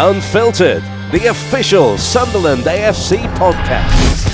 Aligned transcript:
Unfiltered, 0.00 0.84
the 1.10 1.26
official 1.28 1.98
Sunderland 1.98 2.62
AFC 2.62 3.16
podcast. 3.34 4.24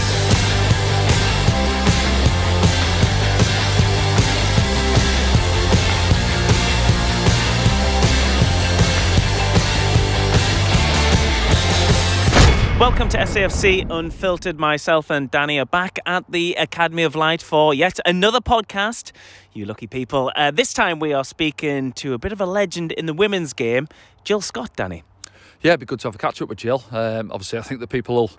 Welcome 12.79 13.09
to 13.09 13.17
SAFC 13.17 13.87
Unfiltered. 13.89 14.61
Myself 14.61 15.09
and 15.09 15.31
Danny 15.31 15.59
are 15.59 15.65
back 15.65 15.99
at 16.05 16.31
the 16.31 16.57
Academy 16.57 17.05
of 17.05 17.17
Light 17.17 17.41
for 17.41 17.73
yet 17.73 17.99
another 18.05 18.41
podcast. 18.41 19.13
You 19.55 19.65
lucky 19.65 19.87
people. 19.87 20.31
Uh, 20.37 20.51
this 20.51 20.75
time 20.75 20.99
we 20.99 21.15
are 21.15 21.25
speaking 21.25 21.93
to 21.93 22.13
a 22.13 22.19
bit 22.19 22.33
of 22.33 22.41
a 22.43 22.47
legend 22.47 22.93
in 22.93 23.07
the 23.07 23.15
women's 23.15 23.55
game, 23.55 23.89
Jill 24.25 24.43
Scott, 24.43 24.77
Danny. 24.77 25.05
Yeah, 25.65 25.71
it'd 25.71 25.81
be 25.81 25.87
good 25.87 26.01
to 26.01 26.09
have 26.09 26.15
a 26.15 26.19
catch 26.19 26.43
up 26.43 26.51
with 26.51 26.59
Jill. 26.59 26.85
Um, 26.91 27.33
obviously, 27.33 27.59
I 27.59 27.63
think 27.63 27.81
the 27.81 27.87
people 27.87 28.15
will 28.15 28.31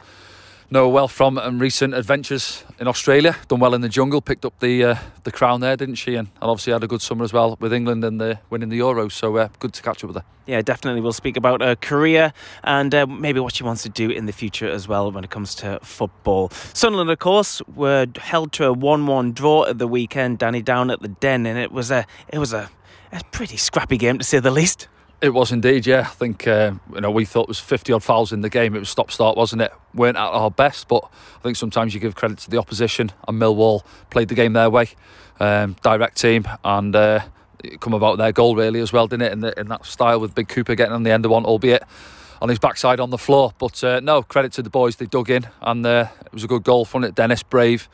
know 0.70 0.88
well 0.88 1.08
from 1.08 1.40
um, 1.40 1.58
recent 1.58 1.96
adventures 1.96 2.64
in 2.80 2.88
Australia. 2.88 3.36
Done 3.48 3.60
well 3.60 3.74
in 3.74 3.82
the 3.82 3.90
jungle, 3.90 4.22
picked 4.22 4.46
up 4.46 4.60
the 4.60 4.84
uh, 4.84 4.96
the 5.24 5.32
crown 5.32 5.60
there, 5.60 5.76
didn't 5.76 5.96
she? 5.96 6.14
And, 6.14 6.28
and 6.40 6.44
obviously 6.52 6.74
had 6.74 6.84
a 6.84 6.88
good 6.88 7.02
summer 7.02 7.24
as 7.24 7.34
well 7.34 7.58
with 7.60 7.74
England 7.74 8.04
and 8.04 8.22
the 8.22 8.38
winning 8.52 8.70
the 8.70 8.78
Euros. 8.78 9.14
So 9.14 9.38
uh, 9.38 9.48
good 9.58 9.74
to 9.74 9.82
catch 9.82 10.04
up 10.04 10.10
with 10.10 10.18
her. 10.18 10.24
Yeah, 10.46 10.62
definitely. 10.62 11.02
We'll 11.02 11.14
speak 11.14 11.36
about 11.36 11.62
her 11.62 11.76
career 11.76 12.32
and 12.64 12.94
uh, 12.94 13.08
maybe 13.08 13.40
what 13.40 13.56
she 13.56 13.64
wants 13.64 13.82
to 13.82 13.90
do 13.90 14.12
in 14.12 14.28
the 14.28 14.32
future 14.32 14.70
as 14.70 14.88
well 14.88 15.12
when 15.12 15.24
it 15.24 15.32
comes 15.32 15.56
to 15.56 15.80
football. 15.82 16.50
Sunderland, 16.74 17.10
of 17.10 17.18
course, 17.18 17.60
were 17.76 18.06
held 18.18 18.52
to 18.52 18.66
a 18.66 18.74
one-one 18.74 19.32
draw 19.32 19.66
at 19.66 19.80
the 19.80 19.88
weekend. 19.88 20.38
Danny 20.38 20.62
down 20.62 20.92
at 20.92 21.02
the 21.02 21.08
Den, 21.08 21.48
and 21.48 21.58
it 21.58 21.72
was 21.72 21.90
a 21.90 22.06
it 22.28 22.38
was 22.38 22.54
a, 22.54 22.70
a 23.12 23.22
pretty 23.32 23.58
scrappy 23.58 23.98
game 23.98 24.20
to 24.20 24.24
say 24.24 24.38
the 24.38 24.52
least. 24.52 24.90
It 25.26 25.34
was 25.34 25.52
indeed, 25.52 25.88
yeah. 25.88 26.02
I 26.02 26.04
think 26.04 26.48
uh, 26.48 26.74
you 26.94 27.02
know 27.02 27.10
we 27.10 27.26
thought 27.26 27.44
it 27.44 27.48
was 27.48 27.60
fifty 27.60 27.92
odd 27.92 28.04
fouls 28.04 28.32
in 28.32 28.42
the 28.42 28.50
game. 28.50 28.76
It 28.76 28.80
was 28.80 28.90
stop 28.90 29.10
start, 29.10 29.36
wasn't 29.36 29.64
it? 29.64 29.72
weren't 29.96 30.18
at 30.18 30.24
our 30.28 30.52
best, 30.52 30.88
but 30.88 31.04
I 31.38 31.40
think 31.42 31.56
sometimes 31.56 31.94
you 31.94 32.00
give 32.00 32.16
credit 32.16 32.38
to 32.40 32.50
the 32.50 32.58
opposition. 32.58 33.12
And 33.28 33.42
Millwall 33.42 33.84
played 34.10 34.28
the 34.28 34.36
game 34.36 34.54
their 34.54 34.70
way, 34.70 34.90
um, 35.40 35.76
direct 35.82 36.18
team, 36.20 36.46
and 36.64 36.96
uh, 36.96 37.22
come 37.80 37.94
about 37.94 38.18
their 38.18 38.32
goal 38.32 38.56
really 38.56 38.82
as 38.82 38.94
well, 38.94 39.08
didn't 39.08 39.24
it? 39.24 39.32
In, 39.32 39.40
the, 39.40 39.60
in 39.60 39.68
that 39.70 39.86
style 39.86 40.20
with 40.20 40.36
Big 40.36 40.48
Cooper 40.48 40.76
getting 40.76 40.94
on 40.94 41.04
the 41.04 41.12
end 41.12 41.26
of 41.26 41.32
one, 41.32 41.46
albeit 41.46 41.84
on 42.42 42.50
his 42.50 42.60
backside 42.60 43.00
on 43.00 43.10
the 43.10 43.18
floor. 43.18 43.54
But 43.58 43.84
uh, 43.84 44.00
no, 44.02 44.22
credit 44.22 44.52
to 44.54 44.62
the 44.62 44.70
boys. 44.70 44.98
They 44.98 45.06
dug 45.08 45.30
in, 45.30 45.48
and 45.62 45.86
uh, 45.86 46.08
it 46.26 46.34
was 46.34 46.44
a 46.44 46.48
good 46.48 46.64
goal 46.64 46.86
from 46.86 47.04
it. 47.04 47.16
Dennis 47.16 47.42
Brave 47.42 47.90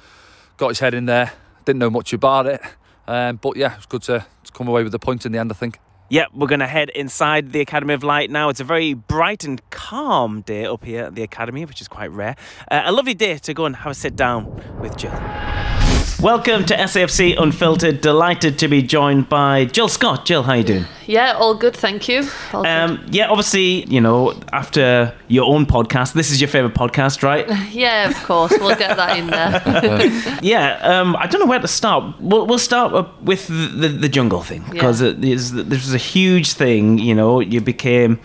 got 0.58 0.70
his 0.70 0.80
head 0.80 0.94
in 0.94 1.06
there. 1.06 1.32
Didn't 1.64 1.80
know 1.80 1.92
much 1.92 2.12
about 2.12 2.48
it, 2.48 2.62
um, 3.08 3.38
but 3.38 3.56
yeah, 3.56 3.74
it 3.74 3.78
was 3.78 3.86
good 3.86 4.02
to, 4.04 4.26
to 4.44 4.52
come 4.52 4.68
away 4.68 4.84
with 4.84 4.92
the 4.92 5.00
point 5.00 5.26
in 5.26 5.32
the 5.32 5.38
end. 5.38 5.52
I 5.52 5.56
think. 5.56 5.80
Yeah, 6.12 6.26
we're 6.34 6.48
going 6.48 6.60
to 6.60 6.68
head 6.68 6.90
inside 6.90 7.54
the 7.54 7.62
Academy 7.62 7.94
of 7.94 8.04
Light 8.04 8.30
now. 8.30 8.50
It's 8.50 8.60
a 8.60 8.66
very 8.66 8.94
bright 8.94 9.46
and 9.46 9.62
calm 9.70 10.42
day 10.42 10.66
up 10.66 10.84
here 10.84 11.06
at 11.06 11.16
the 11.16 11.24
Academy, 11.24 11.64
which 11.64 11.80
is 11.80 11.88
quite 11.88 12.12
rare. 12.12 12.36
Uh, 12.70 12.82
a 12.84 12.92
lovely 12.92 13.14
day 13.14 13.38
to 13.38 13.54
go 13.54 13.64
and 13.64 13.78
have 13.78 13.92
a 13.94 13.96
sit 13.96 14.18
down 14.18 14.46
with 14.82 14.98
Jill. 14.98 15.14
Welcome 16.22 16.66
to 16.66 16.76
SAFC 16.76 17.36
Unfiltered. 17.42 18.02
Delighted 18.02 18.60
to 18.60 18.68
be 18.68 18.84
joined 18.84 19.28
by 19.28 19.66
Jill 19.66 19.88
Scott. 19.88 20.26
Jill, 20.26 20.44
how 20.44 20.54
you 20.54 20.64
doing? 20.64 20.86
Yeah, 21.08 21.34
all 21.34 21.56
good, 21.56 21.76
thank 21.76 22.08
you. 22.08 22.28
Um, 22.54 23.04
yeah, 23.10 23.28
obviously, 23.30 23.86
you 23.86 24.00
know, 24.00 24.40
after 24.54 25.16
your 25.28 25.52
own 25.52 25.66
podcast, 25.66 26.14
this 26.14 26.30
is 26.30 26.40
your 26.40 26.48
favourite 26.48 26.76
podcast, 26.76 27.24
right? 27.24 27.48
Yeah, 27.72 28.10
of 28.10 28.16
course, 28.24 28.52
we'll 28.60 28.76
get 28.76 28.98
that 28.98 29.18
in 29.18 29.28
there. 29.28 30.40
yeah, 30.44 30.78
um, 30.84 31.16
I 31.16 31.26
don't 31.28 31.40
know 31.42 31.48
where 31.48 31.60
to 31.60 31.68
start. 31.68 32.16
We'll, 32.20 32.46
we'll 32.46 32.60
start 32.60 32.94
with 33.24 33.48
the, 33.48 33.54
the, 33.54 33.88
the 33.88 34.10
jungle 34.10 34.42
thing 34.42 34.64
because 34.70 35.02
Yeah. 35.02 35.14
this 35.18 35.52
was 35.52 35.94
a 35.94 35.98
huge 35.98 36.54
thing. 36.54 37.00
You 37.00 37.16
know, 37.16 37.40
you 37.40 37.62
became 37.62 38.20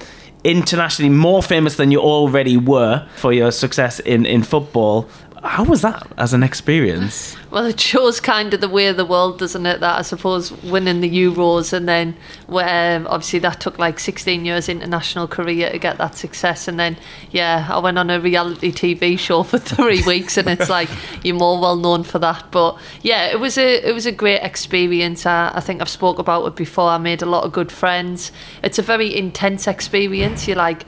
internationally 0.45 1.09
more 1.11 1.43
famous 1.43 1.77
than 1.77 1.91
you 1.91 1.99
already 2.01 2.57
were 2.57 3.07
for 3.17 3.33
your 3.33 3.51
success 3.51 4.01
in, 4.01 4.25
in 4.27 4.43
football. 4.43 5.09
How 5.47 5.65
was 5.65 5.83
that 5.83 6.07
as 6.19 6.33
an 6.33 6.43
experience? 6.43 7.37
well, 7.51 7.65
it 7.67 7.81
shows 7.81 8.21
kind 8.21 8.53
of 8.53 8.61
the 8.61 8.69
way 8.69 8.89
of 8.89 8.97
the 8.97 9.05
world, 9.05 9.39
doesn't 9.39 9.65
it? 9.65 9.81
That 9.81 9.99
I 9.99 10.03
suppose 10.03 10.51
winning 10.63 11.01
the 11.01 11.11
Euros 11.11 11.73
and 11.73 11.89
then 11.89 12.17
um, 12.49 13.07
obviously 13.07 13.39
that 13.41 13.61
took 13.61 13.79
like 13.79 13.99
16 13.99 14.45
years 14.45 14.69
international 14.69 15.29
career 15.29 15.71
to 15.71 15.79
get 15.79 15.99
that 15.99 16.17
success. 16.17 16.69
And 16.69 16.79
then, 16.79 16.97
yeah, 17.31 17.69
I 17.71 17.79
went 17.79 17.99
on 17.99 18.11
a 18.11 18.21
reality 18.21 18.73
TV 18.73 19.19
show 19.19 19.43
for 19.43 19.59
three 19.75 20.03
weeks 20.03 20.37
and 20.37 20.49
it's 20.49 20.69
like 20.69 20.89
you're 21.23 21.37
more 21.37 21.61
well 21.61 21.77
known 21.77 22.03
for 22.03 22.19
that. 22.19 22.51
But 22.51 22.79
yeah, 23.03 23.27
it 23.27 23.41
was 23.41 23.57
a 23.57 23.89
it 23.89 23.93
was 23.93 24.07
a 24.07 24.13
great 24.13 24.43
experience. 24.43 25.27
I, 25.27 25.53
I 25.55 25.61
think 25.61 25.81
I've 25.81 25.89
spoke 25.89 26.19
about 26.19 26.45
it 26.47 26.57
before. 26.57 26.91
I 26.91 26.99
made 26.99 27.23
a 27.23 27.27
lot 27.27 27.45
of 27.45 27.53
good 27.53 27.71
friends. 27.71 28.33
It's 28.63 28.79
a 28.79 28.83
very 28.83 29.17
intense 29.17 29.67
experience. 29.67 30.47
You're 30.49 30.57
like 30.57 30.85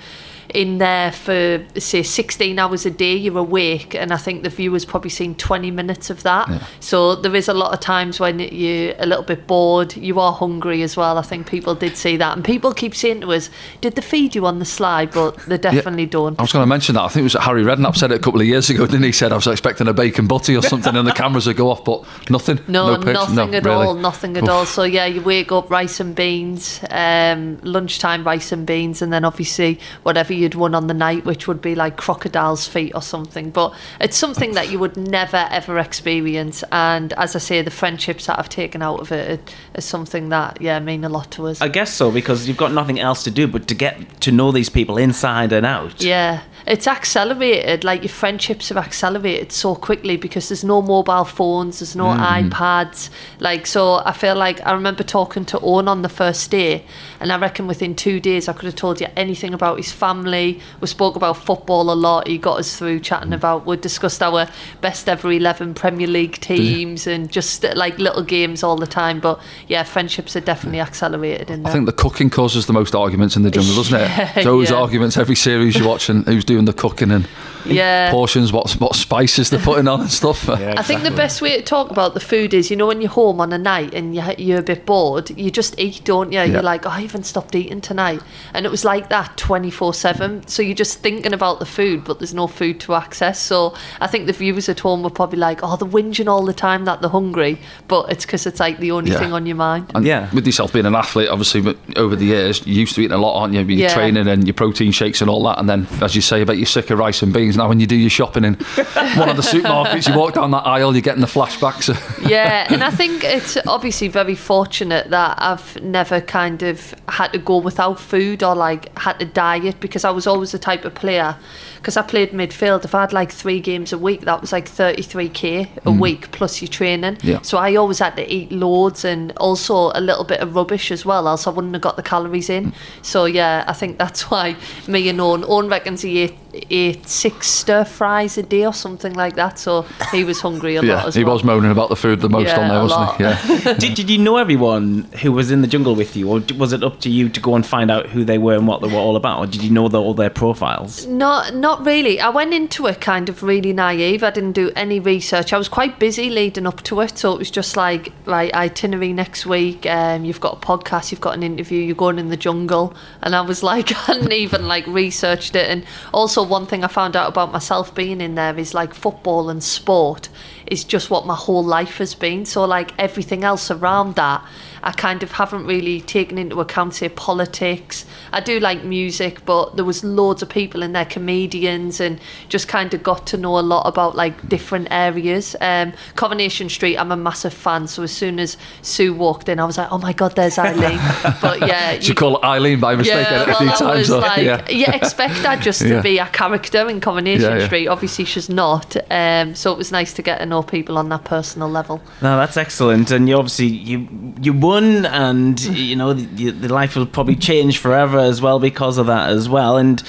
in 0.54 0.78
there 0.78 1.12
for 1.12 1.62
say 1.78 2.02
16 2.02 2.58
hours 2.58 2.86
a 2.86 2.90
day 2.90 3.14
you're 3.14 3.38
awake 3.38 3.94
and 3.94 4.12
I 4.12 4.16
think 4.16 4.42
the 4.42 4.48
viewers 4.48 4.84
probably 4.84 5.10
seen 5.10 5.34
20 5.34 5.70
minutes 5.70 6.08
of 6.08 6.22
that 6.22 6.48
so 6.80 7.14
there 7.14 7.34
is 7.34 7.48
a 7.48 7.54
lot 7.54 7.74
of 7.74 7.80
times 7.80 8.18
when 8.18 8.38
you're 8.38 8.94
a 8.98 9.06
little 9.06 9.24
bit 9.24 9.46
bored 9.46 9.94
you 9.96 10.18
are 10.18 10.32
hungry 10.32 10.82
as 10.82 10.96
well 10.96 11.18
I 11.18 11.22
think 11.22 11.46
people 11.46 11.74
did 11.74 11.96
see 11.96 12.16
that 12.16 12.34
and 12.34 12.44
people 12.44 12.72
keep 12.72 12.94
saying 12.94 13.20
to 13.22 13.32
us 13.32 13.50
did 13.80 13.94
they 13.94 14.02
feed 14.02 14.34
you 14.34 14.46
on 14.46 14.58
the 14.58 14.64
slide 14.64 15.10
but 15.10 15.36
they 15.46 15.58
definitely 15.58 16.06
don't 16.06 16.38
I 16.38 16.42
was 16.42 16.52
going 16.52 16.62
to 16.62 16.66
mention 16.66 16.94
that. 16.94 17.02
I 17.02 17.08
think 17.08 17.22
it 17.22 17.34
was 17.34 17.44
Harry 17.44 17.64
Redknapp 17.64 17.96
said 17.96 18.12
it 18.12 18.16
a 18.16 18.18
couple 18.18 18.40
of 18.40 18.46
years 18.46 18.70
ago, 18.70 18.86
didn't 18.86 19.02
he? 19.02 19.12
Said 19.12 19.32
I 19.32 19.36
was 19.36 19.46
expecting 19.46 19.88
a 19.88 19.92
bacon 19.92 20.26
butty 20.26 20.56
or 20.56 20.62
something, 20.62 20.94
and 20.94 21.06
the 21.06 21.12
cameras 21.12 21.46
would 21.46 21.56
go 21.56 21.70
off, 21.70 21.84
but 21.84 22.04
nothing. 22.30 22.60
No, 22.68 22.96
pics, 22.96 23.12
nothing 23.12 23.50
no, 23.50 23.56
at 23.56 23.64
really. 23.64 23.86
all, 23.86 23.94
nothing 23.94 24.36
at 24.36 24.48
all. 24.48 24.66
So 24.66 24.84
yeah, 24.84 25.06
you 25.06 25.20
wake 25.20 25.50
up 25.50 25.70
rice 25.70 25.98
and 26.00 26.14
beans, 26.14 26.80
um, 26.90 27.58
lunchtime 27.62 28.24
rice 28.24 28.52
and 28.52 28.66
beans, 28.66 29.02
and 29.02 29.12
then 29.12 29.24
obviously 29.24 29.80
whatever 30.02 30.32
you'd 30.38 30.54
won 30.54 30.74
on 30.74 30.86
the 30.86 30.94
night, 30.94 31.24
which 31.24 31.46
would 31.46 31.60
be 31.60 31.74
like 31.74 31.96
crocodile's 31.96 32.66
feet 32.66 32.92
or 32.94 33.02
something. 33.02 33.50
But 33.50 33.74
it's 34.00 34.16
something 34.16 34.52
that 34.52 34.70
you 34.70 34.78
would 34.78 34.96
never 34.96 35.46
ever 35.50 35.78
experience. 35.78 36.64
And 36.72 37.12
as 37.14 37.36
I 37.36 37.38
say, 37.38 37.62
the 37.62 37.70
friendships 37.70 38.26
that 38.26 38.38
I've 38.38 38.48
taken 38.48 38.82
out 38.82 39.00
of 39.00 39.12
it 39.12 39.54
is 39.74 39.84
something 39.84 40.28
that 40.30 40.60
yeah 40.60 40.78
mean 40.78 41.04
a 41.04 41.08
lot 41.08 41.30
to 41.32 41.48
us. 41.48 41.60
I 41.60 41.68
guess 41.68 41.92
so 41.92 42.10
because 42.10 42.48
you've 42.48 42.56
got 42.56 42.72
nothing 42.72 42.98
else 42.98 43.24
to 43.24 43.30
do 43.30 43.46
but 43.46 43.68
to 43.68 43.74
get 43.74 44.20
to 44.22 44.32
know 44.32 44.52
these 44.52 44.68
people 44.70 44.96
inside 44.96 45.52
and 45.52 45.66
out. 45.66 46.02
Yeah, 46.02 46.42
it's 46.68 46.86
accelerated. 46.86 47.82
Like 47.82 48.02
your 48.02 48.10
friendships 48.10 48.68
have 48.68 48.76
accelerated 48.76 49.52
so 49.52 49.74
quickly 49.74 50.16
because 50.16 50.48
there's 50.48 50.64
no 50.64 50.82
mobile 50.82 51.24
phones, 51.24 51.78
there's 51.80 51.96
no 51.96 52.06
mm-hmm. 52.06 52.48
iPads. 52.48 53.08
Like, 53.40 53.66
so 53.66 54.02
I 54.04 54.12
feel 54.12 54.36
like 54.36 54.64
I 54.66 54.72
remember 54.72 55.02
talking 55.02 55.44
to 55.46 55.60
Owen 55.60 55.88
on 55.88 56.02
the 56.02 56.08
first 56.08 56.50
day, 56.50 56.84
and 57.20 57.32
I 57.32 57.38
reckon 57.38 57.66
within 57.66 57.94
two 57.94 58.20
days 58.20 58.48
I 58.48 58.52
could 58.52 58.66
have 58.66 58.76
told 58.76 59.00
you 59.00 59.08
anything 59.16 59.54
about 59.54 59.78
his 59.78 59.90
family. 59.90 60.60
We 60.80 60.86
spoke 60.86 61.16
about 61.16 61.38
football 61.38 61.90
a 61.90 61.94
lot. 61.94 62.26
He 62.28 62.36
got 62.38 62.58
us 62.58 62.76
through 62.76 63.00
chatting 63.00 63.30
mm. 63.30 63.36
about. 63.36 63.64
We 63.64 63.76
discussed 63.76 64.22
our 64.22 64.48
best 64.80 65.08
ever 65.08 65.32
eleven 65.32 65.74
Premier 65.74 66.06
League 66.06 66.38
teams 66.40 67.06
and 67.06 67.32
just 67.32 67.64
like 67.74 67.98
little 67.98 68.22
games 68.22 68.62
all 68.62 68.76
the 68.76 68.86
time. 68.86 69.20
But 69.20 69.40
yeah, 69.68 69.84
friendships 69.84 70.36
are 70.36 70.40
definitely 70.40 70.80
accelerated 70.80 71.50
in 71.50 71.62
there. 71.62 71.70
I 71.70 71.74
think 71.74 71.86
the 71.86 71.92
cooking 71.92 72.28
causes 72.28 72.66
the 72.66 72.72
most 72.74 72.94
arguments 72.94 73.36
in 73.36 73.42
the 73.42 73.50
jungle, 73.50 73.74
doesn't 73.74 73.98
it? 73.98 74.46
Always 74.46 74.70
yeah. 74.70 74.76
arguments 74.76 75.16
every 75.16 75.36
series 75.36 75.76
you 75.76 75.86
watch 75.86 76.08
and 76.08 76.26
who's 76.26 76.44
doing 76.44 76.57
the 76.64 76.72
cooking 76.72 77.10
and 77.10 77.26
yeah. 77.64 78.10
portions, 78.10 78.52
what 78.52 78.70
what 78.80 78.94
spices 78.94 79.50
they're 79.50 79.60
putting 79.60 79.88
on 79.88 80.00
and 80.02 80.10
stuff. 80.10 80.48
I 80.48 80.82
think 80.82 81.02
the 81.02 81.10
best 81.10 81.42
way 81.42 81.56
to 81.56 81.62
talk 81.62 81.90
about 81.90 82.14
the 82.14 82.20
food 82.20 82.54
is, 82.54 82.70
you 82.70 82.76
know, 82.76 82.86
when 82.86 83.00
you're 83.00 83.10
home 83.10 83.40
on 83.40 83.52
a 83.52 83.58
night 83.58 83.94
and 83.94 84.14
you're, 84.14 84.32
you're 84.38 84.58
a 84.60 84.62
bit 84.62 84.86
bored, 84.86 85.30
you 85.30 85.50
just 85.50 85.78
eat, 85.78 86.02
don't 86.04 86.32
you? 86.32 86.40
You're 86.42 86.62
like, 86.62 86.86
oh, 86.86 86.90
I 86.90 87.00
haven't 87.02 87.24
stopped 87.24 87.54
eating 87.54 87.80
tonight. 87.80 88.22
And 88.54 88.64
it 88.64 88.70
was 88.70 88.84
like 88.84 89.08
that 89.10 89.36
24 89.36 89.94
7. 89.94 90.46
So 90.46 90.62
you're 90.62 90.74
just 90.74 91.00
thinking 91.00 91.32
about 91.32 91.58
the 91.58 91.66
food, 91.66 92.04
but 92.04 92.18
there's 92.18 92.34
no 92.34 92.46
food 92.46 92.80
to 92.80 92.94
access. 92.94 93.38
So 93.40 93.74
I 94.00 94.06
think 94.06 94.26
the 94.26 94.32
viewers 94.32 94.68
at 94.68 94.80
home 94.80 95.02
were 95.02 95.10
probably 95.10 95.38
like, 95.38 95.60
oh, 95.62 95.76
they're 95.76 95.88
whinging 95.88 96.28
all 96.28 96.44
the 96.44 96.52
time 96.54 96.84
that 96.86 97.00
they're 97.00 97.10
hungry. 97.10 97.58
But 97.88 98.10
it's 98.10 98.24
because 98.24 98.46
it's 98.46 98.60
like 98.60 98.78
the 98.78 98.92
only 98.92 99.10
Yeah. 99.10 99.18
thing 99.18 99.32
on 99.32 99.46
your 99.46 99.56
mind. 99.56 99.90
And 99.94 100.06
Yeah. 100.06 100.28
with 100.32 100.46
yourself 100.46 100.72
being 100.72 100.86
an 100.86 100.94
athlete, 100.94 101.28
obviously, 101.28 101.60
but 101.60 101.76
over 101.96 102.16
the 102.16 102.26
years, 102.26 102.66
you 102.66 102.74
used 102.74 102.94
to 102.94 103.00
eating 103.02 103.12
a 103.12 103.18
lot, 103.18 103.38
aren't 103.40 103.54
you? 103.54 103.60
Your 103.60 103.88
Yeah. 103.88 103.94
training 103.94 104.28
and 104.28 104.46
your 104.46 104.54
protein 104.54 104.92
shakes 104.92 105.20
and 105.20 105.28
all 105.28 105.42
that. 105.44 105.58
And 105.58 105.68
then, 105.68 105.86
as 106.00 106.14
you 106.14 106.22
say, 106.22 106.37
about 106.42 106.56
you're 106.56 106.66
sick 106.66 106.90
of 106.90 106.98
rice 106.98 107.22
and 107.22 107.32
beans. 107.32 107.56
Now, 107.56 107.68
when 107.68 107.80
you 107.80 107.86
do 107.86 107.96
your 107.96 108.10
shopping 108.10 108.44
in 108.44 108.54
one 109.16 109.28
of 109.28 109.36
the 109.36 109.42
supermarkets, 109.42 110.08
you 110.08 110.18
walk 110.18 110.34
down 110.34 110.50
that 110.52 110.66
aisle, 110.66 110.94
you're 110.94 111.02
getting 111.02 111.20
the 111.20 111.26
flashbacks. 111.26 111.88
yeah, 112.28 112.66
and 112.72 112.82
I 112.82 112.90
think 112.90 113.24
it's 113.24 113.56
obviously 113.66 114.08
very 114.08 114.34
fortunate 114.34 115.10
that 115.10 115.36
I've 115.40 115.80
never 115.82 116.20
kind 116.20 116.62
of 116.62 116.94
had 117.08 117.32
to 117.32 117.38
go 117.38 117.58
without 117.58 117.98
food 118.00 118.42
or 118.42 118.54
like 118.54 118.96
had 118.98 119.18
to 119.20 119.24
diet 119.24 119.80
because 119.80 120.04
I 120.04 120.10
was 120.10 120.26
always 120.26 120.52
the 120.52 120.58
type 120.58 120.84
of 120.84 120.94
player. 120.94 121.36
Because 121.78 121.96
I 121.96 122.02
played 122.02 122.30
midfield, 122.30 122.84
if 122.84 122.94
I 122.94 123.00
had 123.00 123.12
like 123.12 123.32
three 123.32 123.60
games 123.60 123.92
a 123.92 123.98
week, 123.98 124.22
that 124.22 124.40
was 124.40 124.52
like 124.52 124.68
33k 124.68 125.76
a 125.76 125.80
mm. 125.80 126.00
week 126.00 126.30
plus 126.32 126.60
your 126.60 126.68
training. 126.68 127.18
Yeah. 127.22 127.40
So 127.42 127.58
I 127.58 127.76
always 127.76 127.98
had 128.00 128.16
to 128.16 128.32
eat 128.32 128.52
loads 128.52 129.04
and 129.04 129.32
also 129.38 129.90
a 129.94 130.00
little 130.00 130.24
bit 130.24 130.40
of 130.40 130.54
rubbish 130.54 130.90
as 130.90 131.04
well, 131.04 131.26
else 131.28 131.46
I 131.46 131.50
wouldn't 131.50 131.74
have 131.74 131.82
got 131.82 131.96
the 131.96 132.02
calories 132.02 132.50
in. 132.50 132.72
Mm. 132.72 132.74
So 133.02 133.24
yeah, 133.24 133.64
I 133.66 133.72
think 133.72 133.98
that's 133.98 134.22
why 134.30 134.56
me 134.86 135.08
and 135.08 135.20
Owen, 135.20 135.44
Owen 135.46 135.68
reckons 135.68 136.02
he 136.02 136.18
ate 136.18 136.36
ate 136.70 137.06
six 137.06 137.46
stir 137.46 137.84
fries 137.84 138.38
a 138.38 138.42
day 138.42 138.64
or 138.64 138.72
something 138.72 139.12
like 139.14 139.34
that. 139.36 139.58
So 139.58 139.82
he 140.12 140.24
was 140.24 140.40
hungry 140.40 140.76
a 140.76 140.82
lot 140.82 140.86
Yeah, 140.88 141.06
as 141.06 141.14
he 141.14 141.24
well. 141.24 141.34
was 141.34 141.44
moaning 141.44 141.70
about 141.70 141.88
the 141.90 141.96
food 141.96 142.20
the 142.20 142.28
most 142.28 142.46
Yeah, 142.48 142.60
on 142.60 142.68
there, 142.68 142.82
wasn't 142.82 143.00
lot. 143.00 143.16
he? 143.16 143.22
Yeah. 143.24 143.72
did, 143.78 143.94
did 143.94 144.10
you 144.10 144.18
know 144.18 144.36
everyone 144.38 145.04
who 145.22 145.30
was 145.32 145.50
in 145.50 145.60
the 145.60 145.68
jungle 145.68 145.94
with 145.94 146.16
you, 146.16 146.28
or 146.28 146.42
was 146.56 146.72
it 146.72 146.82
up 146.82 147.00
to 147.00 147.10
you 147.10 147.28
to 147.28 147.40
go 147.40 147.54
and 147.54 147.66
find 147.66 147.90
out 147.90 148.06
who 148.06 148.24
they 148.24 148.38
were 148.38 148.54
and 148.54 148.66
what 148.66 148.80
they 148.80 148.88
were 148.88 148.94
all 148.98 149.16
about, 149.16 149.38
or 149.40 149.46
did 149.46 149.62
you 149.62 149.70
know 149.70 149.88
the, 149.88 150.00
all 150.00 150.14
their 150.14 150.30
profiles? 150.30 151.06
Not, 151.06 151.54
not 151.54 151.84
really. 151.84 152.20
I 152.20 152.30
went 152.30 152.54
into 152.54 152.86
it 152.86 153.00
kind 153.00 153.28
of 153.28 153.42
really 153.42 153.72
naive. 153.72 154.22
I 154.22 154.30
didn't 154.30 154.52
do 154.52 154.70
any 154.74 155.00
research. 155.00 155.52
I 155.52 155.58
was 155.58 155.68
quite 155.68 155.98
busy 155.98 156.30
leading 156.30 156.66
up 156.66 156.82
to 156.84 157.00
it, 157.00 157.18
so 157.18 157.34
it 157.34 157.38
was 157.38 157.50
just 157.50 157.76
like, 157.76 158.12
right, 158.24 158.52
itinerary 158.54 159.12
next 159.12 159.44
week. 159.46 159.84
Um, 159.86 160.24
you've 160.24 160.40
got 160.40 160.54
a 160.62 160.66
podcast, 160.66 161.10
you've 161.12 161.20
got 161.20 161.34
an 161.34 161.42
interview, 161.42 161.80
you're 161.80 161.94
going 161.94 162.18
in 162.18 162.28
the 162.30 162.36
jungle, 162.36 162.94
and 163.22 163.34
I 163.36 163.42
was 163.42 163.62
like, 163.62 163.90
I 164.08 164.12
hadn't 164.14 164.32
even 164.32 164.66
like 164.66 164.86
researched 164.86 165.54
it. 165.54 165.68
And 165.68 165.84
also, 166.14 166.37
one 166.42 166.66
thing 166.66 166.84
I 166.84 166.88
found 166.88 167.16
out 167.16 167.28
about 167.28 167.52
myself 167.52 167.94
being 167.94 168.20
in 168.20 168.34
there 168.34 168.58
is 168.58 168.74
like 168.74 168.94
football 168.94 169.50
and 169.50 169.62
sport 169.62 170.28
is 170.66 170.84
just 170.84 171.10
what 171.10 171.26
my 171.26 171.34
whole 171.34 171.64
life 171.64 171.98
has 171.98 172.14
been. 172.14 172.44
So 172.44 172.64
like 172.64 172.92
everything 172.98 173.44
else 173.44 173.70
around 173.70 174.16
that. 174.16 174.44
I 174.82 174.92
kind 174.92 175.22
of 175.22 175.32
haven't 175.32 175.66
really 175.66 176.00
taken 176.00 176.38
into 176.38 176.60
account, 176.60 176.94
say, 176.94 177.08
politics. 177.08 178.04
I 178.32 178.40
do 178.40 178.60
like 178.60 178.84
music, 178.84 179.44
but 179.44 179.76
there 179.76 179.84
was 179.84 180.04
loads 180.04 180.42
of 180.42 180.48
people 180.48 180.82
in 180.82 180.92
there, 180.92 181.04
comedians, 181.04 182.00
and 182.00 182.20
just 182.48 182.68
kind 182.68 182.92
of 182.94 183.02
got 183.02 183.26
to 183.28 183.36
know 183.36 183.58
a 183.58 183.60
lot 183.60 183.86
about 183.86 184.16
like 184.16 184.48
different 184.48 184.88
areas. 184.90 185.54
Um, 185.60 185.92
Coronation 186.16 186.68
Street, 186.68 186.96
I'm 186.96 187.12
a 187.12 187.16
massive 187.16 187.54
fan, 187.54 187.86
so 187.86 188.02
as 188.02 188.12
soon 188.12 188.38
as 188.38 188.56
Sue 188.82 189.12
walked 189.14 189.48
in, 189.48 189.58
I 189.60 189.64
was 189.64 189.78
like, 189.78 189.90
oh 189.92 189.98
my 189.98 190.12
god, 190.12 190.36
there's 190.36 190.58
Eileen. 190.58 190.98
but 191.40 191.60
yeah, 191.66 191.92
Did 191.92 192.08
you 192.08 192.14
call 192.14 192.36
it 192.38 192.44
Eileen 192.44 192.80
by 192.80 192.94
mistake 192.96 193.26
yeah, 193.30 193.44
a 193.44 193.46
well, 193.46 193.58
few 193.58 193.68
I 193.68 193.74
times? 193.74 193.98
was 193.98 194.10
or- 194.10 194.20
like, 194.20 194.42
yeah. 194.44 194.68
you 194.68 194.86
expect 194.86 195.34
that 195.42 195.60
just 195.62 195.80
to 195.82 195.88
Yeah. 195.98 196.02
be 196.02 196.18
a 196.18 196.26
character 196.26 196.88
in 196.88 197.00
Coronation 197.00 197.50
Yeah, 197.50 197.58
yeah. 197.58 197.66
Street. 197.66 197.88
Obviously, 197.88 198.24
she's 198.26 198.48
not. 198.48 198.96
Um, 199.10 199.54
so 199.54 199.72
it 199.72 199.78
was 199.78 199.90
nice 199.90 200.12
to 200.14 200.22
get 200.22 200.38
to 200.38 200.46
know 200.46 200.62
people 200.62 200.98
on 200.98 201.08
that 201.08 201.24
personal 201.24 201.68
level. 201.70 202.02
No, 202.20 202.36
that's 202.36 202.56
excellent, 202.56 203.10
and 203.10 203.28
you 203.28 203.36
obviously 203.36 203.66
you 203.66 204.08
you 204.40 204.52
won, 204.68 205.06
and 205.26 205.60
you 205.88 205.96
know 206.00 206.12
the, 206.12 206.50
the 206.64 206.68
life 206.80 206.92
will 206.96 207.06
probably 207.16 207.36
change 207.50 207.74
forever 207.78 208.18
as 208.32 208.38
well 208.44 208.58
because 208.70 208.96
of 209.02 209.06
that 209.06 209.30
as 209.30 209.48
well. 209.48 209.76
And 209.82 210.02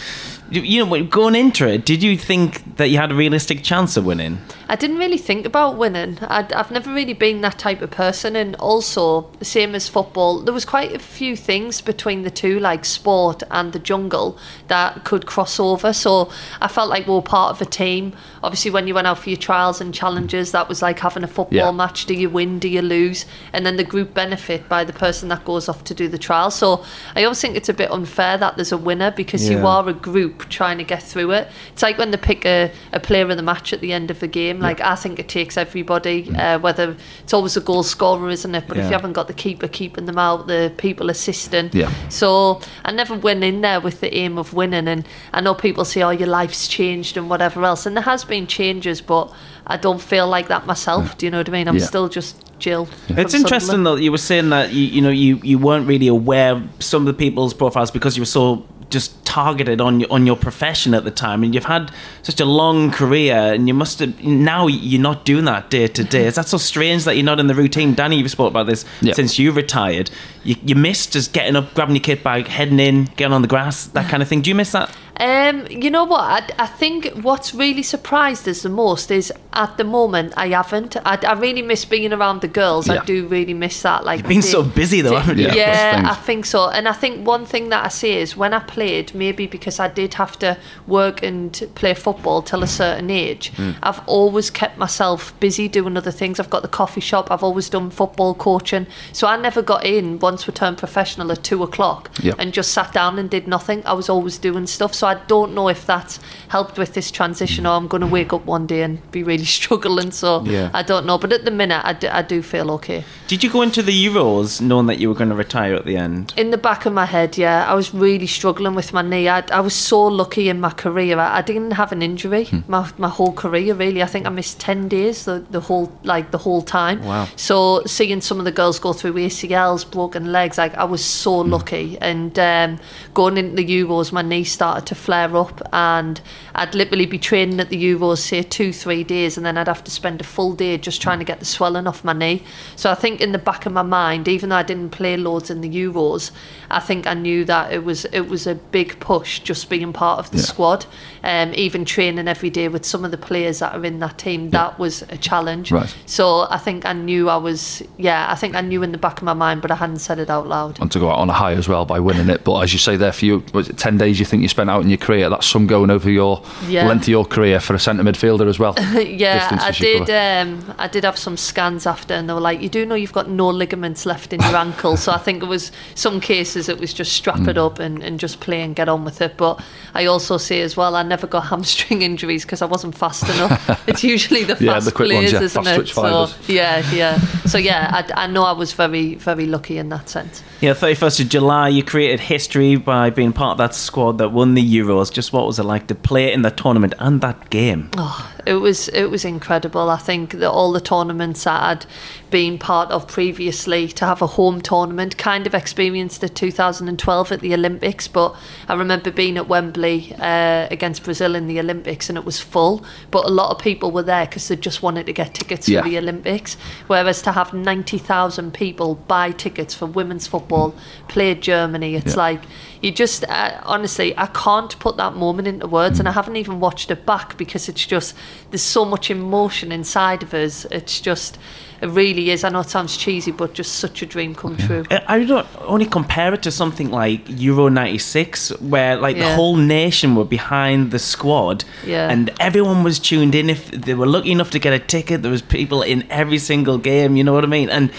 you- 0.52 0.62
you 0.74 0.86
know, 0.86 1.04
going 1.20 1.36
into 1.44 1.64
it, 1.74 1.86
did 1.86 2.02
you 2.08 2.18
think 2.18 2.50
that 2.78 2.88
you 2.90 2.98
had 3.04 3.12
a 3.12 3.16
realistic 3.16 3.64
chance 3.64 3.98
of 3.98 4.04
winning? 4.06 4.36
I 4.72 4.76
didn't 4.76 5.00
really 5.00 5.18
think 5.18 5.48
about 5.48 5.78
winning. 5.78 6.20
I'd, 6.22 6.54
I've 6.54 6.70
never 6.70 6.94
really 6.94 7.14
been 7.14 7.42
that 7.42 7.58
type 7.58 7.82
of 7.82 7.90
person. 7.90 8.36
And 8.36 8.56
also, 8.58 9.32
same 9.42 9.74
as 9.74 9.90
football, 9.90 10.42
there 10.42 10.54
was 10.54 10.64
quite 10.64 10.94
a 10.94 11.00
few 11.00 11.36
things 11.36 11.82
between 11.82 12.22
the 12.22 12.30
two, 12.30 12.60
like 12.60 12.86
sport 12.86 13.42
and 13.50 13.74
the 13.74 13.80
jungle, 13.80 14.38
that 14.68 15.04
could 15.06 15.26
cross 15.26 15.60
over. 15.60 15.92
So 15.92 16.32
I 16.62 16.68
felt 16.68 16.88
like 16.88 17.08
we 17.08 17.14
were 17.14 17.24
part 17.24 17.50
of 17.50 17.62
a 17.64 17.66
team. 17.66 18.14
Obviously, 18.44 18.70
when 18.70 18.86
you 18.86 18.94
went 18.94 19.08
out 19.08 19.18
for 19.18 19.32
your 19.32 19.38
trials 19.40 19.82
and 19.82 19.92
challenges, 19.92 20.52
that 20.52 20.70
was 20.70 20.84
like 20.84 21.00
having 21.00 21.24
a 21.24 21.28
football 21.28 21.58
Yeah. 21.58 21.72
match. 21.72 22.06
Do 22.06 22.14
you 22.14 22.30
win? 22.30 22.60
Do 22.60 22.68
you 22.70 22.84
lose? 22.84 23.26
And 23.52 23.66
then 23.66 23.76
the 23.78 23.84
group 23.84 24.14
benefit 24.14 24.70
by 24.70 24.84
the 24.84 24.94
person 24.94 25.30
that 25.30 25.46
goes 25.46 25.68
off 25.68 25.84
to 25.86 25.96
do 25.96 26.08
the 26.08 26.20
trial. 26.20 26.52
So 26.52 26.86
I 27.16 27.24
always 27.24 27.42
think 27.42 27.56
it's 27.56 27.70
a 27.70 27.74
bit 27.74 27.90
unfair 27.90 28.38
that 28.38 28.56
there's 28.56 28.72
a 28.72 28.78
winner 28.78 29.10
because 29.10 29.50
you 29.50 29.66
are 29.66 29.90
a 29.90 29.94
group 29.94 30.48
trying 30.50 30.78
to 30.78 30.84
get 30.84 31.02
through 31.02 31.32
it. 31.32 31.48
It's 31.74 31.82
like 31.82 31.98
when 31.98 32.12
they 32.12 32.18
pick 32.18 32.46
a, 32.46 32.72
a 32.94 33.00
player 33.00 33.28
of 33.28 33.36
the 33.36 33.42
match 33.42 33.74
at 33.74 33.82
the 33.82 33.92
end 33.94 34.12
of 34.12 34.20
the 34.20 34.28
game. 34.28 34.59
Like 34.60 34.82
I 34.82 34.96
think 34.96 35.20
it 35.20 35.28
takes 35.30 35.58
everybody, 35.58 36.30
uh, 36.36 36.60
whether 36.60 36.96
it's 37.24 37.34
always 37.34 37.58
a 37.58 37.62
goal 37.62 37.84
scorer, 37.84 38.30
isn't 38.30 38.54
it? 38.56 38.66
But 38.68 38.78
if 38.78 38.86
you 38.86 38.92
haven't 38.92 39.14
got 39.14 39.28
the 39.28 39.34
keeper 39.34 39.68
keeping 39.68 40.06
them 40.06 40.18
out, 40.18 40.48
the 40.48 40.72
people 40.78 41.10
assisting. 41.10 41.70
Yeah. 41.74 41.92
So 42.10 42.62
I 42.86 42.92
never 42.92 43.16
went 43.16 43.44
in 43.44 43.62
there 43.62 43.80
with 43.80 44.02
the 44.02 44.14
aim 44.16 44.38
of 44.38 44.54
winning. 44.54 44.88
And 44.88 45.08
I 45.34 45.42
know 45.42 45.54
people 45.54 45.86
say, 45.86 46.02
"Oh, 46.02 46.10
your 46.12 46.28
life's 46.28 46.68
changed" 46.68 47.18
and 47.18 47.30
whatever 47.30 47.64
else, 47.64 47.86
and 47.86 47.96
there 47.96 48.04
has 48.04 48.24
been 48.26 48.48
changes, 48.48 49.02
but 49.02 49.32
I 49.68 49.78
don't 49.78 50.02
feel 50.02 50.28
like 50.28 50.48
that 50.48 50.66
myself. 50.66 51.18
Do 51.18 51.26
you 51.26 51.32
know 51.32 51.38
what 51.40 51.50
I 51.50 51.52
mean? 51.52 51.68
I'm 51.68 51.78
Yeah. 51.78 51.86
still 51.86 52.10
just 52.10 52.44
Jill. 52.60 52.86
from 52.86 53.20
It's 53.20 53.34
interesting 53.34 53.68
Sunderland. 53.76 53.86
though. 54.00 54.04
You 54.04 54.12
were 54.12 54.18
saying 54.18 54.50
that 54.50 54.74
you 54.74 54.84
you 54.86 55.02
know 55.02 55.10
you 55.10 55.40
you 55.44 55.58
weren't 55.58 55.88
really 55.88 56.08
aware 56.08 56.54
of 56.54 56.64
some 56.80 57.04
of 57.04 57.08
the 57.08 57.14
people's 57.14 57.54
profiles 57.54 57.92
because 57.92 58.18
you 58.18 58.22
were 58.22 58.26
so 58.40 58.66
just 58.90 59.19
targeted 59.30 59.80
on 59.80 60.00
your 60.00 60.12
on 60.12 60.26
your 60.26 60.36
profession 60.36 60.94
at 60.94 61.04
the 61.04 61.12
time, 61.12 61.44
and 61.44 61.54
you've 61.54 61.66
had 61.66 61.92
such 62.24 62.40
a 62.42 62.46
long 62.46 62.90
career, 62.90 63.54
and 63.54 63.68
you 63.68 63.74
must 63.76 64.00
have 64.00 64.24
now 64.24 64.66
you're 64.68 65.02
not 65.02 65.24
doing 65.24 65.46
that 65.46 65.70
day 65.70 65.88
to 65.88 66.04
day. 66.04 66.26
Is 66.26 66.36
that 66.36 66.48
so 66.48 66.58
strange 66.58 67.04
that 67.04 67.16
you're 67.16 67.26
not 67.26 67.40
in 67.40 67.48
the 67.48 67.54
routine? 67.54 67.94
Danny, 67.94 68.18
you've 68.18 68.32
spoke 68.32 68.50
about 68.50 68.66
this 68.66 68.86
since 69.14 69.38
you 69.38 69.52
retired. 69.52 70.10
You, 70.44 70.56
you 70.64 70.76
miss 70.76 71.08
just 71.08 71.34
getting 71.34 71.56
up, 71.56 71.74
grabbing 71.74 71.96
your 71.96 72.04
kit 72.04 72.24
bag, 72.24 72.48
heading 72.48 72.80
in, 72.80 73.06
getting 73.18 73.34
on 73.34 73.42
the 73.42 73.48
grass, 73.48 73.86
that 73.88 74.10
kind 74.10 74.22
of 74.24 74.30
thing. 74.30 74.42
Do 74.42 74.50
you 74.50 74.56
miss 74.56 74.72
that? 74.72 74.96
Um, 75.22 75.68
you 75.70 75.90
know 75.92 76.06
what? 76.06 76.22
I, 76.22 76.64
I 76.64 76.66
think 76.66 77.08
what's 77.24 77.54
really 77.54 77.84
surprised 77.84 78.48
us 78.48 78.62
the 78.62 78.70
most 78.70 79.12
is 79.12 79.34
at 79.52 79.76
the 79.76 79.84
moment 79.84 80.32
I 80.38 80.48
haven't. 80.48 80.96
I, 81.06 81.20
I 81.28 81.34
really 81.34 81.62
miss 81.62 81.84
being 81.84 82.14
around 82.14 82.40
the 82.40 82.48
girls. 82.48 82.88
Yeah. 82.88 83.02
I 83.02 83.06
do 83.06 83.28
really 83.28 83.54
miss 83.54 83.82
that. 83.82 84.06
Like 84.06 84.20
You've 84.20 84.30
been 84.30 84.38
the- 84.40 84.48
so 84.48 84.64
busy 84.64 85.02
though, 85.02 85.18
haven't 85.18 85.38
you? 85.40 85.48
Yeah. 85.48 86.04
Yeah, 86.04 86.10
I 86.10 86.16
think 86.16 86.46
so. 86.46 86.70
And 86.70 86.88
I 86.88 86.94
think 86.94 87.28
one 87.28 87.46
thing 87.46 87.68
that 87.68 87.84
I 87.84 87.90
say 87.90 88.22
is 88.22 88.38
when 88.38 88.54
I 88.54 88.60
played, 88.60 89.14
maybe 89.14 89.46
because 89.46 89.78
I 89.78 89.90
did 89.90 90.14
have 90.14 90.40
to 90.40 90.58
work 90.88 91.22
and 91.22 91.52
play 91.76 91.96
football 91.96 92.42
till 92.42 92.64
a 92.64 92.68
certain 92.68 93.10
age, 93.10 93.50
Hmm. 93.58 93.72
I've 93.84 94.00
always 94.08 94.50
kept 94.50 94.78
myself 94.78 95.38
busy 95.42 95.68
doing 95.68 95.98
other 95.98 96.12
things. 96.12 96.40
I've 96.40 96.50
got 96.50 96.62
the 96.62 96.70
coffee 96.70 97.02
shop, 97.02 97.30
I've 97.30 97.44
always 97.44 97.68
done 97.68 97.90
football 97.90 98.34
coaching. 98.36 98.88
So 99.12 99.28
I 99.28 99.36
never 99.36 99.62
got 99.62 99.86
in 99.86 100.18
once 100.32 100.46
we 100.48 100.54
turned 100.54 100.78
professional 100.86 101.28
at 101.36 101.42
two 101.52 101.60
o'clock 101.68 102.02
Yeah. 102.28 102.36
and 102.40 102.48
just 102.60 102.70
sat 102.78 102.90
down 103.00 103.12
and 103.20 103.28
did 103.38 103.46
nothing. 103.56 103.80
I 103.92 103.94
was 104.02 104.08
always 104.14 104.36
doing 104.48 104.66
stuff. 104.78 104.92
So 105.00 105.04
I 105.14 105.16
don't 105.34 105.52
know 105.58 105.68
if 105.76 105.82
that's 105.92 106.14
helped 106.50 106.76
with 106.82 106.92
this 106.98 107.10
transition 107.20 107.62
or 107.68 107.74
I'm 107.80 107.88
going 107.94 108.06
to 108.08 108.12
wake 108.20 108.32
up 108.38 108.46
one 108.46 108.66
day 108.74 108.82
and 108.88 108.96
be 109.18 109.22
really 109.32 109.50
struggling. 109.60 110.12
So 110.12 110.30
Yeah. 110.56 110.70
I 110.80 110.84
don't 110.92 111.06
know. 111.08 111.18
But 111.24 111.32
at 111.38 111.44
the 111.46 111.56
minute, 111.62 111.82
I 111.92 111.94
do, 112.02 112.08
I 112.20 112.22
do 112.34 112.38
feel 112.54 112.68
okay. 112.78 113.00
Did 113.32 113.44
you 113.44 113.50
go 113.58 113.62
into 113.68 113.82
the 113.90 113.98
Euros 114.08 114.62
knowing 114.70 114.88
that 114.90 115.00
you 115.00 115.08
were 115.10 115.20
going 115.22 115.34
to 115.36 115.40
retire 115.46 115.74
at 115.82 115.86
the 115.86 115.98
end? 116.06 116.34
In 116.38 116.52
the 116.52 116.62
back 116.70 116.86
of 116.86 116.94
my 116.94 117.08
head, 117.16 117.32
yeah, 117.46 117.58
I 117.72 117.74
was 117.74 117.88
really 117.94 118.28
struggling 118.28 118.76
with 118.76 118.94
my 118.94 119.02
knee. 119.12 119.28
I, 119.38 119.40
I 119.60 119.62
was 119.70 119.76
so 119.92 120.00
lucky 120.22 120.46
in 120.54 120.60
my 120.68 120.74
career. 120.84 121.18
I, 121.26 121.38
I 121.40 121.42
didn't 121.42 121.72
have 121.82 121.92
an 121.92 122.02
injury 122.02 122.46
hmm. 122.46 122.62
my, 122.68 122.82
my 122.98 123.10
whole 123.18 123.34
career, 123.34 123.74
really. 123.74 124.04
I 124.04 124.10
think 124.14 124.26
I 124.26 124.30
missed 124.30 124.60
ten 124.60 124.88
days 124.88 125.26
the, 125.26 125.46
the 125.50 125.62
whole 125.62 125.88
like 126.04 126.32
the 126.32 126.42
whole 126.46 126.62
time. 126.62 126.98
Wow. 127.04 127.28
So 127.36 127.58
seeing 127.86 128.22
some 128.22 128.40
of 128.40 128.46
the 128.46 128.52
girls 128.52 128.80
go 128.80 128.94
through 128.94 129.14
ACLs, 129.14 129.90
broken 129.90 130.19
legs, 130.26 130.58
like 130.58 130.76
I 130.76 130.84
was 130.84 131.04
so 131.04 131.38
lucky. 131.40 131.98
And 132.02 132.38
um, 132.40 132.80
going 133.14 133.38
into 133.38 133.56
the 133.56 133.66
Euros, 133.66 134.12
my 134.12 134.22
knee 134.22 134.44
started 134.44 134.86
to 134.88 134.96
flare 134.96 135.36
up, 135.36 135.62
and 135.74 136.20
I'd 136.56 136.76
literally 136.76 137.06
be 137.06 137.18
training 137.18 137.60
at 137.60 137.70
the 137.70 137.82
Euros, 137.84 138.20
say 138.20 138.44
two, 138.44 138.74
three 138.74 139.04
days, 139.04 139.38
and 139.38 139.46
then 139.46 139.58
I'd 139.58 139.68
have 139.68 139.84
to 139.86 139.92
spend 139.92 140.22
a 140.22 140.24
full 140.24 140.54
day 140.54 140.78
just 140.78 141.02
trying 141.02 141.20
to 141.20 141.26
get 141.26 141.40
the 141.40 141.46
swelling 141.46 141.88
off 141.88 142.04
my 142.04 142.14
knee. 142.14 142.44
So 142.76 142.92
I 142.92 142.96
think 142.96 143.22
in 143.22 143.32
the 143.32 143.38
back 143.40 143.66
of 143.66 143.74
my 143.74 143.82
mind, 143.84 144.28
even 144.28 144.50
though 144.50 144.58
I 144.58 144.64
didn't 144.64 144.90
play 144.92 145.18
loads 145.18 145.50
in 145.50 145.62
the 145.62 145.70
Euros, 145.70 146.32
I 146.70 146.80
think 146.80 147.08
I 147.08 147.14
knew 147.14 147.46
that 147.46 147.72
it 147.74 147.84
was 147.84 148.06
it 148.06 148.28
was 148.30 148.48
a 148.48 148.56
big 148.56 149.00
push 149.00 149.40
just 149.40 149.70
being 149.70 149.94
part 149.94 150.20
of 150.20 150.32
the 150.32 150.38
Yeah. 150.38 150.44
squad. 150.44 150.86
Um, 151.24 151.54
even 151.56 151.86
training 151.86 152.28
every 152.28 152.50
day 152.50 152.68
with 152.70 152.86
some 152.86 153.04
of 153.06 153.12
the 153.12 153.18
players 153.18 153.60
that 153.60 153.74
are 153.76 153.84
in 153.86 154.00
that 154.00 154.18
team, 154.18 154.52
that 154.52 154.80
was 154.80 155.02
a 155.10 155.18
challenge. 155.18 155.72
Right. 155.72 155.94
So 156.06 156.48
I 156.50 156.58
think 156.58 156.86
I 156.86 156.94
knew 156.94 157.30
I 157.30 157.36
was, 157.38 157.84
yeah, 157.98 158.28
I 158.30 158.36
think 158.36 158.56
I 158.56 158.62
knew 158.62 158.84
in 158.84 158.92
the 158.92 158.98
back 158.98 159.18
of 159.18 159.24
my 159.24 159.34
mind, 159.34 159.62
but 159.62 159.70
I 159.72 159.76
hadn't 159.76 160.00
said 160.00 160.20
it 160.20 160.30
out 160.30 160.48
loud. 160.48 160.80
and 160.80 160.92
to 160.92 161.00
go 161.00 161.10
out 161.10 161.20
on 161.20 161.30
a 161.30 161.34
high 161.34 161.54
as 161.54 161.68
well 161.68 161.86
by 161.86 162.00
winning 162.00 162.30
it. 162.30 162.44
But 162.44 162.62
as 162.62 162.72
you 162.74 162.80
say 162.80 162.96
there, 162.96 163.12
for 163.12 163.26
you, 163.26 163.44
was 163.54 163.70
it 163.70 163.78
10 163.78 163.98
days 163.98 164.20
you 164.20 164.26
think 164.26 164.42
you 164.42 164.48
spent 164.48 164.70
out 164.70 164.82
in 164.82 164.90
your 164.90 164.98
career? 164.98 165.30
That's 165.30 165.46
some 165.48 165.68
going 165.68 165.90
over 165.90 166.10
your 166.10 166.42
Yeah. 166.68 166.88
length 166.88 167.04
of 167.04 167.10
your 167.10 167.26
career 167.26 167.60
for 167.60 167.74
a 167.74 167.80
centre 167.80 168.04
midfielder 168.04 168.48
as 168.48 168.58
well. 168.60 168.74
yeah, 168.94 169.58
I 169.62 169.72
did. 169.72 170.10
Um, 170.10 170.74
I 170.78 170.88
did 170.88 171.04
have 171.04 171.18
some 171.18 171.36
scans 171.38 171.86
after, 171.86 172.14
and 172.14 172.30
they 172.30 172.34
were 172.34 172.40
like, 172.40 172.62
"You 172.62 172.70
do 172.70 172.86
know 172.86 172.96
you've 172.96 173.14
got 173.14 173.30
no 173.30 173.48
ligaments 173.50 174.06
left 174.06 174.32
in 174.34 174.40
your 174.42 174.56
ankle." 174.66 174.96
So 174.98 175.12
I 175.12 175.18
think 175.18 175.44
it 175.44 175.48
was 175.48 175.72
some 175.96 176.20
cases 176.22 176.70
it 176.70 176.80
was 176.80 176.94
just 176.94 177.14
strap 177.14 177.48
it 177.48 177.58
up 177.58 177.80
and, 177.80 178.02
and 178.04 178.20
just 178.20 178.40
play 178.40 178.62
and 178.62 178.76
get 178.76 178.88
on 178.90 179.04
with 179.06 179.22
it. 179.22 179.36
But 179.38 179.62
I 179.94 180.06
also 180.06 180.38
say 180.38 180.62
as 180.62 180.78
well, 180.78 180.96
I 180.96 181.04
never 181.10 181.28
got 181.28 181.42
hamstring 181.48 182.02
injuries 182.02 182.46
because 182.46 182.62
I 182.62 182.66
wasn't 182.66 182.96
fast 182.96 183.24
enough. 183.24 183.82
it's 183.88 184.04
usually 184.04 184.44
the 184.44 184.56
fast 184.56 184.62
Yeah, 184.62 184.80
the 184.80 184.92
quick 184.92 185.08
players, 185.10 185.34
ones, 185.34 185.34
yeah, 185.34 185.42
isn't 185.42 185.64
fast 185.64 185.74
it? 185.74 185.76
twitch 185.76 185.94
So 185.94 186.02
fibres. 186.28 186.50
yeah, 186.50 186.92
yeah. 186.94 187.20
So 187.46 187.58
yeah, 187.58 187.90
I, 188.16 188.24
I 188.24 188.28
know 188.28 188.44
I 188.44 188.54
was 188.54 188.72
very 188.74 189.16
very 189.16 189.46
lucky 189.46 189.78
in 189.78 189.90
that 189.90 190.08
sense. 190.08 190.42
Yeah, 190.62 190.74
31st 190.74 191.22
of 191.22 191.30
July, 191.30 191.70
you 191.70 191.84
created 191.84 192.20
history 192.20 192.76
by 192.76 193.10
being 193.10 193.34
part 193.34 193.54
of 193.54 193.58
that 193.60 193.74
squad 193.76 194.18
that 194.20 194.30
won 194.30 194.54
the 194.54 194.64
Euros. 194.78 195.12
Just 195.12 195.34
what 195.34 195.46
was 195.46 195.58
it 195.60 195.64
like 195.64 195.88
to 195.88 195.96
play 195.96 196.32
in 196.32 196.42
the 196.42 196.52
tournament 196.52 196.94
and 197.00 197.22
that 197.22 197.50
game? 197.50 197.90
Oh, 197.98 198.32
it 198.46 198.56
was 198.56 198.88
it 198.90 199.06
was 199.06 199.26
incredible. 199.26 199.90
I 199.90 199.98
think 199.98 200.32
that 200.34 200.50
all 200.50 200.72
the 200.72 200.82
tournaments 200.82 201.46
I'd 201.48 201.86
been 202.30 202.58
part 202.60 202.92
of 202.92 203.08
previously 203.08 203.88
to 203.88 204.06
have 204.06 204.22
a 204.22 204.28
home 204.28 204.62
tournament, 204.62 205.18
kind 205.18 205.48
of 205.48 205.56
experienced 205.56 206.24
it 206.24 206.36
2012 206.36 207.32
at 207.32 207.40
the 207.42 207.54
Olympics. 207.54 208.08
But 208.08 208.36
I 208.68 208.76
remember 208.76 209.12
being 209.12 209.38
at 209.38 209.48
Wembley 209.48 210.14
uh, 210.20 210.68
against 210.70 211.04
Brazil 211.04 211.36
in 211.36 211.48
the 211.48 211.60
Olympics, 211.60 212.10
and 212.10 212.18
it 212.18 212.26
was 212.26 212.40
full. 212.40 212.84
But 213.12 213.26
a 213.26 213.30
lot 213.30 213.52
of 213.56 213.62
people 213.62 213.92
were 213.92 214.04
there 214.04 214.26
because 214.26 214.48
they 214.48 214.56
just 214.56 214.82
wanted 214.84 215.06
to 215.08 215.14
get 215.14 215.34
tickets 215.34 215.68
Yeah. 215.68 215.82
for 215.82 215.90
the 215.90 215.98
Olympics. 215.98 216.56
Whereas 216.88 217.22
to 217.24 217.32
have 217.32 217.54
90,000 217.54 218.54
people 218.54 218.96
buy 218.96 219.32
tickets 219.32 219.74
for 219.74 219.86
women's 219.88 220.28
football, 220.28 220.76
play 221.08 221.34
Germany, 221.36 221.96
it's 221.96 222.14
Yeah. 222.14 222.22
like 222.22 222.42
you 222.82 222.92
just 222.92 223.24
uh, 223.28 223.60
honestly 223.64 224.18
I 224.18 224.28
can't 224.28 224.78
put 224.80 224.96
that 224.98 225.14
moment 225.16 225.48
into 225.48 225.68
words 225.68 226.00
and 226.00 226.08
I 226.08 226.12
haven't 226.14 226.38
even 226.38 226.60
watched 226.60 226.90
it 226.92 227.06
back 227.06 227.38
because 227.38 227.68
it's 227.70 227.86
just 227.86 228.16
there's 228.52 228.62
so 228.62 228.86
much 228.86 229.12
emotion 229.12 229.72
inside 229.72 230.24
of 230.24 230.34
us 230.34 230.66
it's 230.72 231.02
just 231.02 231.38
it 231.82 231.88
really 231.88 232.30
is 232.32 232.44
I 232.44 232.50
know 232.50 232.60
it 232.62 232.70
sounds 232.70 232.96
cheesy 232.98 233.32
but 233.32 233.54
just 233.54 233.74
such 233.76 234.02
a 234.02 234.06
dream 234.06 234.34
come 234.36 234.56
true 234.58 234.86
I- 234.92 235.04
I 235.08 235.24
don't 235.26 235.48
only 235.62 235.86
compare 235.86 236.34
it 236.34 236.42
to 236.44 236.52
something 236.52 236.90
like 236.90 237.22
Euro 237.28 237.68
'96, 237.70 238.50
where 238.62 238.96
like 238.96 239.18
the 239.18 239.34
whole 239.36 239.56
nation 239.56 240.16
were 240.16 240.26
behind 240.26 240.92
the 240.92 241.00
squad, 241.00 241.64
Yeah. 241.86 242.10
and 242.10 242.32
everyone 242.40 242.84
was 242.84 243.00
tuned 243.00 243.34
in. 243.36 243.50
If 243.50 243.72
they 243.72 243.94
were 243.94 244.06
lucky 244.08 244.32
enough 244.32 244.50
to 244.52 244.60
get 244.60 244.74
a 244.74 244.80
ticket, 244.80 245.22
there 245.22 245.32
was 245.32 245.42
people 245.42 245.82
in 245.82 246.06
every 246.10 246.38
single 246.38 246.78
game. 246.78 247.16
You 247.18 247.24
know 247.24 247.34
what 247.34 247.44
I 247.44 247.48
mean? 247.48 247.70
And 247.70 247.90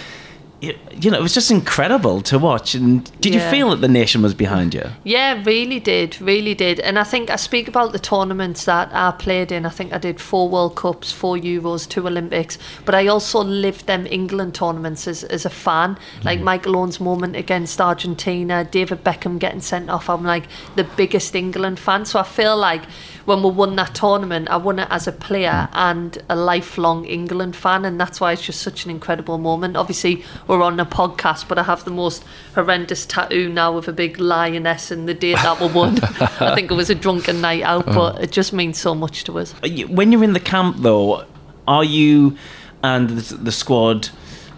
y- 0.62 0.76
you 0.93 1.11
know, 1.11 1.19
it 1.19 1.23
was 1.23 1.35
just 1.35 1.50
incredible 1.50 2.21
to 2.23 2.38
watch. 2.38 2.75
And 2.75 3.05
did 3.21 3.35
you 3.35 3.40
feel 3.40 3.71
that 3.71 3.81
the 3.81 3.88
nation 3.88 4.23
was 4.23 4.35
behind 4.35 4.75
you? 4.75 4.85
Yeah, 5.05 5.43
really 5.45 5.81
did, 5.81 6.21
really 6.21 6.55
did. 6.55 6.81
And 6.81 6.99
I 6.99 7.05
think 7.05 7.31
I 7.31 7.37
speak 7.37 7.69
about 7.69 7.93
the 7.93 7.99
tournaments 7.99 8.64
that 8.67 8.90
I 8.93 9.12
played 9.12 9.50
in. 9.50 9.64
I 9.64 9.71
think 9.71 9.93
I 9.93 9.99
did 9.99 10.21
four 10.21 10.49
World 10.49 10.76
Cups, 10.76 11.12
four 11.12 11.37
Euros, 11.37 11.88
two 11.88 12.07
Olympics. 12.07 12.59
But 12.85 12.95
I 12.95 13.07
also 13.07 13.43
lived 13.43 13.87
them 13.87 14.07
England 14.07 14.55
tournaments 14.55 15.09
as, 15.09 15.25
as 15.25 15.45
a 15.45 15.50
fan. 15.50 15.95
Mm-hmm. 15.95 16.26
Like 16.26 16.40
Michael 16.40 16.76
Owen's 16.76 17.00
moment 17.00 17.37
against 17.37 17.81
Argentina, 17.81 18.64
David 18.64 19.02
Beckham 19.02 19.38
getting 19.38 19.61
sent 19.61 19.88
off. 19.88 20.11
I'm 20.11 20.25
like 20.25 20.45
the 20.76 20.85
biggest 20.85 21.35
England 21.35 21.79
fan. 21.79 22.05
So 22.05 22.19
I 22.19 22.25
feel 22.25 22.57
like 22.57 22.85
when 23.25 23.43
we 23.43 23.50
won 23.50 23.76
that 23.76 23.95
tournament, 23.95 24.49
I 24.50 24.57
won 24.57 24.79
it 24.79 24.88
as 24.90 25.07
a 25.07 25.12
player 25.12 25.69
mm. 25.73 25.75
and 25.75 26.19
a 26.29 26.37
lifelong 26.37 27.05
England 27.05 27.57
fan. 27.57 27.85
And 27.85 27.99
that's 27.99 28.21
why 28.21 28.33
it's 28.33 28.43
just 28.43 28.61
such 28.61 28.85
an 28.85 28.90
incredible 28.90 29.38
moment. 29.38 29.76
Obviously, 29.76 30.25
we're 30.50 30.62
on 30.62 30.78
a 30.78 30.87
podcast, 30.87 31.49
but 31.49 31.59
I 31.59 31.62
have 31.62 31.85
the 31.85 31.90
most 31.90 32.25
horrendous 32.54 33.07
tattoo 33.07 33.49
now 33.49 33.73
with 33.73 33.88
a 33.88 33.92
big 33.92 34.19
lioness 34.21 34.90
and 34.90 35.09
the 35.09 35.14
date 35.14 35.37
that 35.37 35.61
we 35.61 35.69
won. 35.69 35.99
I 36.40 36.54
think 36.54 36.71
it 36.71 36.75
was 36.75 36.90
a 36.90 36.95
drunken 36.95 37.40
night 37.40 37.62
out, 37.62 37.85
oh. 37.88 37.95
but 37.95 38.23
it 38.23 38.33
just 38.33 38.52
means 38.52 38.78
so 38.78 38.95
much 38.95 39.25
to 39.25 39.38
us. 39.38 39.54
When 39.88 40.12
you're 40.12 40.25
in 40.25 40.33
the 40.33 40.40
camp, 40.40 40.78
though, 40.80 41.25
are 41.66 41.85
you 41.85 42.37
and 42.83 43.11
the, 43.11 43.37
the 43.37 43.52
squad 43.52 44.09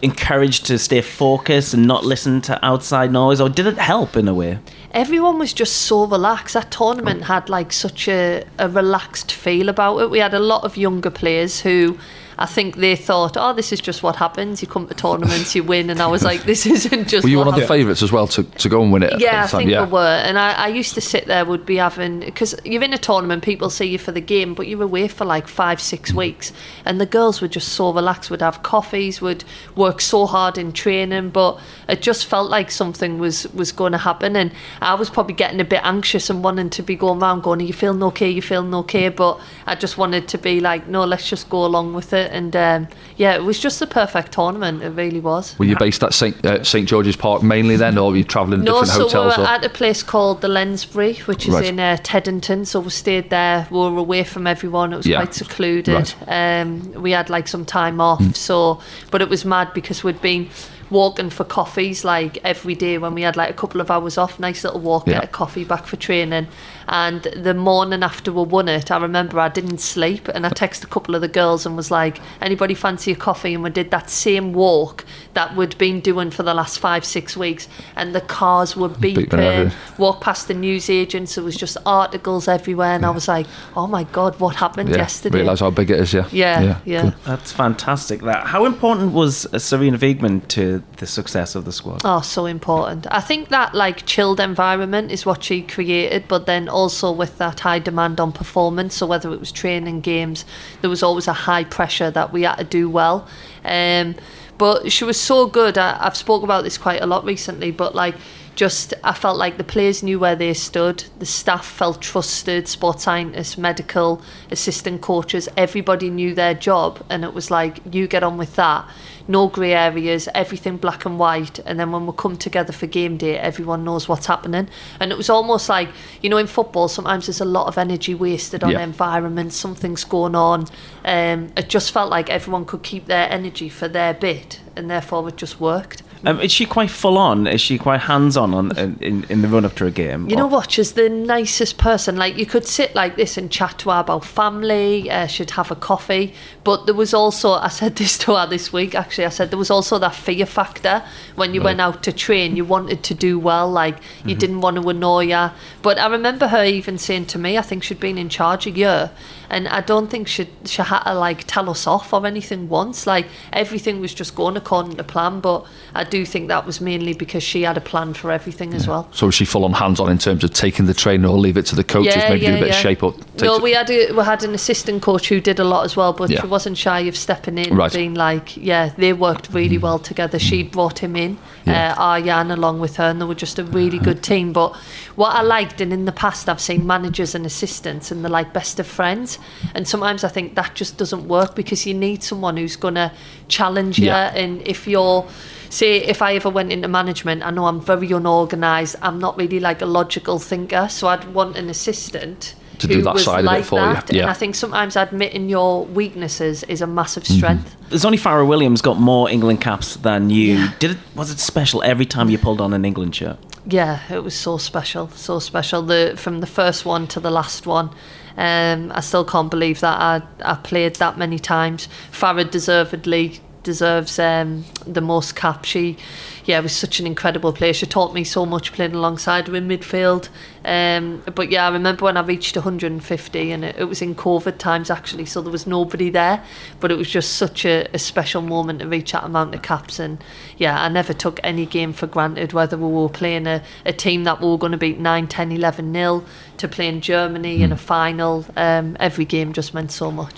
encouraged 0.01 0.67
to 0.67 0.79
stay 0.79 1.01
focused 1.01 1.75
and 1.75 1.87
not 1.87 2.05
listen 2.05 2.41
to 2.43 2.65
outside 2.65 3.13
noise, 3.13 3.41
or 3.41 3.49
did 3.49 3.67
it 3.67 3.79
help 3.79 4.17
in 4.17 4.27
a 4.27 4.35
way? 4.35 4.59
everyone 4.93 5.39
was 5.39 5.53
just 5.53 5.77
so 5.77 6.05
relaxed. 6.07 6.55
That 6.55 6.71
tournament 6.71 7.23
oh. 7.23 7.25
had 7.25 7.49
like 7.49 7.73
such 7.73 8.09
a, 8.09 8.45
a 8.59 8.69
relaxed 8.69 9.33
feel 9.33 9.69
about 9.69 9.99
it. 9.99 10.11
We 10.11 10.19
had 10.19 10.35
a 10.35 10.39
lot 10.39 10.65
of 10.65 10.77
younger 10.77 11.11
players 11.11 11.61
who 11.61 11.99
I 12.39 12.47
think 12.47 12.77
they 12.77 12.97
thought, 12.97 13.37
oh, 13.37 13.53
this 13.53 13.73
is 13.73 13.81
just 13.81 14.03
what 14.03 14.17
happens. 14.17 14.63
You 14.63 14.69
come 14.69 14.87
to 14.89 14.95
tournaments, 14.95 15.55
you 15.55 15.63
win. 15.63 15.91
And 15.91 16.01
I 16.01 16.07
was 16.07 16.23
like, 16.23 16.43
this 16.43 16.67
isn't 16.77 17.09
just 17.09 17.25
Were 17.25 17.31
you 17.31 17.39
one 17.39 17.49
of 17.49 17.55
the 17.55 17.67
favourites 17.67 18.03
as 18.03 18.13
well 18.13 18.27
to, 18.29 18.43
to 18.43 18.69
go 18.69 18.83
and 18.83 18.93
win 18.93 19.03
it? 19.03 19.13
at 19.15 19.21
Yeah, 19.21 19.45
I 19.45 19.47
think 19.47 19.71
yeah. 19.71 19.85
we 19.85 19.93
were. 19.93 20.01
And 20.01 20.39
I, 20.39 20.53
I 20.53 20.69
used 20.69 20.95
to 20.95 21.01
sit 21.01 21.27
there, 21.27 21.45
would 21.45 21.67
be 21.67 21.77
having, 21.77 22.21
because 22.21 22.55
you're 22.65 22.83
in 22.83 22.93
a 22.93 22.99
tournament, 22.99 23.43
people 23.43 23.71
see 23.71 23.87
you 23.87 23.99
for 23.99 24.13
the 24.13 24.21
game, 24.21 24.55
but 24.55 24.67
you're 24.67 24.83
away 24.83 25.09
for 25.09 25.25
like 25.25 25.49
five, 25.49 25.81
six 25.81 26.13
mm. 26.13 26.17
weeks. 26.17 26.53
And 26.85 27.01
the 27.01 27.07
girls 27.07 27.41
were 27.41 27.49
just 27.49 27.69
so 27.71 27.93
relaxed, 27.93 28.31
would 28.31 28.43
have 28.43 28.63
coffees, 28.63 29.21
would 29.21 29.45
work 29.77 30.01
so 30.01 30.27
hard 30.27 30.59
in 30.59 30.73
training, 30.73 31.31
but 31.31 31.61
it 31.89 32.03
just 32.03 32.27
felt 32.27 32.51
like 32.51 32.71
something 32.71 33.19
was, 33.19 33.47
was 33.53 33.73
going 33.73 33.93
to 33.93 33.99
happen. 33.99 34.37
And 34.37 34.53
I 34.81 34.95
was 34.95 35.11
probably 35.11 35.35
getting 35.35 35.61
a 35.61 35.65
bit 35.65 35.81
anxious 35.85 36.31
and 36.31 36.43
wanting 36.45 36.71
to 36.71 36.83
be 36.83 36.97
going 36.97 37.21
around 37.21 37.43
going, 37.43 37.61
Are 37.61 37.65
you 37.65 37.73
feeling 37.73 38.03
okay? 38.05 38.31
you 38.31 38.43
feeling 38.43 38.75
okay? 38.75 39.11
Mm. 39.11 39.17
But 39.17 39.41
I 39.67 39.75
just 39.75 39.99
wanted 39.99 40.29
to 40.29 40.39
be 40.39 40.61
like, 40.61 40.87
No, 40.89 41.05
let's 41.05 41.29
just 41.29 41.49
go 41.49 41.65
along 41.65 41.95
with 41.95 42.13
it. 42.13 42.22
And 42.31 42.55
um, 42.57 42.89
yeah, 43.17 43.35
it 43.35 43.43
was 43.45 43.59
just 43.59 43.81
the 43.81 43.87
perfect 43.87 44.33
tournament. 44.33 44.83
It 44.83 44.91
really 44.91 45.21
was. 45.21 45.59
Were 45.59 45.65
you 45.65 45.77
based 45.77 46.03
at 46.05 46.15
St 46.15 46.45
uh, 46.47 46.63
St 46.63 46.89
George's 46.89 47.17
Park 47.17 47.43
mainly 47.43 47.77
then, 47.77 47.99
or 47.99 48.11
were 48.11 48.17
you 48.17 48.25
travelling 48.25 48.63
No, 48.63 48.83
different 48.83 48.89
so 48.89 49.03
hotels? 49.05 49.37
we 49.37 49.43
were 49.43 49.49
or? 49.49 49.53
at 49.53 49.65
a 49.65 49.69
place 49.69 50.03
called 50.03 50.41
the 50.41 50.49
Lensbury, 50.49 51.15
which 51.27 51.49
is 51.49 51.55
Right. 51.55 51.65
in 51.67 51.81
uh, 51.81 51.97
Teddington. 52.03 52.65
So 52.67 52.81
we 52.81 52.91
stayed 52.91 53.31
there. 53.31 53.67
We 53.71 53.79
were 53.79 53.97
away 53.99 54.25
from 54.25 54.47
everyone. 54.47 54.93
It 54.93 54.99
was 54.99 55.07
Yeah. 55.07 55.17
quite 55.19 55.35
secluded. 55.35 56.15
Right. 56.27 56.61
Um, 56.61 56.93
we 56.95 57.11
had 57.13 57.31
like 57.31 57.49
some 57.49 57.65
time 57.65 58.01
off. 58.01 58.23
So, 58.37 58.81
but 59.11 59.21
it 59.23 59.29
was 59.29 59.45
mad 59.45 59.73
because 59.75 60.05
we'd 60.05 60.21
been 60.23 60.49
walking 60.91 61.31
for 61.31 61.43
coffees 61.45 62.05
like 62.05 62.39
every 62.45 62.75
day 62.75 62.99
when 62.99 63.15
we 63.15 63.23
had 63.23 63.35
like 63.35 63.49
a 63.49 63.55
couple 63.55 63.81
of 63.81 63.91
hours 63.91 64.19
off. 64.19 64.39
Nice 64.39 64.63
little 64.63 64.81
walk, 64.81 65.07
Yeah. 65.07 65.15
get 65.15 65.25
a 65.25 65.27
coffee 65.29 65.65
back 65.65 65.87
for 65.87 65.97
training. 65.97 66.49
And 66.93 67.23
the 67.23 67.55
morning 67.55 68.03
after 68.03 68.31
we 68.31 68.43
won 68.43 68.69
it, 68.69 68.91
I 68.91 68.99
remember 68.99 69.41
I 69.41 69.49
didn't 69.49 69.79
sleep, 69.79 70.29
and 70.29 70.45
I 70.45 70.51
texted 70.51 70.85
a 70.85 70.89
couple 70.89 71.15
of 71.15 71.23
the 71.23 71.29
girls 71.29 71.65
and 71.65 71.75
was 71.75 71.91
like, 71.91 72.21
"Anybody 72.43 72.75
fancy 72.75 73.13
a 73.13 73.17
coffee?" 73.17 73.55
And 73.55 73.65
we 73.65 73.71
did 73.71 73.91
that 73.93 74.11
same 74.11 74.53
walk 74.53 75.07
that 75.33 75.57
we'd 75.57 75.79
been 75.79 76.01
doing 76.01 76.31
for 76.31 76.43
the 76.43 76.53
last 76.53 76.79
five, 76.79 77.07
six 77.07 77.35
weeks, 77.35 77.67
and 77.97 78.15
the 78.15 78.21
cars 78.21 78.77
were 78.77 78.91
Beeping 78.91 79.27
beeping. 79.27 79.39
everything. 79.39 79.79
Walk 79.97 80.21
past 80.21 80.49
the 80.49 80.55
news 80.55 80.91
agents, 80.91 81.35
there 81.35 81.45
was 81.45 81.57
just 81.57 81.79
articles 81.87 82.47
everywhere, 82.47 82.95
and 82.95 83.07
I 83.07 83.11
was 83.11 83.27
like, 83.27 83.47
"Oh 83.75 83.87
my 83.87 84.05
god, 84.05 84.39
what 84.39 84.57
happened 84.57 84.91
yeah, 84.91 84.99
yesterday?" 84.99 85.39
realise 85.39 85.61
how 85.61 85.71
big 85.71 85.91
it 85.91 85.99
is. 85.99 86.13
Yeah, 86.13 86.29
yeah, 86.31 86.79
yeah. 86.85 87.03
good. 87.05 87.15
That's 87.25 87.53
fantastic. 87.53 88.21
That 88.21 88.49
how 88.49 88.67
important 88.67 89.13
was 89.13 89.47
uh, 89.47 89.57
Sarina 89.57 89.97
Wiegman 89.97 90.47
to 90.49 90.83
the 90.99 91.07
success 91.07 91.55
of 91.55 91.65
the 91.65 91.73
squad? 91.73 92.03
Oh, 92.05 92.21
so 92.21 92.45
important. 92.45 93.07
I 93.11 93.23
think 93.23 93.49
that 93.49 93.75
like 93.75 94.05
chilled 94.05 94.41
environment 94.41 95.11
is 95.11 95.25
what 95.25 95.43
she 95.43 95.63
created, 95.63 96.29
but 96.29 96.45
then 96.45 96.69
also 96.69 96.82
with 96.89 97.39
that 97.39 97.61
high 97.61 97.79
demand 97.79 98.21
on 98.21 98.33
performance. 98.33 98.95
So 98.97 99.07
whether 99.07 99.33
it 99.33 99.41
was 99.41 99.53
training 99.53 100.01
games, 100.01 100.45
there 100.81 100.91
was 100.91 101.03
always 101.03 101.29
a 101.29 101.33
high 101.33 101.65
pressure 101.65 102.11
that 102.11 102.33
we 102.33 102.43
had 102.43 102.57
to 102.57 102.65
do 102.65 102.89
well. 102.91 103.27
Um, 103.65 104.17
but 104.59 104.93
she 104.93 105.05
was 105.05 105.21
so 105.21 105.47
good. 105.47 105.79
I, 105.79 105.97
I've 106.01 106.17
spoke 106.17 106.43
about 106.43 106.65
this 106.65 106.79
quite 106.79 107.03
a 107.03 107.07
lot 107.07 107.25
recently, 107.25 107.71
but 107.71 107.95
like 107.95 108.15
just 108.55 108.95
I 109.03 109.13
felt 109.15 109.39
like 109.39 109.57
the 109.57 109.65
players 109.65 110.03
knew 110.03 110.19
where 110.19 110.37
they 110.37 110.55
stood. 110.55 111.05
The 111.19 111.27
staff 111.27 111.65
felt 111.67 112.03
trusted. 112.03 112.69
Sports 112.69 113.05
scientists, 113.05 113.57
medical 113.57 114.21
assistant 114.51 115.01
coaches, 115.01 115.49
everybody 115.57 116.11
knew 116.11 116.35
their 116.35 116.55
job, 116.55 117.05
and 117.09 117.25
it 117.25 117.33
was 117.35 117.51
like 117.51 117.79
you 117.91 118.07
get 118.07 118.23
on 118.23 118.37
with 118.37 118.57
that. 118.57 118.87
No 119.29 119.47
grey 119.47 119.73
areas, 119.73 120.29
everything 120.35 120.77
black 120.79 121.05
and 121.05 121.17
white. 121.19 121.61
And 121.61 121.79
then 121.79 121.93
when 121.93 122.07
we 122.07 122.13
come 122.17 122.37
together 122.37 122.73
for 122.73 122.87
game 122.87 123.17
day, 123.17 123.39
everyone 123.39 123.85
knows 123.85 124.09
what's 124.09 124.27
happening. 124.27 124.69
And 124.99 125.13
it 125.13 125.17
was 125.17 125.31
almost 125.31 125.69
like 125.69 125.89
you 126.21 126.29
know 126.29 126.39
in 126.39 126.47
football 126.47 126.89
sometimes 126.89 127.27
there's 127.27 127.41
a 127.41 127.45
lot 127.45 127.69
of 127.69 127.79
energy 127.79 128.15
wasted 128.15 128.63
on 128.65 128.73
Yeah. 128.73 128.81
environment. 128.83 129.53
Something's 129.53 130.05
going 130.05 130.35
on. 130.35 130.67
Um, 131.05 131.53
it 131.57 131.69
just 131.69 131.93
felt 131.93 132.11
like 132.11 132.29
everyone 132.31 132.65
could 132.65 132.83
keep 132.83 133.07
their 133.07 133.31
energy 133.31 133.69
for 133.69 133.89
their 133.89 134.13
bit, 134.13 134.61
and 134.77 134.91
therefore 134.91 135.29
it 135.29 135.37
just 135.37 135.61
worked. 135.61 136.02
Um, 136.25 136.41
is 136.41 136.53
she 136.53 136.67
quite 136.67 136.91
full 136.91 137.19
on? 137.19 137.47
Is 137.47 137.61
she 137.61 137.79
quite 137.79 138.03
hands 138.03 138.37
on 138.37 138.55
on 138.55 138.77
in, 138.79 139.25
in 139.29 139.43
the 139.43 139.49
run 139.49 139.65
up 139.65 139.75
to 139.77 139.87
a 139.87 139.91
game? 139.91 140.29
You 140.29 140.37
know 140.37 140.47
what? 140.47 140.71
She's 140.71 140.93
the 140.93 141.09
nicest 141.09 141.79
person. 141.79 142.17
Like 142.17 142.37
you 142.37 142.47
could 142.47 142.67
sit 142.67 142.95
like 142.95 143.17
this 143.17 143.37
and 143.37 143.51
chat 143.51 143.79
to 143.81 143.91
her 143.91 144.01
about 144.01 144.25
family. 144.25 145.11
Uh, 145.11 145.27
she'd 145.27 145.51
have 145.53 145.71
a 145.71 145.77
coffee, 145.77 146.35
but 146.65 146.87
there 146.87 146.95
was 146.95 147.13
also 147.13 147.53
I 147.53 147.69
said 147.69 147.97
this 148.03 148.17
to 148.19 148.37
her 148.37 148.47
this 148.47 148.73
week. 148.73 148.95
Actually, 148.95 149.27
I 149.27 149.31
said 149.31 149.51
there 149.51 149.59
was 149.59 149.71
also 149.71 149.99
that 149.99 150.15
fear 150.15 150.47
factor 150.47 151.03
when 151.35 151.55
you 151.55 151.63
went 151.63 151.81
out 151.81 152.03
to 152.05 152.13
train. 152.13 152.57
You 152.57 152.65
wanted 152.65 153.03
to 153.05 153.15
do 153.15 153.39
well. 153.39 153.69
Like 153.69 153.99
you 154.25 154.35
didn't 154.35 154.61
want 154.61 154.77
to 154.81 154.89
annoy 154.89 155.31
her. 155.31 155.53
But 155.83 155.99
I 155.99 156.07
remember 156.07 156.49
her 156.49 156.65
even 156.65 156.99
saying 156.99 157.27
to 157.27 157.39
me, 157.39 157.59
I 157.59 157.63
think 157.63 157.83
she'd 157.83 158.01
been 158.01 158.19
in 158.19 158.29
charge 158.29 158.67
a 158.67 158.71
year, 158.71 159.11
and 159.53 159.69
I 159.69 159.83
don't 159.83 160.09
think 160.11 160.27
she 160.29 160.49
she 160.65 160.81
had 160.83 161.03
to 161.05 161.15
like 161.15 161.45
tell 161.47 161.69
us 161.71 161.87
off 161.87 162.13
or 162.13 162.27
anything 162.27 162.69
once. 162.71 163.07
Like 163.07 163.27
everything 163.53 164.01
was 164.01 164.15
just 164.15 164.35
going 164.35 164.57
according 164.57 164.97
to 164.97 165.05
plan. 165.05 165.41
But 165.41 165.67
I 165.95 166.05
do 166.05 166.25
think 166.25 166.49
that 166.49 166.67
was 166.67 166.81
mainly 166.81 167.13
because 167.13 167.43
she 167.43 167.63
had 167.63 167.77
a 167.77 167.81
plan 167.81 168.15
for 168.15 168.33
everything 168.33 168.73
as 168.75 168.89
well. 168.89 169.09
So 169.13 169.27
was 169.27 169.35
she 169.35 169.45
full 169.45 169.65
on 169.65 169.75
hands 169.75 170.01
on 170.01 170.11
in 170.11 170.19
terms 170.19 170.43
of 170.43 170.53
taking 170.55 170.87
the 170.87 170.95
training, 170.95 171.27
or 171.27 171.37
leave 171.39 171.59
it 171.59 171.67
to 171.67 171.77
the 171.77 171.85
coaches, 171.85 172.17
maybe 172.17 172.47
do 172.47 172.57
a 172.57 172.61
bit 172.61 172.71
of 172.71 172.75
shape 172.75 173.03
up? 173.05 173.15
No, 173.43 173.59
we 173.59 173.73
had 173.73 173.91
a, 173.91 174.13
we 174.13 174.25
had 174.25 174.43
an 174.43 174.55
assistant 174.55 175.03
coach 175.03 175.29
who 175.29 175.41
did 175.41 175.61
a 175.61 175.65
lot 175.65 175.85
as 175.85 175.97
well, 175.97 176.13
but 176.15 176.31
Yeah. 176.31 176.41
she 176.41 176.47
wasn't 176.47 176.79
shy 176.79 177.01
of 177.01 177.17
stepping 177.17 177.59
in, 177.59 177.77
Right. 177.77 177.91
Mm. 177.91 177.95
being 177.95 178.15
like, 178.15 178.57
yeah, 178.57 178.91
they 178.97 179.13
worked 179.13 179.51
really 179.53 179.79
well 179.79 179.99
together. 179.99 180.39
She 180.39 180.63
brought 180.63 181.01
him 181.01 181.15
in, 181.15 181.37
Yeah. 181.67 181.95
uh, 181.99 182.55
along 182.55 182.81
with 182.81 182.97
her, 182.97 183.05
and 183.05 183.21
they 183.21 183.27
were 183.27 183.35
just 183.35 183.59
a 183.59 183.65
really 183.65 183.99
good 183.99 184.23
team. 184.23 184.53
But 184.53 184.75
what 185.15 185.35
I 185.35 185.43
liked, 185.43 185.81
and 185.81 185.93
in 185.93 186.05
the 186.07 186.13
past 186.13 186.49
I've 186.49 186.61
seen 186.61 186.87
managers 186.87 187.35
and 187.35 187.45
assistants, 187.45 188.11
and 188.11 188.25
they're 188.25 188.31
like 188.31 188.53
best 188.53 188.81
of 188.81 188.87
friends, 188.87 189.39
and 189.75 189.87
sometimes 189.87 190.25
I 190.25 190.29
think 190.29 190.55
that 190.55 190.75
just 190.75 190.97
doesn't 190.99 191.29
work 191.29 191.55
because 191.55 191.87
you 191.87 191.95
need 191.95 192.23
someone 192.23 192.57
who's 192.57 192.77
gonna 192.77 193.13
challenge 193.49 193.99
you, 193.99 194.07
Yeah. 194.07 194.35
and 194.35 194.63
if 194.67 194.87
you're 194.87 195.27
say 195.71 195.97
if 195.97 196.21
I 196.21 196.35
ever 196.35 196.51
went 196.51 196.71
into 196.71 196.89
management, 196.89 197.43
I 197.43 197.51
know 197.51 197.67
I'm 197.67 197.81
very 197.81 198.11
unorganized. 198.13 198.97
I'm 199.01 199.19
not 199.19 199.37
really 199.39 199.59
like 199.61 199.81
a 199.81 199.87
logical 199.87 200.39
thinker, 200.39 200.89
so 200.91 201.09
I'd 201.09 201.33
want 201.33 201.57
an 201.57 201.71
assistant 201.71 202.55
to 202.79 202.87
do 202.89 203.01
that 203.03 203.19
side 203.21 203.45
like 203.45 203.61
of 203.61 203.65
it 203.65 203.69
for 203.69 203.77
that. 203.81 204.13
you. 204.13 204.17
Yeah. 204.19 204.23
And 204.23 204.31
I 204.31 204.35
think 204.35 204.55
sometimes 204.55 204.97
admitting 204.97 205.49
your 205.49 205.85
weaknesses 205.87 206.63
is 206.65 206.83
a 206.83 206.87
massive 206.87 207.25
strength. 207.27 207.71
Mm-hmm. 207.71 207.89
There's 207.91 208.05
only 208.05 208.19
Fara 208.19 208.45
Williams 208.45 208.83
got 208.83 208.99
more 208.99 209.31
England 209.31 209.61
caps 209.61 209.97
than 209.97 210.31
you. 210.31 210.69
Did 210.79 210.93
it? 210.93 210.99
Was 211.15 211.31
it 211.31 211.39
special 211.39 211.83
every 211.83 212.07
time 212.07 212.29
you 212.29 212.39
pulled 212.39 212.61
on 212.61 212.73
an 212.73 212.85
England 212.85 213.15
shirt? 213.15 213.39
Yeah, 213.65 214.01
it 214.11 214.25
was 214.25 214.35
so 214.35 214.59
special, 214.59 215.09
so 215.11 215.39
special. 215.39 215.83
The 215.83 216.15
from 216.17 216.41
the 216.41 216.47
first 216.47 216.85
one 216.85 217.07
to 217.09 217.21
the 217.21 217.31
last 217.31 217.67
one. 217.67 217.91
Um, 218.37 218.93
I 218.95 219.01
still 219.01 219.25
can't 219.25 219.51
believe 219.51 219.81
that 219.81 220.01
I, 220.01 220.23
I 220.45 220.55
played 220.55 220.97
that 220.97 221.19
many 221.19 221.39
times. 221.39 221.89
Fara 222.11 222.45
deservedly 222.45 223.41
deserves 223.63 224.19
um, 224.19 224.65
the 224.87 225.01
most 225.01 225.37
cap. 225.37 225.65
She, 225.65 225.97
yeah, 226.45 226.61
was 226.61 226.75
such 226.75 227.01
an 227.01 227.07
incredible 227.07 227.53
player. 227.53 227.73
She 227.73 227.87
taught 227.87 228.15
me 228.15 228.25
so 228.25 228.45
much 228.45 228.73
playing 228.73 228.95
alongside 228.95 229.49
her 229.49 229.57
in 229.57 229.69
midfield. 229.69 230.29
Um, 230.65 231.23
but 231.35 231.51
yeah, 231.51 231.67
I 231.67 231.71
remember 231.71 232.05
when 232.05 232.17
I 232.17 232.23
reached 232.23 232.57
150, 232.57 233.51
and 233.51 233.65
it, 233.65 233.77
it, 233.79 233.85
was 233.85 234.01
in 234.03 234.15
COVID 234.15 234.59
times 234.59 234.91
actually, 234.91 235.27
so 235.27 235.41
there 235.41 235.51
was 235.51 235.67
nobody 235.67 236.11
there. 236.11 236.43
But 236.81 236.93
it 236.93 236.97
was 236.97 237.11
just 237.11 237.35
such 237.35 237.65
a, 237.65 237.89
a 237.93 237.99
special 237.99 238.43
moment 238.43 238.81
to 238.81 238.89
reach 238.89 239.13
that 239.13 239.25
amount 239.25 239.55
of 239.55 239.63
caps. 239.63 239.99
And 239.99 240.23
yeah, 240.57 240.81
I 240.81 240.89
never 240.89 241.13
took 241.13 241.41
any 241.43 241.67
game 241.67 241.93
for 241.93 242.07
granted, 242.07 242.53
whether 242.53 242.77
we 242.77 242.89
were 242.89 243.09
playing 243.09 243.47
a, 243.47 243.63
a 243.85 243.93
team 243.93 244.25
that 244.25 244.41
we 244.41 244.49
were 244.49 244.59
going 244.59 244.73
to 244.73 244.79
beat 244.79 244.99
9, 244.99 245.27
10, 245.27 245.53
11 245.53 245.93
nil 245.93 246.25
to 246.59 246.69
playing 246.69 247.01
Germany 247.01 247.59
mm. 247.59 247.63
in 247.63 247.73
a 247.73 247.77
final. 247.77 248.45
Um, 248.57 248.97
every 249.01 249.25
game 249.25 249.53
just 249.53 249.75
meant 249.75 249.91
so 249.91 250.11
much. 250.11 250.35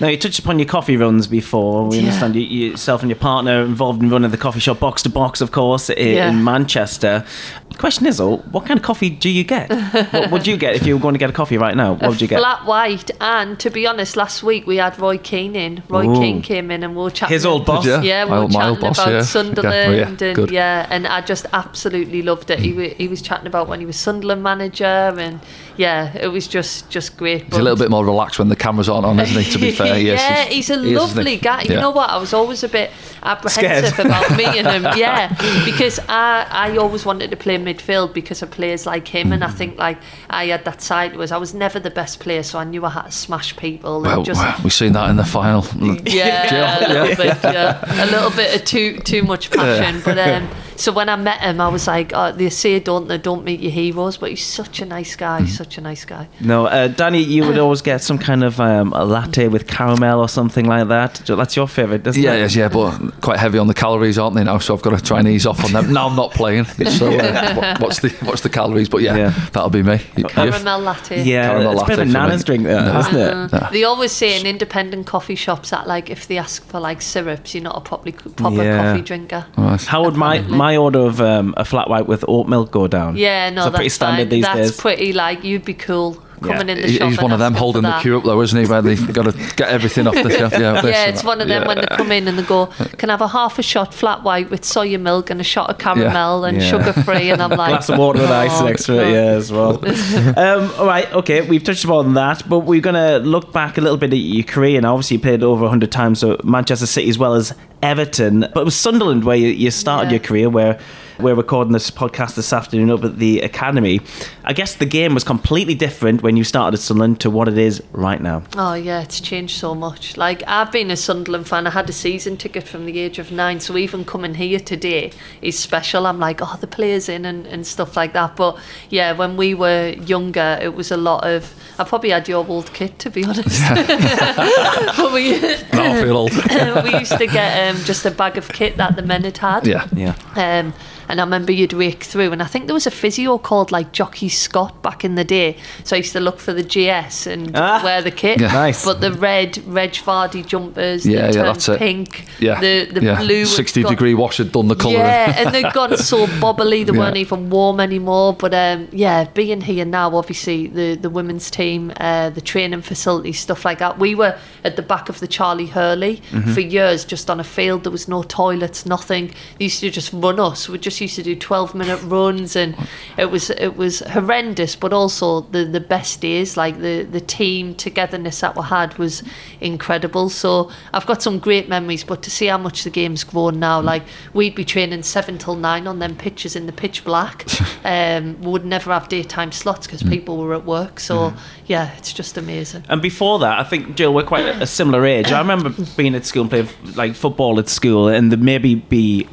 Now, 0.00 0.08
you 0.08 0.16
touched 0.16 0.40
upon 0.40 0.58
your 0.58 0.66
coffee 0.66 0.96
runs 0.96 1.28
before. 1.28 1.86
We 1.86 1.98
yeah. 1.98 2.02
understand 2.04 2.34
you, 2.34 2.42
yourself 2.42 3.02
and 3.02 3.10
your 3.10 3.18
partner 3.18 3.62
involved 3.62 4.02
in 4.02 4.10
running 4.10 4.32
the 4.32 4.36
coffee 4.36 4.58
shop 4.58 4.80
Box 4.80 5.02
to 5.04 5.08
Box, 5.08 5.40
of 5.40 5.52
course, 5.52 5.90
in, 5.90 6.16
yeah. 6.16 6.28
in 6.28 6.42
Manchester. 6.42 7.24
The 7.70 7.78
question 7.78 8.06
is, 8.06 8.18
though, 8.18 8.38
what 8.38 8.66
kind 8.66 8.78
of 8.78 8.84
coffee 8.84 9.10
do 9.10 9.30
you 9.30 9.44
get? 9.44 9.61
What 9.68 10.30
would 10.30 10.46
you 10.46 10.56
get 10.56 10.74
if 10.74 10.86
you 10.86 10.96
were 10.96 11.02
going 11.02 11.14
to 11.14 11.18
get 11.18 11.30
a 11.30 11.32
coffee 11.32 11.58
right 11.58 11.76
now? 11.76 11.92
What 11.92 12.04
a 12.04 12.08
would 12.10 12.20
you 12.20 12.28
get? 12.28 12.38
Flat 12.38 12.66
white. 12.66 13.10
And 13.20 13.58
to 13.60 13.70
be 13.70 13.86
honest, 13.86 14.16
last 14.16 14.42
week 14.42 14.66
we 14.66 14.76
had 14.76 14.98
Roy 14.98 15.18
Keane 15.18 15.56
in. 15.56 15.82
Roy 15.88 16.06
Ooh. 16.06 16.18
Keane 16.18 16.42
came 16.42 16.70
in 16.70 16.82
and 16.82 16.96
we 16.96 17.02
were 17.02 17.10
chatting. 17.10 17.34
His 17.34 17.46
old 17.46 17.66
boss? 17.66 17.86
Yeah, 17.86 18.02
yeah 18.02 18.24
we 18.24 18.30
were 18.30 18.48
chatting 18.48 18.80
boss, 18.80 18.98
about 18.98 19.12
yeah. 19.12 19.22
Sunderland. 19.22 20.20
Yeah. 20.20 20.34
Oh, 20.36 20.42
and 20.42 20.50
yeah, 20.50 20.86
and 20.90 21.06
I 21.06 21.20
just 21.20 21.46
absolutely 21.52 22.22
loved 22.22 22.50
it. 22.50 22.58
He, 22.58 22.88
he 22.90 23.08
was 23.08 23.22
chatting 23.22 23.46
about 23.46 23.68
when 23.68 23.80
he 23.80 23.86
was 23.86 23.96
Sunderland 23.96 24.42
manager 24.42 24.84
and 24.84 25.40
yeah, 25.76 26.16
it 26.16 26.28
was 26.28 26.46
just 26.48 26.90
just 26.90 27.16
great. 27.16 27.44
He's 27.44 27.54
a 27.54 27.62
little 27.62 27.78
bit 27.78 27.90
more 27.90 28.04
relaxed 28.04 28.38
when 28.38 28.48
the 28.48 28.56
camera's 28.56 28.88
on, 28.88 29.04
on 29.04 29.18
isn't 29.18 29.42
he? 29.42 29.50
To 29.52 29.58
be 29.58 29.70
fair, 29.82 29.98
yes, 29.98 30.20
yeah, 30.20 30.44
he's, 30.44 30.68
he's 30.68 30.70
a 30.70 30.82
he 30.82 30.96
lovely 30.96 31.34
is, 31.34 31.40
guy. 31.40 31.62
Yeah. 31.62 31.72
You 31.72 31.80
know 31.80 31.90
what? 31.90 32.10
I 32.10 32.18
was 32.18 32.32
always 32.32 32.62
a 32.62 32.68
bit 32.68 32.90
apprehensive 33.22 33.94
Scared. 33.94 34.06
about 34.06 34.30
meeting 34.36 34.64
him. 34.64 34.86
Yeah, 35.02 35.28
because 35.64 35.98
I 36.08 36.46
I 36.50 36.76
always 36.76 37.04
wanted 37.06 37.30
to 37.30 37.36
play 37.36 37.56
midfield 37.56 38.12
because 38.12 38.42
of 38.42 38.50
players 38.50 38.86
like 38.86 39.08
him, 39.08 39.28
mm. 39.28 39.34
and 39.34 39.44
I 39.44 39.48
mm. 39.48 39.54
think 39.54 39.78
like 39.78 39.98
I 40.28 40.46
had 40.46 40.64
that 40.64 40.82
side 40.82 41.16
was 41.16 41.32
I 41.32 41.38
was 41.38 41.54
never 41.54 41.80
the 41.80 41.90
best 41.90 42.20
player, 42.20 42.42
so 42.42 42.58
I 42.58 42.64
knew 42.64 42.84
I 42.84 42.90
had 42.90 43.06
to 43.06 43.12
smash 43.12 43.56
people. 43.56 44.02
Well, 44.02 44.22
just, 44.22 44.62
we've 44.62 44.72
seen 44.72 44.92
that 44.92 45.08
in 45.10 45.16
the 45.16 45.24
final. 45.24 45.64
Yeah, 46.04 46.86
a 46.86 46.88
little 46.88 47.16
bit. 47.16 47.38
Yeah, 47.42 48.04
a 48.04 48.06
little 48.06 48.30
bit 48.30 48.54
of 48.54 48.64
too 48.64 48.98
too 48.98 49.22
much 49.22 49.50
passion, 49.50 50.02
but 50.04 50.18
um. 50.18 50.48
So 50.76 50.90
when 50.90 51.08
I 51.08 51.16
met 51.16 51.40
him, 51.40 51.60
I 51.60 51.68
was 51.68 51.86
like, 51.86 52.12
oh, 52.14 52.32
they 52.32 52.50
say 52.50 52.80
don't 52.80 53.06
they 53.06 53.18
don't 53.18 53.44
meet 53.44 53.60
your 53.60 53.70
heroes, 53.70 54.16
but 54.16 54.30
he's 54.30 54.44
such 54.44 54.80
a 54.80 54.86
nice 54.86 55.14
guy, 55.14 55.42
mm. 55.42 55.48
Such 55.62 55.78
a 55.78 55.80
nice 55.80 56.04
guy. 56.04 56.28
No, 56.40 56.66
uh, 56.66 56.88
Danny, 56.88 57.22
you 57.22 57.46
would 57.46 57.58
always 57.58 57.82
get 57.82 58.02
some 58.02 58.18
kind 58.18 58.42
of 58.42 58.60
um, 58.60 58.92
a 58.92 59.04
latte 59.04 59.48
with 59.48 59.66
caramel 59.68 60.18
or 60.20 60.28
something 60.28 60.66
like 60.66 60.88
that. 60.88 61.22
That's 61.26 61.56
your 61.56 61.68
favourite, 61.68 62.02
doesn't 62.02 62.20
it? 62.20 62.24
yeah, 62.24 62.34
it? 62.34 62.40
Yes, 62.40 62.56
yeah, 62.56 62.68
but 62.68 63.20
quite 63.20 63.38
heavy 63.38 63.58
on 63.58 63.68
the 63.68 63.74
calories, 63.74 64.18
aren't 64.18 64.34
they 64.34 64.44
now? 64.44 64.58
So 64.58 64.74
I've 64.74 64.82
got 64.82 64.98
to 64.98 65.04
try 65.04 65.20
and 65.20 65.28
ease 65.28 65.46
off 65.46 65.64
on 65.64 65.72
them. 65.72 65.92
now 65.92 66.08
I'm 66.08 66.16
not 66.16 66.32
playing. 66.32 66.64
So 66.64 67.08
uh, 67.16 67.76
what's 67.80 68.00
the 68.00 68.10
what's 68.24 68.40
the 68.40 68.48
calories? 68.48 68.88
But 68.88 69.02
yeah, 69.02 69.16
yeah. 69.16 69.30
that'll 69.52 69.70
be 69.70 69.82
me. 69.82 69.98
Caramel 70.28 70.80
latte. 70.80 71.22
Yeah, 71.22 71.48
caramel 71.48 71.72
it's 71.72 71.80
latte 71.80 71.92
a 71.92 71.96
bit 71.96 72.02
of 72.02 72.08
a 72.08 72.12
nana's 72.12 72.44
drink, 72.44 72.64
there, 72.64 72.82
no. 72.82 72.98
isn't 72.98 73.16
it? 73.16 73.54
Uh, 73.54 73.70
They 73.70 73.84
always 73.84 74.12
say 74.12 74.40
in 74.40 74.46
independent 74.46 75.06
coffee 75.06 75.36
shops 75.36 75.70
that 75.70 75.86
like 75.86 76.10
if 76.10 76.26
they 76.26 76.38
ask 76.38 76.64
for 76.64 76.80
like 76.80 77.02
syrups, 77.02 77.54
you're 77.54 77.62
not 77.62 77.76
a 77.76 77.80
properly 77.80 78.12
proper 78.12 78.62
yeah. 78.62 78.82
coffee 78.82 79.02
drinker. 79.02 79.46
Nice. 79.56 79.86
How 79.86 80.04
would 80.04 80.16
my 80.16 80.40
my 80.40 80.76
order 80.76 81.00
of 81.00 81.20
um, 81.20 81.54
a 81.56 81.64
flat 81.64 81.88
white 81.88 82.06
with 82.06 82.24
oat 82.26 82.48
milk 82.48 82.70
go 82.72 82.88
down. 82.88 83.16
Yeah, 83.16 83.50
no, 83.50 83.64
that's 83.64 83.76
pretty 83.76 83.88
standard 83.90 84.24
fine. 84.24 84.28
these 84.30 84.44
that's 84.44 84.58
days. 84.58 84.68
That's 84.70 84.80
pretty 84.80 85.12
like 85.12 85.44
you'd 85.52 85.64
be 85.64 85.74
cool 85.74 86.22
coming 86.42 86.68
yeah. 86.68 86.74
in 86.74 86.80
the 86.80 86.88
He's 86.88 86.96
shop. 86.96 87.08
He's 87.08 87.22
one 87.22 87.32
of 87.32 87.38
them 87.38 87.54
holding 87.54 87.82
the 87.82 87.98
queue 88.00 88.18
up 88.18 88.24
though, 88.24 88.40
isn't 88.40 88.58
he? 88.58 88.66
Where 88.66 88.82
they've 88.82 89.12
got 89.12 89.24
to 89.24 89.32
get 89.56 89.68
everything 89.68 90.06
off 90.06 90.14
the 90.14 90.30
shelf. 90.36 90.52
Yeah, 90.52 90.84
yeah 90.84 91.06
it's 91.06 91.24
one 91.24 91.40
of 91.40 91.48
them 91.48 91.62
yeah. 91.62 91.68
when 91.68 91.78
they 91.78 91.86
come 91.86 92.12
in 92.12 92.28
and 92.28 92.38
they 92.38 92.42
go, 92.42 92.66
"Can 92.66 93.10
I 93.10 93.14
have 93.14 93.20
a 93.20 93.28
half 93.28 93.58
a 93.58 93.62
shot 93.62 93.94
flat 93.94 94.22
white 94.22 94.50
with 94.50 94.62
soya 94.62 95.00
milk 95.00 95.30
and 95.30 95.40
a 95.40 95.44
shot 95.44 95.70
of 95.70 95.78
caramel 95.78 96.44
and 96.44 96.62
sugar 96.62 96.92
free?" 96.92 97.30
And 97.30 97.42
I'm 97.42 97.50
like, 97.62 97.70
glass 97.70 97.88
of 97.88 97.98
water 97.98 98.20
with 98.20 98.30
oh, 98.30 98.34
ice 98.34 98.60
next 98.62 98.86
to 98.86 99.00
it, 99.00 99.12
yeah, 99.12 99.36
as 99.36 99.52
well. 99.52 99.76
um, 100.38 100.72
all 100.78 100.86
right, 100.86 101.10
okay, 101.12 101.42
we've 101.42 101.64
touched 101.64 101.84
upon 101.84 102.14
that, 102.14 102.48
but 102.48 102.60
we're 102.60 102.80
gonna 102.80 103.18
look 103.18 103.52
back 103.52 103.78
a 103.78 103.80
little 103.80 103.98
bit 103.98 104.12
at 104.12 104.18
your 104.18 104.44
career. 104.44 104.76
And 104.76 104.86
obviously, 104.86 105.16
you 105.16 105.22
played 105.22 105.42
over 105.42 105.62
100 105.62 105.90
times, 105.92 106.20
so 106.20 106.38
Manchester 106.44 106.86
City 106.86 107.08
as 107.08 107.18
well 107.18 107.34
as 107.34 107.54
Everton, 107.82 108.40
but 108.40 108.60
it 108.60 108.64
was 108.64 108.76
Sunderland 108.76 109.24
where 109.24 109.36
you, 109.36 109.48
you 109.48 109.70
started 109.70 110.10
your 110.10 110.20
career, 110.20 110.48
where 110.48 110.78
we're 111.22 111.34
recording 111.34 111.72
this 111.72 111.88
podcast 111.88 112.34
this 112.34 112.52
afternoon 112.52 112.90
up 112.90 113.04
at 113.04 113.18
the 113.18 113.40
academy. 113.40 114.00
I 114.44 114.52
guess 114.52 114.74
the 114.74 114.86
game 114.86 115.14
was 115.14 115.22
completely 115.22 115.74
different 115.74 116.20
when 116.20 116.36
you 116.36 116.42
started 116.42 116.76
at 116.76 116.80
Sunderland 116.80 117.20
to 117.20 117.30
what 117.30 117.46
it 117.46 117.56
is 117.56 117.80
right 117.92 118.20
now. 118.20 118.42
Oh 118.56 118.74
yeah, 118.74 119.02
it's 119.02 119.20
changed 119.20 119.56
so 119.56 119.72
much. 119.74 120.16
Like 120.16 120.42
I've 120.48 120.72
been 120.72 120.90
a 120.90 120.96
Sunderland 120.96 121.46
fan. 121.46 121.68
I 121.68 121.70
had 121.70 121.88
a 121.88 121.92
season 121.92 122.36
ticket 122.36 122.66
from 122.66 122.86
the 122.86 122.98
age 122.98 123.20
of 123.20 123.30
nine, 123.30 123.60
so 123.60 123.76
even 123.76 124.04
coming 124.04 124.34
here 124.34 124.58
today 124.58 125.12
is 125.40 125.56
special. 125.56 126.06
I'm 126.06 126.18
like, 126.18 126.40
oh, 126.42 126.58
the 126.60 126.66
players 126.66 127.08
in 127.08 127.24
and, 127.24 127.46
and 127.46 127.64
stuff 127.64 127.96
like 127.96 128.12
that. 128.14 128.34
But 128.34 128.58
yeah, 128.90 129.12
when 129.12 129.36
we 129.36 129.54
were 129.54 129.90
younger, 129.90 130.58
it 130.60 130.74
was 130.74 130.90
a 130.90 130.96
lot 130.96 131.24
of. 131.24 131.54
I 131.78 131.84
probably 131.84 132.10
had 132.10 132.26
your 132.26 132.44
old 132.44 132.72
kit 132.72 132.98
to 132.98 133.10
be 133.10 133.24
honest. 133.24 133.62
but 133.68 135.12
we, 135.12 135.36
I 135.72 136.02
feel 136.02 136.16
old. 136.16 136.32
we 136.84 136.98
used 136.98 137.16
to 137.16 137.26
get 137.28 137.74
um, 137.74 137.80
just 137.84 138.04
a 138.04 138.10
bag 138.10 138.36
of 138.36 138.48
kit 138.48 138.76
that 138.78 138.96
the 138.96 139.02
men 139.02 139.22
had 139.22 139.38
had. 139.38 139.66
Yeah, 139.66 139.86
yeah. 139.92 140.16
Um, 140.34 140.74
and 141.12 141.20
I 141.20 141.24
remember 141.24 141.52
you'd 141.52 141.74
rake 141.74 142.04
through, 142.04 142.32
and 142.32 142.42
I 142.42 142.46
think 142.46 142.68
there 142.68 142.72
was 142.74 142.86
a 142.86 142.90
physio 142.90 143.36
called 143.36 143.70
like 143.70 143.92
Jockey 143.92 144.30
Scott 144.30 144.82
back 144.82 145.04
in 145.04 145.14
the 145.14 145.24
day. 145.24 145.58
So 145.84 145.94
I 145.94 145.98
used 145.98 146.12
to 146.12 146.20
look 146.20 146.40
for 146.40 146.54
the 146.54 146.62
GS 146.62 147.26
and 147.26 147.54
ah, 147.54 147.82
wear 147.84 148.00
the 148.00 148.10
kit. 148.10 148.40
Yeah. 148.40 148.50
Nice. 148.50 148.82
But 148.82 149.02
the 149.02 149.12
red 149.12 149.58
Reg 149.66 149.92
Vardy 149.92 150.46
jumpers, 150.46 151.04
yeah, 151.04 151.26
yeah, 151.26 151.42
that's 151.42 151.68
pink, 151.68 152.20
it. 152.20 152.28
Yeah, 152.40 152.60
the 152.60 152.86
the 152.86 153.02
yeah. 153.02 153.20
blue, 153.20 153.44
sixty 153.44 153.82
degree 153.82 154.14
wash 154.14 154.38
had 154.38 154.52
done 154.52 154.68
the 154.68 154.74
colour. 154.74 154.94
Yeah, 154.94 155.34
and 155.36 155.54
they'd 155.54 155.70
gone 155.74 155.94
so 155.98 156.24
bobbly, 156.40 156.86
they 156.86 156.94
yeah. 156.94 156.98
weren't 156.98 157.18
even 157.18 157.50
warm 157.50 157.78
anymore. 157.78 158.32
But 158.32 158.54
um, 158.54 158.88
yeah, 158.90 159.24
being 159.24 159.60
here 159.60 159.84
now, 159.84 160.16
obviously 160.16 160.68
the 160.68 160.94
the 160.94 161.10
women's 161.10 161.50
team, 161.50 161.92
uh, 161.98 162.30
the 162.30 162.40
training 162.40 162.80
facilities, 162.80 163.38
stuff 163.38 163.66
like 163.66 163.80
that. 163.80 163.98
We 163.98 164.14
were 164.14 164.38
at 164.64 164.76
the 164.76 164.82
back 164.82 165.10
of 165.10 165.20
the 165.20 165.28
Charlie 165.28 165.66
Hurley 165.66 166.22
mm-hmm. 166.30 166.54
for 166.54 166.60
years, 166.60 167.04
just 167.04 167.28
on 167.28 167.38
a 167.38 167.44
field. 167.44 167.84
There 167.84 167.92
was 167.92 168.08
no 168.08 168.22
toilets, 168.22 168.86
nothing. 168.86 169.34
They 169.58 169.64
used 169.64 169.80
to 169.80 169.90
just 169.90 170.10
run 170.14 170.40
us. 170.40 170.70
We 170.70 170.78
just 170.78 171.01
used 171.02 171.16
to 171.16 171.22
do 171.22 171.36
twelve 171.36 171.74
minute 171.74 172.00
runs, 172.04 172.56
and 172.56 172.76
it 173.18 173.30
was 173.30 173.50
it 173.50 173.76
was 173.76 174.00
horrendous. 174.00 174.76
But 174.76 174.92
also 174.92 175.42
the 175.42 175.64
the 175.64 175.80
best 175.80 176.20
days, 176.20 176.56
like 176.56 176.78
the 176.78 177.02
the 177.02 177.20
team 177.20 177.74
togetherness 177.74 178.40
that 178.40 178.56
we 178.56 178.62
had, 178.62 178.96
was 178.98 179.22
incredible. 179.60 180.30
So 180.30 180.70
I've 180.92 181.06
got 181.06 181.22
some 181.22 181.38
great 181.38 181.68
memories. 181.68 182.04
But 182.04 182.22
to 182.22 182.30
see 182.30 182.46
how 182.46 182.58
much 182.58 182.84
the 182.84 182.90
game's 182.90 183.24
grown 183.24 183.58
now, 183.58 183.80
like 183.80 184.04
we'd 184.32 184.54
be 184.54 184.64
training 184.64 185.02
seven 185.02 185.38
till 185.38 185.56
nine 185.56 185.86
on 185.86 185.98
them 185.98 186.16
pitches 186.16 186.56
in 186.56 186.66
the 186.66 186.72
pitch 186.72 187.04
black. 187.04 187.46
um, 187.84 188.40
we 188.40 188.50
would 188.50 188.64
never 188.64 188.92
have 188.92 189.08
daytime 189.08 189.52
slots 189.52 189.86
because 189.86 190.02
mm. 190.02 190.10
people 190.10 190.38
were 190.38 190.54
at 190.54 190.64
work. 190.64 191.00
So 191.00 191.30
mm. 191.30 191.38
yeah, 191.66 191.94
it's 191.96 192.12
just 192.12 192.36
amazing. 192.36 192.84
And 192.88 193.02
before 193.02 193.38
that, 193.40 193.58
I 193.58 193.64
think 193.64 193.96
Jill, 193.96 194.14
we're 194.14 194.24
quite 194.24 194.46
a 194.46 194.66
similar 194.66 195.04
age. 195.04 195.32
I 195.32 195.38
remember 195.40 195.70
being 195.96 196.14
at 196.14 196.24
school 196.26 196.42
and 196.42 196.50
playing 196.50 196.68
like 196.94 197.14
football 197.14 197.58
at 197.58 197.68
school, 197.68 198.08
and 198.08 198.30
there 198.30 198.38
maybe 198.38 198.74
be 198.74 199.28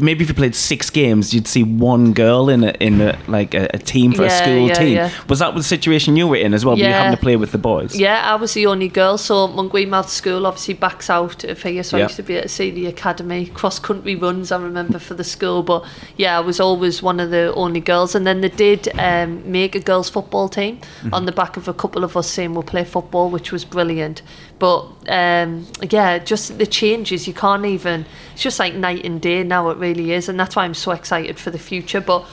maybe 0.00 0.22
if 0.22 0.28
you 0.28 0.34
played 0.34 0.54
six 0.54 0.90
games, 0.90 1.34
you'd 1.34 1.46
see 1.46 1.62
one 1.62 2.12
girl 2.12 2.48
in 2.48 2.64
a, 2.64 2.70
in 2.80 3.00
a, 3.00 3.18
like 3.28 3.54
a, 3.54 3.68
a 3.74 3.78
team 3.78 4.12
for 4.12 4.22
yeah, 4.22 4.28
a 4.28 4.42
school 4.42 4.68
yeah, 4.68 4.74
team. 4.74 4.94
Yeah. 4.94 5.10
Was 5.28 5.38
that 5.40 5.54
the 5.54 5.62
situation 5.62 6.16
you 6.16 6.28
were 6.28 6.36
in 6.36 6.54
as 6.54 6.64
well? 6.64 6.78
Yeah. 6.78 6.84
Were 6.84 6.88
you 6.88 6.94
having 6.94 7.16
to 7.16 7.22
play 7.22 7.36
with 7.36 7.52
the 7.52 7.58
boys? 7.58 7.96
Yeah, 7.96 8.22
I 8.22 8.36
was 8.36 8.54
the 8.54 8.66
only 8.66 8.88
girl. 8.88 9.18
So 9.18 9.48
Mount 9.48 10.08
School 10.08 10.46
obviously 10.46 10.74
backs 10.74 11.10
out 11.10 11.44
of 11.44 11.62
here, 11.62 11.82
so 11.82 11.98
I 11.98 12.02
used 12.02 12.16
to 12.16 12.22
be 12.22 12.36
at 12.36 12.50
see 12.50 12.70
the 12.70 12.86
academy 12.86 13.46
cross 13.46 13.78
country 13.78 14.14
runs. 14.14 14.52
I 14.52 14.60
remember 14.60 14.98
for 14.98 15.14
the 15.14 15.24
school, 15.24 15.62
but 15.62 15.84
yeah, 16.16 16.36
I 16.36 16.40
was 16.40 16.60
always 16.60 17.02
one 17.02 17.20
of 17.20 17.30
the 17.30 17.52
only 17.54 17.80
girls. 17.80 18.14
And 18.14 18.26
then 18.26 18.40
they 18.40 18.48
did 18.48 18.88
um, 18.98 19.50
make 19.50 19.74
a 19.74 19.80
girls 19.80 20.08
football 20.08 20.48
team 20.48 20.78
mm-hmm. 20.78 21.14
on 21.14 21.26
the 21.26 21.32
back 21.32 21.56
of 21.56 21.68
a 21.68 21.74
couple 21.74 22.04
of 22.04 22.16
us 22.16 22.28
saying 22.30 22.54
we'll 22.54 22.62
play 22.62 22.84
football, 22.84 23.30
which 23.30 23.52
was 23.52 23.64
brilliant. 23.64 24.22
But 24.58 24.86
um, 25.08 25.66
yeah, 25.90 26.18
just 26.18 26.58
the 26.58 26.66
changes, 26.66 27.28
you 27.28 27.34
can't 27.34 27.66
even, 27.66 28.06
it's 28.32 28.42
just 28.42 28.58
like 28.58 28.74
night 28.74 29.04
and 29.04 29.20
day 29.20 29.42
now, 29.42 29.68
it 29.70 29.78
really 29.78 30.12
is. 30.12 30.28
And 30.28 30.40
that's 30.40 30.56
why 30.56 30.64
I'm 30.64 30.74
so 30.74 30.92
excited 30.92 31.38
for 31.38 31.50
the 31.50 31.58
future. 31.58 32.00
But 32.00 32.26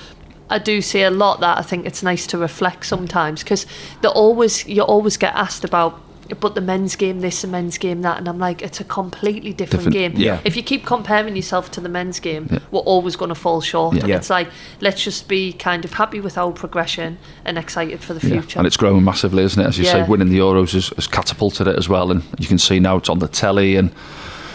I 0.49 0.59
do 0.59 0.81
see 0.81 1.01
a 1.01 1.09
lot 1.09 1.39
that 1.41 1.57
I 1.57 1.61
think 1.61 1.85
it's 1.85 2.03
nice 2.03 2.25
to 2.27 2.37
reflect 2.37 2.85
sometimes 2.85 3.43
because 3.43 3.65
always, 4.03 4.65
you 4.67 4.81
always 4.83 5.17
get 5.17 5.33
asked 5.35 5.63
about 5.63 6.01
but 6.39 6.55
the 6.55 6.61
men's 6.61 6.95
game 6.95 7.19
this, 7.21 7.41
the 7.41 7.47
men's 7.47 7.77
game 7.77 8.01
that, 8.01 8.17
and 8.17 8.27
I'm 8.27 8.39
like, 8.39 8.61
it's 8.61 8.79
a 8.79 8.83
completely 8.83 9.53
different, 9.53 9.85
Different- 9.91 10.15
game. 10.15 10.23
yeah. 10.23 10.39
If 10.43 10.55
you 10.55 10.63
keep 10.63 10.85
comparing 10.85 11.35
yourself 11.35 11.71
to 11.71 11.81
the 11.81 11.89
men's 11.89 12.19
game, 12.19 12.47
Yeah. 12.51 12.59
we're 12.71 12.79
always 12.81 13.15
going 13.15 13.29
to 13.29 13.35
fall 13.35 13.61
short. 13.61 13.95
Yeah. 13.95 14.15
It's 14.17 14.29
like 14.29 14.49
let's 14.81 15.03
just 15.03 15.27
be 15.27 15.53
kind 15.53 15.83
of 15.85 15.93
happy 15.93 16.19
with 16.19 16.37
our 16.37 16.51
progression 16.51 17.17
and 17.45 17.57
excited 17.57 18.01
for 18.01 18.13
the 18.13 18.25
Yeah, 18.27 18.39
future. 18.41 18.59
and 18.59 18.67
it's 18.67 18.77
growing 18.77 19.03
massively, 19.03 19.43
isn't 19.43 19.61
it? 19.61 19.67
As 19.67 19.77
you 19.77 19.85
say, 19.85 20.03
winning 20.03 20.29
the 20.29 20.39
Euros 20.39 20.73
has, 20.73 20.89
has 20.89 21.07
catapulted 21.07 21.67
it 21.67 21.77
as 21.77 21.87
well, 21.89 22.11
and 22.11 22.23
you 22.39 22.47
can 22.47 22.57
see 22.57 22.79
now 22.79 22.97
it's 22.97 23.09
on 23.09 23.19
the 23.19 23.27
telly, 23.27 23.75
and 23.75 23.91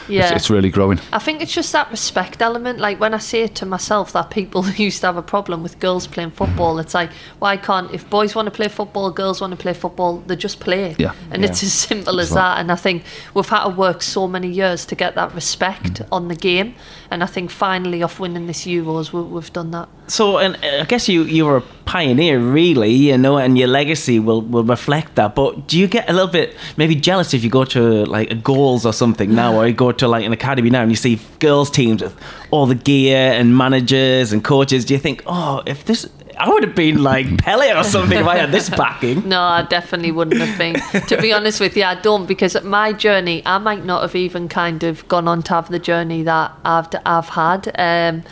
yeah. 0.09 0.25
it's, 0.25 0.33
it's 0.33 0.51
really 0.51 0.71
growing. 0.71 1.01
I 1.13 1.19
think 1.19 1.43
it's 1.43 1.53
just 1.53 1.73
that 1.73 1.91
respect 1.91 2.43
element. 2.43 2.79
Like 2.79 3.01
when 3.01 3.15
I 3.15 3.19
say 3.19 3.43
it 3.43 3.55
to 3.57 3.67
myself 3.67 4.13
that 4.13 4.31
people 4.31 4.69
used 4.77 5.01
to 5.01 5.07
have 5.07 5.17
a 5.17 5.23
problem 5.23 5.63
with 5.63 5.79
girls 5.79 6.07
playing 6.07 6.31
football, 6.33 6.79
it's 6.79 6.95
like, 6.95 7.11
why 7.39 7.57
can't, 7.57 7.93
if 7.93 8.09
boys 8.09 8.35
want 8.35 8.47
to 8.47 8.53
play 8.53 8.69
football, 8.69 9.11
girls 9.11 9.41
want 9.41 9.53
to 9.53 9.57
play 9.57 9.73
football, 9.73 10.19
they 10.19 10.37
just 10.37 10.61
play. 10.61 10.95
Yeah. 10.99 11.15
And 11.31 11.45
it's 11.45 11.63
as 11.63 11.73
simple 11.73 12.21
as 12.21 12.31
well. 12.31 12.43
that. 12.43 12.61
And 12.61 12.73
I 12.73 12.77
think 12.77 13.05
we've 13.35 13.49
had 13.49 13.65
to 13.65 13.71
work 13.71 14.03
so 14.03 14.27
many 14.27 14.49
years 14.49 14.87
to 14.87 14.95
get 14.95 15.15
that 15.15 15.35
respect 15.35 15.95
mm. 15.95 16.09
on 16.13 16.29
the 16.29 16.37
game. 16.37 16.75
And 17.11 17.23
I 17.23 17.27
think 17.27 17.51
finally, 17.51 18.03
off 18.03 18.21
winning 18.21 18.47
this 18.47 18.67
Euros, 18.67 19.13
we, 19.13 19.23
we've 19.23 19.53
done 19.53 19.71
that. 19.71 19.89
So, 20.09 20.39
and 20.39 20.57
uh, 20.57 20.83
I 20.83 20.85
guess 20.85 21.09
you 21.09 21.23
you 21.23 21.47
were 21.47 21.59
a 21.59 21.63
pioneer, 21.87 22.39
really, 22.39 22.93
you 22.93 23.17
know, 23.17 23.39
and 23.39 23.57
your 23.59 23.69
legacy 23.69 24.19
will 24.19 24.43
will 24.43 24.65
reflect 24.65 25.15
that. 25.15 25.35
But 25.35 25.67
do 25.69 25.79
you 25.79 25.87
get 25.87 26.09
a 26.11 26.13
little 26.13 26.31
bit 26.31 26.55
maybe 26.77 26.95
jealous 26.95 27.33
if 27.33 27.43
you 27.43 27.51
go 27.51 27.65
to 27.65 28.05
like 28.05 28.31
a 28.31 28.35
goals 28.35 28.85
or 28.85 28.93
something 28.93 29.35
now, 29.35 29.57
or 29.57 29.67
you 29.67 29.73
go 29.73 29.93
to 29.93 30.07
like 30.07 30.27
an 30.27 30.33
academy 30.33 30.71
now 30.71 30.83
and 30.83 30.91
you 30.91 30.97
see 30.97 31.19
girls 31.39 31.71
teams 31.71 32.03
with 32.03 32.15
all 32.51 32.67
the 32.67 32.75
gear 32.75 33.33
and 33.33 33.57
managers 33.57 34.33
and 34.33 34.45
coaches? 34.45 34.85
Do 34.85 34.93
you 34.95 35.01
think, 35.01 35.23
oh, 35.27 35.63
if 35.67 35.85
this 35.87 36.07
I 36.39 36.49
would 36.49 36.65
have 36.65 36.75
been 36.75 37.03
like 37.03 37.39
Pele 37.39 37.73
or 37.73 37.85
something 37.85 38.19
if 38.19 38.27
I 38.27 38.37
had 38.37 38.53
this 38.53 38.71
backing. 38.71 39.29
No, 39.29 39.41
I 39.41 39.63
definitely 39.63 40.13
wouldn't 40.13 40.41
have 40.41 40.59
been. 40.59 40.75
to 41.09 41.21
be 41.21 41.33
honest 41.33 41.61
with 41.61 41.77
you, 41.77 41.85
I 41.85 41.97
don't 41.97 42.27
because 42.27 42.61
my 42.63 42.93
journey, 42.93 43.43
I 43.45 43.59
might 43.59 43.85
not 43.85 44.03
have 44.03 44.15
even 44.15 44.49
kind 44.49 44.83
of 44.85 45.07
gone 45.09 45.29
on 45.29 45.43
to 45.45 45.55
have 45.55 45.69
the 45.71 45.79
journey 45.79 46.23
that 46.23 46.53
I've 46.65 46.89
I've 47.05 47.29
had. 47.31 47.73
Um, 47.79 48.23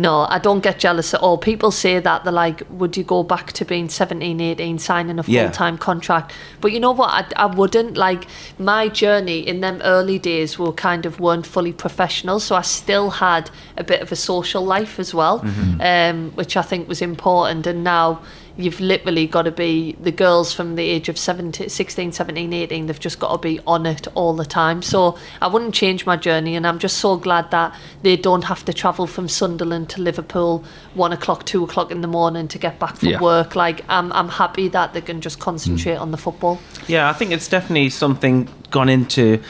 no, 0.00 0.26
I 0.30 0.38
don't 0.38 0.60
get 0.62 0.78
jealous 0.78 1.12
at 1.12 1.20
all. 1.20 1.36
People 1.38 1.70
say 1.72 1.98
that 1.98 2.22
they're 2.22 2.32
like, 2.32 2.62
would 2.70 2.96
you 2.96 3.02
go 3.02 3.24
back 3.24 3.52
to 3.54 3.64
being 3.64 3.88
17, 3.88 4.40
18, 4.40 4.78
signing 4.78 5.18
a 5.18 5.22
full 5.24 5.34
Yeah. 5.34 5.50
time 5.50 5.76
contract? 5.76 6.32
But 6.60 6.70
you 6.72 6.78
know 6.78 6.92
what? 6.92 7.10
I, 7.10 7.44
I 7.44 7.46
wouldn't. 7.46 7.96
Like, 7.96 8.26
my 8.60 8.88
journey 8.88 9.40
in 9.40 9.60
them 9.60 9.80
early 9.82 10.18
days 10.20 10.56
were 10.58 10.72
kind 10.72 11.04
of 11.04 11.18
weren't 11.18 11.46
fully 11.46 11.72
professional. 11.72 12.38
So 12.38 12.54
I 12.54 12.62
still 12.62 13.10
had 13.10 13.50
a 13.76 13.82
bit 13.82 14.00
of 14.00 14.12
a 14.12 14.16
social 14.16 14.64
life 14.64 15.00
as 15.00 15.12
well, 15.12 15.44
um, 15.80 16.30
which 16.36 16.56
I 16.56 16.62
think 16.62 16.88
was 16.88 17.02
important. 17.02 17.66
And 17.66 17.82
now, 17.82 18.20
you've 18.58 18.80
literally 18.80 19.26
got 19.26 19.42
to 19.42 19.52
be 19.52 19.92
the 20.00 20.10
girls 20.10 20.52
from 20.52 20.74
the 20.74 20.82
age 20.82 21.08
of 21.08 21.16
17, 21.16 21.68
16 21.68 22.12
17 22.12 22.52
18 22.52 22.86
they've 22.86 23.00
just 23.00 23.18
got 23.20 23.32
to 23.32 23.38
be 23.38 23.60
on 23.66 23.86
it 23.86 24.06
all 24.14 24.34
the 24.34 24.44
time. 24.44 24.82
So 24.82 25.16
i 25.40 25.46
wouldn't 25.46 25.74
change 25.74 26.04
my 26.04 26.16
journey 26.16 26.56
and 26.56 26.66
i'm 26.66 26.78
just 26.78 26.98
so 26.98 27.16
glad 27.16 27.50
that 27.52 27.74
they 28.02 28.16
don't 28.16 28.44
have 28.44 28.64
to 28.64 28.72
travel 28.72 29.06
from 29.06 29.28
sunderland 29.28 29.88
to 29.90 30.02
liverpool 30.02 30.64
one 30.94 31.12
o'clock 31.12 31.46
two 31.46 31.62
o'clock 31.64 31.90
in 31.90 32.00
the 32.00 32.08
morning 32.08 32.48
to 32.48 32.58
get 32.58 32.78
back 32.78 32.96
from 32.96 33.08
Yeah. 33.10 33.20
work. 33.20 33.54
Like 33.54 33.84
i'm, 33.88 34.12
I'm 34.12 34.28
happy 34.28 34.68
that 34.68 34.92
they 34.92 35.00
can 35.00 35.20
just 35.20 35.38
mm. 35.38 35.42
concentrate 35.42 35.96
on 35.96 36.10
the 36.10 36.18
football. 36.18 36.60
Yeah, 36.88 37.08
I 37.08 37.12
think 37.12 37.30
it's 37.30 37.48
definitely 37.48 37.90
something 37.90 38.48
gone 38.70 38.88
into 38.88 39.40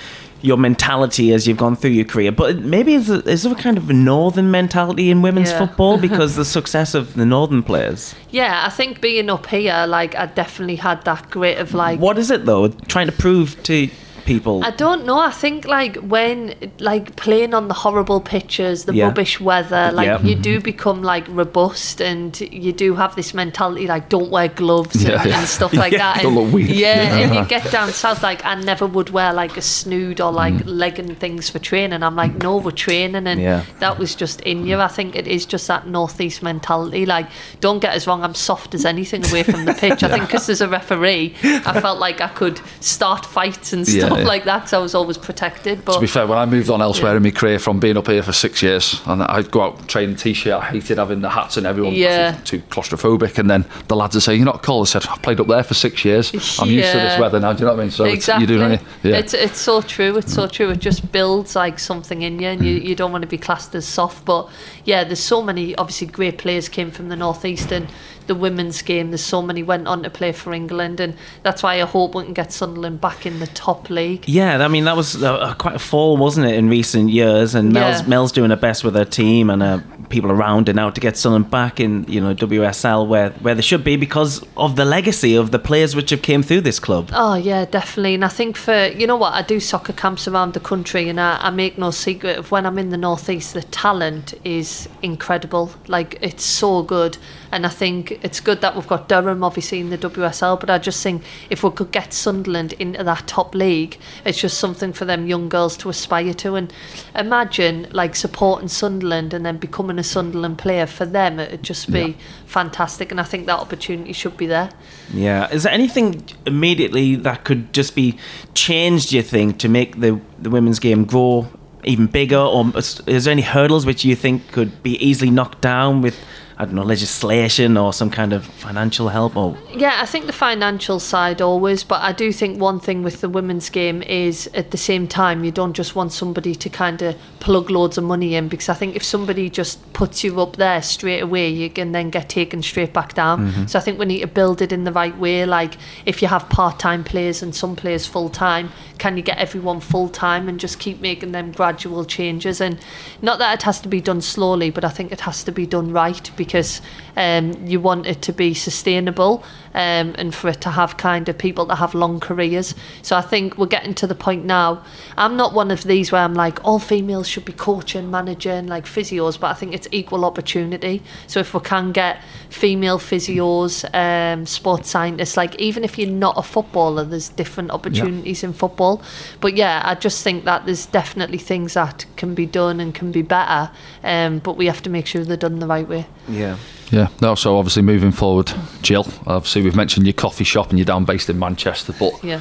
your 0.41 0.57
mentality 0.57 1.33
as 1.33 1.47
you've 1.49 1.57
gone 1.57 1.75
through 1.75 1.91
your 1.91 2.05
career. 2.05 2.31
But 2.31 2.59
maybe 2.59 2.95
is 2.95 3.09
there, 3.09 3.21
is 3.29 3.43
there 3.43 3.53
a 3.53 3.57
kind 3.57 3.77
of 3.77 3.91
a 3.91 3.93
northern 3.93 4.51
mentality 4.51 5.11
in 5.11 5.21
women's 5.23 5.51
Yeah. 5.51 5.59
football 5.67 5.99
because 6.09 6.37
the 6.37 6.45
success 6.45 6.95
of 6.95 7.15
the 7.15 7.27
northern 7.27 7.63
players? 7.63 8.15
yeah 8.31 8.63
i 8.67 8.69
think 8.69 9.01
being 9.01 9.31
up 9.31 9.47
here 9.47 9.87
like 9.89 10.15
i 10.15 10.27
definitely 10.27 10.77
had 10.77 11.03
that 11.05 11.31
grit 11.31 11.59
of 11.59 11.73
like 11.75 11.99
What 11.99 12.19
is 12.19 12.31
it 12.31 12.45
though? 12.45 12.69
Trying 12.69 13.07
to 13.07 13.13
prove 13.13 13.61
to 13.65 13.89
people. 14.29 14.63
I 14.63 14.71
don't 14.85 15.03
know. 15.09 15.19
I 15.19 15.31
think 15.43 15.65
like 15.67 15.97
when 16.15 16.55
like 16.79 17.17
playing 17.17 17.55
on 17.55 17.69
the 17.69 17.75
horrible 17.85 18.21
pitches, 18.21 18.85
the 18.85 18.95
Yeah. 18.95 19.07
rubbish 19.07 19.41
weather, 19.41 19.91
like 19.93 20.07
Yeah. 20.07 20.21
you 20.29 20.35
do 20.51 20.61
become 20.61 21.03
like 21.03 21.27
robust 21.43 22.01
and 22.01 22.39
you 22.65 22.73
do 22.85 22.95
have 23.03 23.17
this 23.17 23.33
mentality 23.35 23.87
like 23.95 24.09
don't 24.09 24.31
wear 24.31 24.49
gloves 24.49 25.03
Yeah, 25.05 25.23
and, 25.23 25.33
and 25.39 25.47
stuff 25.49 25.73
like 25.73 25.93
that. 26.05 26.23
Don't 26.23 26.35
look 26.35 26.53
weak. 26.53 26.69
Yeah, 26.71 27.17
and 27.21 27.35
you 27.35 27.45
get 27.47 27.65
down 27.73 27.89
south 27.93 28.23
like 28.23 28.45
I 28.45 28.55
never 28.55 28.87
would 28.87 29.11
wear 29.11 29.33
like 29.33 29.57
a 29.57 29.63
snood 29.63 30.21
or 30.21 30.31
like 30.33 30.55
Mm. 30.59 30.63
legging 30.67 31.15
things 31.15 31.49
for 31.51 31.59
training. 31.59 32.03
I'm 32.03 32.17
like 32.17 32.35
no, 32.43 32.57
we're 32.59 32.71
training 32.89 33.27
and 33.27 33.41
that 33.81 33.99
was 33.99 34.15
just 34.15 34.41
in 34.43 34.67
you. 34.67 34.79
I 34.81 34.89
think 34.89 35.17
it 35.17 35.27
is 35.27 35.47
just 35.47 35.67
that 35.69 35.87
northeast 35.87 36.43
mentality. 36.43 37.07
Like 37.07 37.27
don't 37.61 37.81
get 37.81 37.95
us 37.97 38.07
wrong, 38.07 38.23
I'm 38.23 38.35
soft 38.35 38.75
as 38.75 38.85
anything 38.85 39.25
away 39.31 39.43
from 39.43 39.65
the 39.65 39.75
pitch. 39.75 40.03
I 40.03 40.09
think 40.09 40.23
because 40.29 40.47
there's 40.47 40.61
a 40.61 40.69
referee, 40.69 41.35
I 41.43 41.81
felt 41.81 41.99
like 41.99 42.21
I 42.21 42.29
could 42.29 42.61
start 42.81 43.25
fights 43.25 43.73
and 43.73 43.87
Yeah, 43.89 44.09
stuff 44.19 44.25
yeah. 44.25 44.29
like 44.29 44.45
that. 44.45 44.69
So 44.69 44.79
I 44.79 44.83
was 44.83 44.95
always 44.95 45.19
protected. 45.19 45.85
But 45.85 45.95
To 45.95 46.01
be 46.01 46.07
fair, 46.07 46.27
when 46.27 46.39
I 46.39 46.47
moved 46.47 46.71
on 46.71 46.83
elsewhere 46.83 47.13
Yeah. 47.13 47.19
in 47.19 47.23
my 47.23 47.31
career 47.31 47.59
from 47.59 47.81
being 47.81 47.97
up 47.97 48.07
here 48.07 48.23
for 48.23 48.33
six 48.33 48.63
years, 48.63 49.01
and 49.07 49.23
I'd 49.23 49.51
go 49.51 49.63
out 49.63 49.89
training 49.89 50.17
t-shirt, 50.17 50.61
I 50.61 50.65
hated 50.65 50.99
having 50.99 51.21
the 51.21 51.31
hats 51.31 51.57
and 51.57 51.67
everyone 51.67 51.95
Yeah. 51.95 52.37
too 52.45 52.61
claustrophobic. 52.71 53.39
And 53.39 53.51
then 53.51 53.65
the 53.89 53.97
lads 53.97 54.15
would 54.15 54.23
say, 54.23 54.35
"You're 54.35 54.45
not 54.45 54.63
cold." 54.63 54.89
I 54.89 54.91
said, 54.91 55.07
"I've 55.09 55.23
played 55.23 55.41
up 55.41 55.47
there 55.47 55.63
for 55.63 55.75
six 55.75 56.05
years. 56.05 56.33
I'm 56.59 56.69
used 56.69 56.93
to 56.93 56.99
this 56.99 57.19
weather 57.19 57.41
now." 57.41 57.53
Do 57.53 57.61
you 57.61 57.65
know 57.67 57.73
what 57.73 57.81
I 57.81 57.83
mean? 57.85 57.91
So 57.91 58.05
exactly. 58.05 58.45
it's, 58.45 58.51
you 58.53 58.79
do? 58.79 59.09
Yeah. 59.09 59.17
It's 59.17 59.35
it's 59.35 59.61
so 59.61 59.81
true. 59.81 60.17
It's 60.17 60.33
so 60.33 60.47
true. 60.47 60.71
It 60.71 60.81
just 60.81 61.13
builds 61.13 61.55
like 61.57 61.79
something 61.79 62.23
in 62.23 62.41
you, 62.41 62.49
and 62.49 62.65
you, 62.65 62.81
mm. 62.81 62.85
you 62.85 62.95
don't 62.95 63.13
want 63.13 63.23
to 63.23 63.29
be 63.29 63.39
classed 63.39 63.75
as 63.75 63.87
soft. 63.87 64.25
But 64.25 64.49
yeah, 64.85 65.05
there's 65.05 65.23
so 65.23 65.43
many 65.43 65.75
obviously 65.77 66.07
great 66.07 66.39
players 66.39 66.69
came 66.69 66.91
from 66.91 67.09
the 67.09 67.17
northeast 67.17 67.73
and 67.73 67.89
the 68.29 68.35
women's 68.37 68.81
game. 68.83 69.11
There's 69.11 69.25
so 69.25 69.43
many 69.43 69.63
went 69.63 69.89
on 69.89 70.03
to 70.05 70.11
play 70.11 70.33
for 70.33 70.53
England, 70.55 71.01
and 71.01 71.15
that's 71.43 71.63
why 71.63 71.75
I 71.83 71.85
hope 71.85 72.15
we 72.15 72.23
can 72.25 72.33
get 72.35 72.53
Sunderland 72.53 73.01
back 73.01 73.27
in 73.27 73.41
the 73.41 73.47
top 73.49 73.91
league. 73.91 74.29
Yeah, 74.29 74.65
I 74.65 74.69
mean 74.69 74.85
that 74.85 74.97
was 74.97 75.21
uh, 75.23 75.55
quite 75.55 75.75
a 75.75 75.79
fall, 75.81 76.17
wasn't 76.17 76.47
it, 76.47 76.55
in 76.55 76.69
recent 76.69 77.11
years? 77.11 77.55
And 77.55 77.73
Mel's, 77.73 78.03
Yeah. 78.03 78.09
Mel's 78.09 78.33
doing 78.33 78.51
her 78.51 78.57
best 78.57 78.85
with 78.85 78.95
her 78.95 79.05
team 79.05 79.51
and 79.51 79.63
uh, 79.63 79.81
people 80.09 80.31
around 80.31 80.69
and 80.69 80.77
now 80.77 80.91
to 80.91 81.01
get 81.01 81.17
Sunderland 81.17 81.51
back 81.51 81.81
in, 81.81 82.05
you 82.09 82.21
know, 82.21 82.35
WSL 82.35 83.07
where 83.07 83.31
where 83.31 83.55
they 83.55 83.63
should 83.63 83.85
be 83.85 83.97
because 83.97 84.45
of 84.57 84.77
the 84.77 84.85
legacy 84.85 85.35
of 85.35 85.51
the 85.51 85.59
players 85.59 85.95
which 85.95 86.11
have 86.11 86.23
came 86.23 86.43
through 86.43 86.63
this 86.63 86.79
club. 86.79 87.11
Oh 87.13 87.35
yeah, 87.35 87.65
definitely. 87.65 88.15
And 88.15 88.25
I 88.25 88.29
think 88.29 88.57
for 88.57 88.87
you 88.87 89.07
know 89.07 89.17
what, 89.17 89.35
I 89.35 89.43
do 89.43 89.61
soccer 89.61 89.93
camps 89.93 90.27
around 90.27 90.55
the 90.55 90.61
country, 90.61 91.09
and 91.09 91.21
I, 91.21 91.39
I 91.41 91.51
make 91.51 91.79
no 91.79 91.91
secret 91.91 92.39
of 92.39 92.51
when 92.51 92.67
I'm 92.67 92.79
in 92.79 92.91
the 92.91 92.97
northeast, 92.97 93.55
the 93.55 93.63
talent 93.63 94.35
is 94.45 94.89
incredible. 95.03 95.73
Like 95.87 96.19
it's 96.21 96.45
so 96.45 96.83
good, 96.83 97.19
and 97.53 97.67
I 97.67 97.71
think 97.71 98.19
it's 98.23 98.41
good 98.41 98.61
that 98.61 98.75
we've 98.75 98.87
got 98.87 99.09
Durham 99.09 99.45
obviously 99.45 99.81
in 99.81 99.91
the 99.91 99.99
WSL. 99.99 100.59
But 100.59 100.71
I 100.71 100.79
just 100.79 101.03
think 101.03 101.23
if 101.51 101.63
we 101.63 101.71
could 101.71 101.93
get 101.93 102.13
Sunderland 102.13 102.73
into 102.75 103.05
that 103.05 103.27
top 103.27 103.55
league, 103.55 103.99
it's 104.25 104.41
just 104.41 104.59
something 104.59 104.93
for 104.93 105.05
them 105.05 105.27
young 105.27 105.49
girls 105.49 105.77
to 105.79 105.89
aspire 105.89 106.35
to. 106.35 106.55
And 106.55 106.73
imagine 107.15 107.89
like 107.93 108.17
supporting 108.17 108.69
Sunderland 108.69 109.35
and 109.35 109.45
then 109.45 109.59
becoming 109.59 109.98
a 109.99 110.03
Sunderland 110.03 110.59
player 110.59 110.87
for 110.87 111.07
them, 111.07 111.39
it'd 111.39 111.63
just 111.63 111.91
be 111.93 112.17
fantastic. 112.47 113.11
And 113.11 113.21
I 113.21 113.25
think 113.25 113.47
that 113.47 113.59
opportunity 113.59 114.13
should 114.13 114.37
be 114.37 114.47
there. 114.47 114.71
Yeah, 115.13 115.49
is 115.51 115.63
there 115.63 115.73
anything 115.73 116.25
immediately 116.47 117.17
that 117.17 117.45
could 117.45 117.73
just 117.73 117.95
be 117.95 118.19
changed? 118.55 119.11
Do 119.11 119.17
you 119.17 119.23
think 119.23 119.59
to 119.59 119.69
make 119.69 120.01
the 120.01 120.21
the 120.39 120.51
women's 120.51 120.79
game 120.79 121.05
grow 121.05 121.49
even 121.85 122.07
bigger, 122.07 122.39
or 122.39 122.73
is 122.75 123.25
there 123.25 123.33
any 123.33 123.43
hurdles 123.43 123.87
which 123.87 124.05
you 124.05 124.15
think 124.17 124.53
could 124.53 124.83
be 124.83 124.97
easily 125.05 125.31
knocked 125.31 125.61
down 125.61 126.03
with? 126.03 126.17
I 126.61 126.65
don't 126.65 126.75
know, 126.75 126.83
legislation 126.83 127.77
or 127.77 127.93
some 127.93 128.11
kind 128.11 128.33
of 128.33 128.45
financial 128.45 129.11
help 129.11 129.37
or 129.37 129.57
Yeah, 129.77 129.99
I 130.03 130.07
think 130.07 130.27
the 130.27 130.33
financial 130.33 130.99
side 130.99 131.41
always, 131.41 131.85
but 131.85 132.03
I 132.03 132.11
do 132.11 132.33
think 132.33 132.61
one 132.61 132.81
thing 132.81 133.05
with 133.05 133.21
the 133.21 133.29
women's 133.29 133.71
game 133.71 134.03
is 134.03 134.51
at 134.55 134.73
the 134.73 134.77
same 134.77 135.07
time 135.07 135.45
you 135.45 135.53
don't 135.53 135.75
just 135.75 135.95
want 135.95 136.13
somebody 136.13 136.57
to 136.57 136.69
kind 136.69 137.01
of 137.01 137.17
plug 137.39 137.71
loads 137.71 137.97
of 137.97 138.03
money 138.03 138.35
in 138.35 138.49
because 138.49 138.69
I 138.69 138.75
think 138.75 138.97
if 138.97 139.05
somebody 139.05 139.49
just 139.49 139.93
puts 139.93 140.25
you 140.25 140.41
up 140.41 140.57
there 140.57 140.83
straight 140.83 141.21
away, 141.21 141.49
you 141.49 141.71
can 141.71 141.93
then 141.93 142.11
get 142.11 142.29
taken 142.29 142.61
straight 142.61 142.93
back 142.93 143.15
down. 143.15 143.53
Mm-hmm. 143.53 143.67
So 143.67 143.79
I 143.79 143.83
think 143.83 144.01
we 144.01 144.07
need 144.07 144.23
to 144.23 144.27
build 144.27 144.61
it 144.61 144.73
in 144.73 144.83
the 144.83 144.93
right 144.93 145.17
way. 145.17 145.47
Like 145.47 145.77
if 146.07 146.21
you 146.23 146.27
have 146.27 146.49
part-time 146.49 147.05
players 147.05 147.41
and 147.41 147.55
some 147.55 147.77
players 147.77 148.05
full-time, 148.05 148.73
can 148.99 149.17
you 149.17 149.23
get 149.23 149.39
everyone 149.39 149.79
full-time 149.79 150.49
and 150.49 150.59
just 150.59 150.81
keep 150.81 151.01
making 151.01 151.31
them 151.31 151.53
gradual 151.53 152.05
changes? 152.05 152.61
And 152.61 152.81
not 153.23 153.39
that 153.39 153.61
it 153.61 153.63
has 153.63 153.81
to 153.83 153.89
be 153.89 154.01
done 154.01 154.23
slowly, 154.23 154.71
but 154.71 154.85
I 154.85 154.89
think 154.89 155.13
it 155.13 155.21
has 155.21 155.45
to 155.45 155.53
be 155.53 155.65
done 155.65 155.93
right 155.93 156.29
because 156.37 156.48
because 156.49 156.81
um, 157.19 157.67
you 157.67 157.81
want 157.81 158.07
it 158.07 158.23
to 158.23 158.33
be 158.33 158.55
sustainable 158.55 159.43
um, 159.75 160.15
and 160.17 160.33
for 160.33 160.49
it 160.51 160.61
to 160.61 160.71
have 160.71 160.97
kind 160.97 161.29
of 161.29 161.37
people 161.37 161.67
that 161.67 161.77
have 161.77 161.93
long 161.93 162.21
careers. 162.21 162.77
So 163.03 163.17
I 163.17 163.23
think 163.23 163.59
we're 163.59 163.67
getting 163.67 163.93
to 163.95 164.07
the 164.07 164.15
point 164.15 164.45
now. 164.45 164.85
I'm 165.17 165.37
not 165.37 165.53
one 165.53 165.73
of 165.73 165.83
these 165.83 166.13
where 166.13 166.23
I'm 166.23 166.35
like 166.35 166.65
all 166.65 166.79
females 166.79 167.27
should 167.29 167.45
be 167.45 167.53
coaching, 167.53 168.09
managing, 168.09 168.69
like 168.69 168.85
physios, 168.85 169.39
but 169.39 169.49
I 169.49 169.55
think 169.55 169.75
it's 169.75 169.89
equal 169.91 170.25
opportunity. 170.25 171.03
So 171.27 171.41
if 171.41 171.53
we 171.55 171.61
can 171.61 171.91
get 171.91 172.23
female 172.51 173.01
physios, 173.01 173.85
um, 173.93 174.47
sports 174.47 174.89
scientists, 174.89 175.37
like 175.37 175.57
even 175.57 175.83
if 175.83 175.99
you're 175.99 176.09
not 176.09 176.39
a 176.39 176.43
footballer, 176.43 177.03
there's 177.03 177.31
different 177.31 177.73
opportunities 177.73 178.45
in 178.45 178.53
football. 178.53 179.03
But 179.41 179.57
yeah, 179.57 179.83
I 179.85 179.97
just 179.97 180.23
think 180.23 180.45
that 180.45 180.67
there's 180.67 180.87
definitely 180.87 181.39
things 181.39 181.75
that 181.75 182.07
can 182.15 182.37
be 182.37 182.47
done 182.47 182.79
and 182.79 182.95
can 182.95 183.11
be 183.11 183.23
better, 183.23 183.73
um, 184.05 184.39
but 184.39 184.57
we 184.57 184.67
have 184.67 184.83
to 184.85 184.91
make 184.91 185.07
sure 185.09 185.25
they're 185.25 185.37
done 185.37 185.59
the 185.59 185.67
right 185.67 185.89
way. 185.89 186.07
yeah. 186.29 186.57
Yeah, 186.91 187.08
no, 187.21 187.35
so 187.35 187.59
obviously 187.59 187.83
moving 187.83 188.13
forward, 188.13 188.53
Jill, 188.83 189.07
obviously 189.27 189.63
we've 189.63 189.77
mentioned 189.77 190.07
your 190.07 190.15
coffee 190.15 190.45
shop 190.45 190.71
and 190.71 190.79
you're 190.79 190.87
down 190.87 191.05
based 191.05 191.29
in 191.31 191.39
Manchester, 191.39 191.95
but 191.99 192.13
Yeah. 192.23 192.41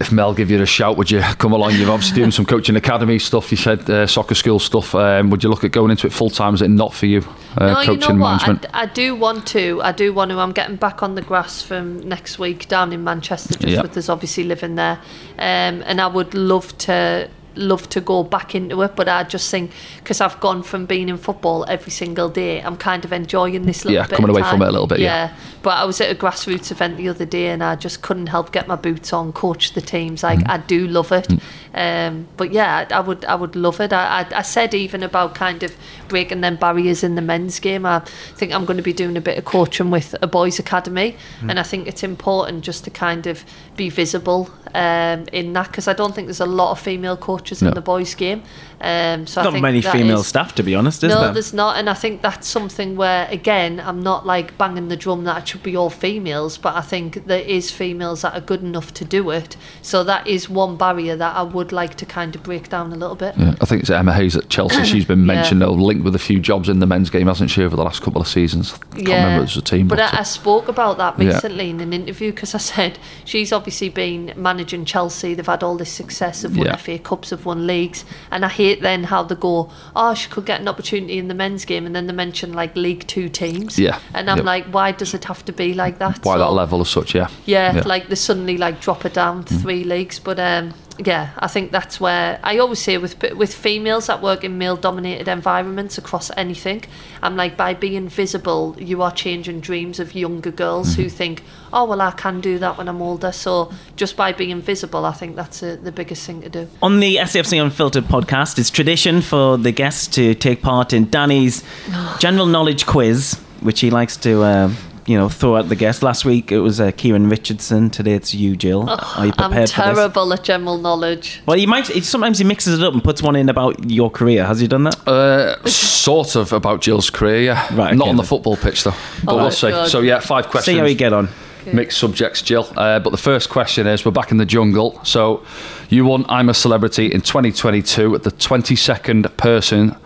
if 0.00 0.10
Mel 0.10 0.34
give 0.34 0.50
you 0.50 0.60
a 0.60 0.66
shout, 0.66 0.96
would 0.96 1.10
you 1.10 1.20
come 1.38 1.52
along? 1.52 1.72
You're 1.76 1.90
obviously 1.90 2.16
doing 2.16 2.30
some 2.30 2.44
coaching 2.44 2.76
academy 2.76 3.18
stuff. 3.18 3.50
You 3.50 3.56
said 3.56 3.88
uh, 3.88 4.06
soccer 4.06 4.34
school 4.34 4.58
stuff. 4.58 4.94
Um, 4.94 5.30
would 5.30 5.44
you 5.44 5.50
look 5.50 5.62
at 5.64 5.70
going 5.70 5.90
into 5.90 6.06
it 6.06 6.12
full 6.12 6.30
time? 6.30 6.54
Is 6.54 6.62
it 6.62 6.68
not 6.68 6.92
for 6.92 7.06
you? 7.06 7.22
Uh, 7.56 7.74
no, 7.74 7.74
coaching 7.84 8.00
you 8.02 8.08
know? 8.18 8.24
Management? 8.24 8.66
I, 8.74 8.82
I, 8.82 8.86
do 8.86 9.14
want 9.14 9.46
to. 9.48 9.80
I 9.82 9.92
do 9.92 10.12
want 10.12 10.30
to. 10.32 10.38
I'm 10.40 10.52
getting 10.52 10.76
back 10.76 11.02
on 11.02 11.14
the 11.14 11.22
grass 11.22 11.62
from 11.62 12.00
next 12.08 12.38
week 12.38 12.66
down 12.68 12.92
in 12.92 13.04
Manchester, 13.04 13.56
just 13.58 13.82
with 13.82 13.96
us 13.96 14.08
obviously 14.08 14.44
living 14.44 14.74
there, 14.74 14.98
um, 15.38 15.82
and 15.86 16.00
I 16.00 16.08
would 16.08 16.34
love 16.34 16.76
to 16.78 17.30
love 17.56 17.88
to 17.90 18.00
go 18.00 18.22
back 18.22 18.54
into 18.54 18.82
it, 18.82 18.96
but 18.96 19.08
I 19.08 19.22
just 19.24 19.50
think 19.50 19.70
because 19.98 20.20
I've 20.20 20.38
gone 20.40 20.62
from 20.62 20.86
being 20.86 21.08
in 21.08 21.16
football 21.16 21.64
every 21.68 21.90
single 21.90 22.28
day, 22.28 22.60
I'm 22.62 22.76
kind 22.76 23.04
of 23.04 23.12
enjoying 23.12 23.62
this 23.64 23.84
little 23.84 23.96
yeah, 23.96 24.06
bit. 24.06 24.16
coming 24.16 24.30
away 24.30 24.42
time. 24.42 24.52
from 24.52 24.62
it 24.62 24.68
a 24.68 24.72
little 24.72 24.86
bit. 24.86 25.00
Yeah. 25.00 25.26
yeah. 25.26 25.36
but 25.62 25.78
I 25.78 25.84
was 25.84 26.00
at 26.00 26.10
a 26.10 26.14
grassroots 26.14 26.70
event 26.70 26.96
the 26.96 27.08
other 27.08 27.26
day, 27.26 27.48
and 27.48 27.62
I 27.62 27.76
just 27.76 28.02
couldn't 28.02 28.28
help 28.28 28.52
get 28.52 28.68
my 28.68 28.76
boots 28.76 29.12
on, 29.12 29.32
coach 29.32 29.72
the 29.74 29.80
teams. 29.80 30.22
Like 30.22 30.40
mm. 30.40 30.50
I 30.50 30.58
do 30.58 30.86
love 30.86 31.12
it, 31.12 31.28
mm. 31.28 31.40
um, 31.74 32.28
but 32.36 32.52
yeah, 32.52 32.86
I, 32.90 32.94
I, 32.94 33.00
would 33.00 33.24
I 33.24 33.34
would 33.34 33.56
love 33.56 33.80
it. 33.80 33.92
I, 33.92 34.20
I, 34.20 34.38
I 34.38 34.42
said 34.42 34.74
even 34.74 35.02
about 35.02 35.34
kind 35.34 35.62
of 35.62 35.76
breaking 36.14 36.42
them 36.42 36.54
barriers 36.54 37.02
in 37.02 37.16
the 37.16 37.20
men's 37.20 37.58
game. 37.58 37.84
I 37.84 37.98
think 38.38 38.52
I'm 38.52 38.64
going 38.64 38.76
to 38.76 38.84
be 38.84 38.92
doing 38.92 39.16
a 39.16 39.20
bit 39.20 39.36
of 39.36 39.44
coaching 39.44 39.90
with 39.90 40.14
a 40.22 40.28
boys' 40.28 40.60
academy, 40.60 41.16
mm. 41.40 41.50
and 41.50 41.58
I 41.58 41.64
think 41.64 41.88
it's 41.88 42.04
important 42.04 42.62
just 42.62 42.84
to 42.84 42.90
kind 42.90 43.26
of 43.26 43.44
be 43.76 43.90
visible 43.90 44.48
um, 44.74 45.26
in 45.32 45.52
that 45.54 45.66
because 45.66 45.88
I 45.88 45.92
don't 45.92 46.14
think 46.14 46.28
there's 46.28 46.38
a 46.38 46.46
lot 46.46 46.70
of 46.70 46.78
female 46.78 47.16
coaches 47.16 47.62
no. 47.62 47.68
in 47.68 47.74
the 47.74 47.80
boys' 47.80 48.14
game. 48.14 48.44
Um, 48.84 49.26
so 49.26 49.42
not 49.42 49.60
many 49.62 49.80
female 49.80 50.20
is, 50.20 50.26
staff, 50.26 50.54
to 50.56 50.62
be 50.62 50.74
honest, 50.74 51.02
is 51.02 51.08
no, 51.08 51.22
there? 51.22 51.32
there's 51.32 51.54
not, 51.54 51.78
and 51.78 51.88
I 51.88 51.94
think 51.94 52.20
that's 52.20 52.46
something 52.46 52.96
where 52.96 53.26
again 53.30 53.80
I'm 53.80 54.02
not 54.02 54.26
like 54.26 54.58
banging 54.58 54.88
the 54.88 54.96
drum 54.96 55.24
that 55.24 55.38
it 55.38 55.48
should 55.48 55.62
be 55.62 55.74
all 55.74 55.88
females, 55.88 56.58
but 56.58 56.74
I 56.76 56.82
think 56.82 57.24
there 57.26 57.40
is 57.40 57.70
females 57.70 58.20
that 58.20 58.34
are 58.34 58.42
good 58.42 58.62
enough 58.62 58.92
to 58.94 59.04
do 59.06 59.30
it. 59.30 59.56
So 59.80 60.04
that 60.04 60.26
is 60.26 60.50
one 60.50 60.76
barrier 60.76 61.16
that 61.16 61.34
I 61.34 61.42
would 61.42 61.72
like 61.72 61.94
to 61.94 62.04
kind 62.04 62.36
of 62.36 62.42
break 62.42 62.68
down 62.68 62.92
a 62.92 62.96
little 62.96 63.16
bit. 63.16 63.34
Yeah, 63.38 63.54
I 63.62 63.64
think 63.64 63.80
it's 63.80 63.90
Emma 63.90 64.12
Hayes 64.12 64.36
at 64.36 64.50
Chelsea. 64.50 64.84
She's 64.84 65.06
been 65.06 65.24
mentioned 65.24 65.62
yeah. 65.62 65.68
linked 65.68 66.04
with 66.04 66.14
a 66.14 66.18
few 66.18 66.38
jobs 66.38 66.68
in 66.68 66.80
the 66.80 66.86
men's 66.86 67.08
game, 67.08 67.26
hasn't 67.26 67.50
she, 67.50 67.62
over 67.62 67.76
the 67.76 67.84
last 67.84 68.02
couple 68.02 68.20
of 68.20 68.28
seasons? 68.28 68.74
I 68.74 68.96
can't 68.96 69.08
yeah. 69.08 69.24
remember 69.24 69.38
it 69.44 69.46
was 69.46 69.56
a 69.56 69.62
team. 69.62 69.88
But, 69.88 69.96
but 69.96 70.14
I, 70.14 70.20
I, 70.20 70.22
spoke 70.24 70.68
about 70.68 70.98
that 70.98 71.18
recently 71.18 71.64
yeah. 71.64 71.70
in 71.70 71.80
an 71.80 71.92
interview 71.94 72.32
because 72.32 72.54
I 72.54 72.58
said 72.58 72.98
she's 73.24 73.50
obviously 73.50 73.88
been 73.88 74.34
managing 74.36 74.84
Chelsea. 74.84 75.32
They've 75.32 75.46
had 75.46 75.62
all 75.62 75.76
this 75.78 75.90
success, 75.90 76.42
have 76.42 76.56
won 76.56 76.66
yeah. 76.66 76.76
FA 76.76 76.98
Cups, 76.98 77.30
have 77.30 77.46
won 77.46 77.66
leagues, 77.66 78.04
and 78.30 78.44
I 78.44 78.48
hate 78.48 78.73
then 78.80 79.04
how 79.04 79.22
they 79.22 79.34
go, 79.34 79.70
oh, 79.94 80.14
she 80.14 80.28
could 80.28 80.46
get 80.46 80.60
an 80.60 80.68
opportunity 80.68 81.18
in 81.18 81.28
the 81.28 81.34
men's 81.34 81.64
game, 81.64 81.86
and 81.86 81.94
then 81.94 82.06
they 82.06 82.12
mention 82.12 82.52
like 82.52 82.76
League 82.76 83.06
Two 83.06 83.28
teams. 83.28 83.78
Yeah. 83.78 83.98
And 84.12 84.30
I'm 84.30 84.38
yep. 84.38 84.46
like, 84.46 84.64
why 84.66 84.92
does 84.92 85.14
it 85.14 85.24
have 85.24 85.44
to 85.46 85.52
be 85.52 85.74
like 85.74 85.98
that? 85.98 86.24
Why 86.24 86.34
so, 86.34 86.38
that 86.38 86.52
level 86.52 86.80
as 86.80 86.88
such? 86.88 87.14
Yeah. 87.14 87.28
Yeah, 87.46 87.76
yeah. 87.76 87.82
like 87.84 88.08
they 88.08 88.14
suddenly 88.14 88.58
like 88.58 88.80
drop 88.80 89.04
it 89.04 89.14
down 89.14 89.44
mm. 89.44 89.60
three 89.60 89.84
leagues, 89.84 90.18
but 90.18 90.38
um, 90.38 90.74
yeah, 90.98 91.30
I 91.38 91.48
think 91.48 91.72
that's 91.72 92.00
where 92.00 92.38
I 92.42 92.58
always 92.58 92.78
say 92.78 92.98
with 92.98 93.20
with 93.34 93.52
females 93.52 94.06
that 94.06 94.22
work 94.22 94.44
in 94.44 94.58
male 94.58 94.76
dominated 94.76 95.26
environments 95.26 95.98
across 95.98 96.30
anything, 96.36 96.84
I'm 97.20 97.36
like 97.36 97.56
by 97.56 97.74
being 97.74 98.08
visible, 98.08 98.76
you 98.78 99.02
are 99.02 99.10
changing 99.10 99.60
dreams 99.60 99.98
of 99.98 100.14
younger 100.14 100.52
girls 100.52 100.92
mm-hmm. 100.92 101.02
who 101.02 101.08
think, 101.08 101.42
oh 101.72 101.84
well, 101.84 102.00
I 102.00 102.12
can 102.12 102.40
do 102.40 102.58
that 102.58 102.78
when 102.78 102.88
I'm 102.88 103.02
older. 103.02 103.32
So 103.32 103.72
just 103.96 104.16
by 104.16 104.32
being 104.32 104.60
visible, 104.60 105.04
I 105.04 105.12
think 105.12 105.34
that's 105.34 105.62
a, 105.62 105.76
the 105.76 105.92
biggest 105.92 106.24
thing 106.26 106.42
to 106.42 106.48
do. 106.48 106.68
On 106.80 107.00
the 107.00 107.16
SAFC 107.16 107.60
Unfiltered 107.60 108.04
podcast, 108.04 108.58
it's 108.58 108.70
tradition 108.70 109.20
for 109.20 109.58
the 109.58 109.72
guests 109.72 110.06
to 110.14 110.34
take 110.34 110.62
part 110.62 110.92
in 110.92 111.10
Danny's 111.10 111.64
general 112.20 112.46
knowledge 112.46 112.86
quiz, 112.86 113.34
which 113.60 113.80
he 113.80 113.90
likes 113.90 114.16
to. 114.18 114.42
Uh, 114.42 114.72
you 115.06 115.16
know, 115.16 115.28
throw 115.28 115.56
out 115.56 115.68
the 115.68 115.76
guests. 115.76 116.02
Last 116.02 116.24
week 116.24 116.50
it 116.50 116.60
was 116.60 116.80
uh, 116.80 116.90
Kieran 116.92 117.28
Richardson. 117.28 117.90
Today 117.90 118.14
it's 118.14 118.34
you, 118.34 118.56
Jill. 118.56 118.86
Oh, 118.88 119.14
Are 119.16 119.26
you 119.26 119.32
prepared 119.32 119.70
I'm 119.70 119.94
terrible 119.94 120.32
at 120.32 120.44
general 120.44 120.78
knowledge. 120.78 121.42
Well, 121.46 121.58
he 121.58 121.66
might. 121.66 121.86
Sometimes 121.86 122.38
he 122.38 122.44
mixes 122.44 122.78
it 122.78 122.84
up 122.84 122.94
and 122.94 123.04
puts 123.04 123.22
one 123.22 123.36
in 123.36 123.48
about 123.48 123.90
your 123.90 124.10
career. 124.10 124.44
Has 124.44 124.60
he 124.60 124.66
done 124.66 124.84
that? 124.84 125.06
Uh, 125.06 125.62
sort 125.66 126.36
of 126.36 126.52
about 126.52 126.80
Jill's 126.80 127.10
career. 127.10 127.42
Yeah, 127.42 127.74
right. 127.74 127.94
Not 127.94 128.04
okay, 128.04 128.10
on 128.10 128.16
the 128.16 128.22
football 128.22 128.56
pitch 128.56 128.84
though. 128.84 128.94
But 129.24 129.34
oh, 129.34 129.36
we'll 129.36 129.50
see. 129.50 129.70
God. 129.70 129.88
So 129.88 130.00
yeah, 130.00 130.20
five 130.20 130.48
questions. 130.48 130.74
See 130.74 130.78
how 130.78 130.86
you 130.86 130.94
get 130.94 131.12
on. 131.12 131.28
Mixed 131.72 131.98
subjects, 131.98 132.42
Jill. 132.42 132.70
Uh, 132.76 133.00
but 133.00 133.10
the 133.10 133.16
first 133.16 133.48
question 133.48 133.86
is: 133.86 134.04
We're 134.04 134.12
back 134.12 134.30
in 134.30 134.36
the 134.36 134.44
jungle. 134.44 135.00
So, 135.02 135.44
you 135.88 136.04
won 136.04 136.26
"I'm 136.28 136.50
a 136.50 136.54
Celebrity" 136.54 137.06
in 137.06 137.22
2022 137.22 138.14
at 138.14 138.22
the 138.22 138.30
22nd 138.30 139.34
person 139.38 139.96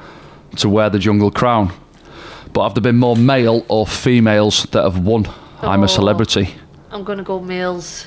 to 0.57 0.69
wear 0.69 0.89
the 0.89 1.01
jungle 1.01 1.33
crown. 1.33 1.73
But 2.53 2.65
have 2.65 2.75
there 2.75 2.83
been 2.83 2.99
more 2.99 3.17
male 3.17 3.65
or 3.69 3.87
females 3.87 4.65
that 4.71 4.83
have 4.83 4.99
won 4.99 5.27
oh, 5.27 5.35
I'm 5.63 5.81
a 5.81 5.85
oh, 5.85 5.87
Celebrity? 5.87 6.55
I'm 6.91 7.05
going 7.05 7.19
to 7.19 7.25
go 7.25 7.41
males. 7.41 8.07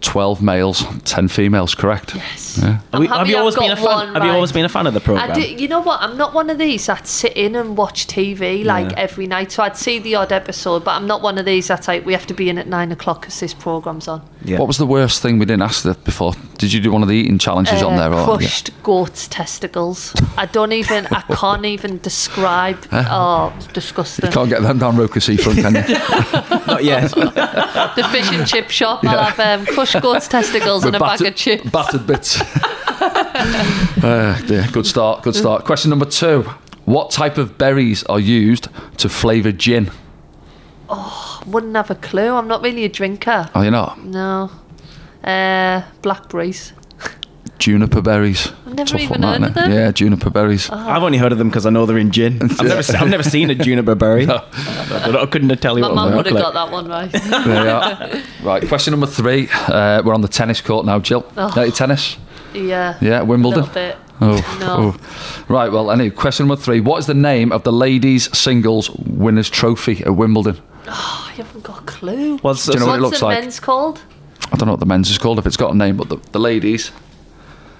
12 0.00 0.42
males, 0.42 0.84
10 1.04 1.28
females, 1.28 1.74
correct? 1.74 2.14
Yes. 2.14 2.58
Yeah. 2.60 2.80
We, 2.98 3.06
have 3.06 3.28
you 3.28 3.36
always 3.36 3.54
been 3.54 3.70
a 3.70 3.76
fan? 3.76 3.84
One, 3.84 4.06
have 4.08 4.16
right. 4.16 4.26
you 4.26 4.32
always 4.32 4.50
been 4.50 4.64
a 4.64 4.68
fan 4.68 4.86
of 4.86 4.94
the 4.94 5.00
program? 5.00 5.34
Do, 5.34 5.42
you 5.42 5.68
know 5.68 5.80
what? 5.80 6.00
I'm 6.00 6.16
not 6.16 6.32
one 6.32 6.48
of 6.48 6.58
these 6.58 6.86
that 6.86 7.06
sit 7.06 7.36
in 7.36 7.54
and 7.54 7.76
watch 7.76 8.06
TV 8.06 8.64
like 8.64 8.92
yeah. 8.92 8.98
every 8.98 9.26
night. 9.26 9.52
So 9.52 9.62
I'd 9.62 9.76
see 9.76 9.98
the 9.98 10.14
odd 10.14 10.32
episode, 10.32 10.84
but 10.84 10.92
I'm 10.92 11.06
not 11.06 11.20
one 11.20 11.36
of 11.36 11.44
these 11.44 11.68
that's 11.68 11.86
like 11.86 12.06
we 12.06 12.14
have 12.14 12.26
to 12.28 12.34
be 12.34 12.48
in 12.48 12.56
at 12.56 12.66
nine 12.66 12.90
o'clock 12.92 13.20
because 13.20 13.38
this 13.40 13.52
program's 13.52 14.08
on. 14.08 14.26
Yeah. 14.44 14.58
What 14.58 14.68
was 14.68 14.78
the 14.78 14.86
worst 14.86 15.20
thing 15.20 15.38
we 15.38 15.44
didn't 15.44 15.62
ask 15.62 15.82
that 15.84 16.02
before? 16.04 16.32
Did 16.58 16.72
you 16.72 16.80
do 16.80 16.90
one 16.90 17.02
of 17.02 17.08
the 17.08 17.14
eating 17.14 17.38
challenges 17.38 17.82
uh, 17.82 17.88
on 17.88 17.96
there? 17.96 18.12
Or, 18.12 18.36
crushed 18.36 18.70
yeah. 18.70 18.74
goat's 18.82 19.28
testicles. 19.28 20.14
I 20.36 20.46
don't 20.46 20.72
even. 20.72 21.06
I 21.06 21.20
can't 21.34 21.64
even 21.64 21.98
describe. 21.98 22.78
oh, 22.92 23.52
disgusting. 23.72 24.26
You 24.26 24.32
can't 24.32 24.48
get 24.48 24.62
them 24.62 24.78
down 24.78 24.96
Roker 24.96 25.20
Seafront, 25.20 25.60
can 25.60 25.74
you? 25.74 25.82
not 26.66 26.84
yet. 26.84 27.10
the 27.14 28.08
fish 28.10 28.32
and 28.32 28.46
chip 28.46 28.70
shop. 28.70 29.04
I'll 29.04 29.30
have 29.30 29.60
um, 29.60 29.66
crushed 29.66 30.00
goat's 30.00 30.28
testicles 30.28 30.84
and 30.84 30.96
a 30.96 30.98
battered, 30.98 31.24
bag 31.24 31.32
of 31.32 31.36
chips. 31.36 31.70
Battered 31.70 32.06
bits. 32.06 32.40
uh, 34.02 34.40
yeah, 34.46 34.70
good 34.72 34.86
start, 34.86 35.22
good 35.22 35.34
start. 35.34 35.64
Question 35.64 35.90
number 35.90 36.06
two. 36.06 36.42
What 36.84 37.10
type 37.10 37.38
of 37.38 37.56
berries 37.56 38.02
are 38.04 38.18
used 38.18 38.68
to 38.98 39.08
flavour 39.08 39.52
gin? 39.52 39.90
Oh, 40.88 41.29
wouldn't 41.46 41.76
have 41.76 41.90
a 41.90 41.94
clue. 41.94 42.34
I'm 42.34 42.48
not 42.48 42.62
really 42.62 42.84
a 42.84 42.88
drinker. 42.88 43.50
Oh, 43.54 43.62
you're 43.62 43.70
not? 43.70 44.02
No. 44.04 44.50
Uh, 45.22 45.82
blackberries. 46.02 46.72
Juniper 47.58 48.00
berries. 48.00 48.50
I've 48.66 48.74
never 48.74 48.90
Tough 48.92 49.00
even 49.02 49.20
one, 49.20 49.42
heard 49.42 49.48
of 49.50 49.54
them. 49.54 49.70
Yeah, 49.70 49.92
juniper 49.92 50.30
berries. 50.30 50.70
Oh. 50.72 50.76
I've 50.76 51.02
only 51.02 51.18
heard 51.18 51.30
of 51.30 51.36
them 51.36 51.50
because 51.50 51.66
I 51.66 51.70
know 51.70 51.84
they're 51.84 51.98
in 51.98 52.10
gin. 52.10 52.38
I've, 52.42 52.62
never, 52.62 52.82
se- 52.82 52.96
I've 52.96 53.10
never 53.10 53.22
seen 53.22 53.50
a 53.50 53.54
juniper 53.54 53.94
berry. 53.94 54.24
no. 54.26 54.42
I 54.52 55.26
couldn't 55.30 55.54
tell 55.60 55.76
you 55.76 55.82
My 55.82 55.88
what 55.88 55.94
mum 55.94 56.16
would 56.16 56.26
have 56.26 56.36
got 56.36 56.54
that 56.54 56.72
one 56.72 56.88
right. 56.88 57.12
there 57.12 58.22
Right, 58.42 58.66
question 58.66 58.92
number 58.92 59.06
three. 59.06 59.48
Uh, 59.52 60.00
we're 60.02 60.14
on 60.14 60.22
the 60.22 60.28
tennis 60.28 60.62
court 60.62 60.86
now, 60.86 61.00
Jill. 61.00 61.30
Oh. 61.36 61.70
tennis? 61.70 62.16
Yeah. 62.54 62.96
Yeah, 63.02 63.22
Wimbledon. 63.22 63.64
Oh, 64.22 64.56
no. 64.60 64.96
oh, 64.98 65.44
right. 65.48 65.70
Well, 65.70 65.90
anyway, 65.90 66.10
question 66.10 66.46
number 66.48 66.60
three. 66.62 66.80
What 66.80 66.98
is 66.98 67.06
the 67.06 67.14
name 67.14 67.52
of 67.52 67.62
the 67.64 67.72
ladies' 67.72 68.36
singles 68.36 68.90
winners' 68.90 69.50
trophy 69.50 70.02
at 70.04 70.16
Wimbledon? 70.16 70.60
Oh, 70.92 71.26
I 71.28 71.32
haven't 71.34 71.62
got 71.62 71.82
a 71.82 71.84
clue. 71.84 72.38
What's, 72.38 72.66
Do 72.66 72.72
you 72.72 72.80
know 72.80 72.86
what 72.86 72.98
it 72.98 73.02
looks 73.02 73.20
the 73.20 73.26
like? 73.26 73.40
men's 73.40 73.60
called? 73.60 74.02
I 74.52 74.56
don't 74.56 74.66
know 74.66 74.72
what 74.72 74.80
the 74.80 74.86
men's 74.86 75.08
is 75.08 75.18
called 75.18 75.38
if 75.38 75.46
it's 75.46 75.56
got 75.56 75.72
a 75.72 75.76
name, 75.76 75.96
but 75.96 76.08
the, 76.08 76.16
the 76.32 76.40
ladies. 76.40 76.90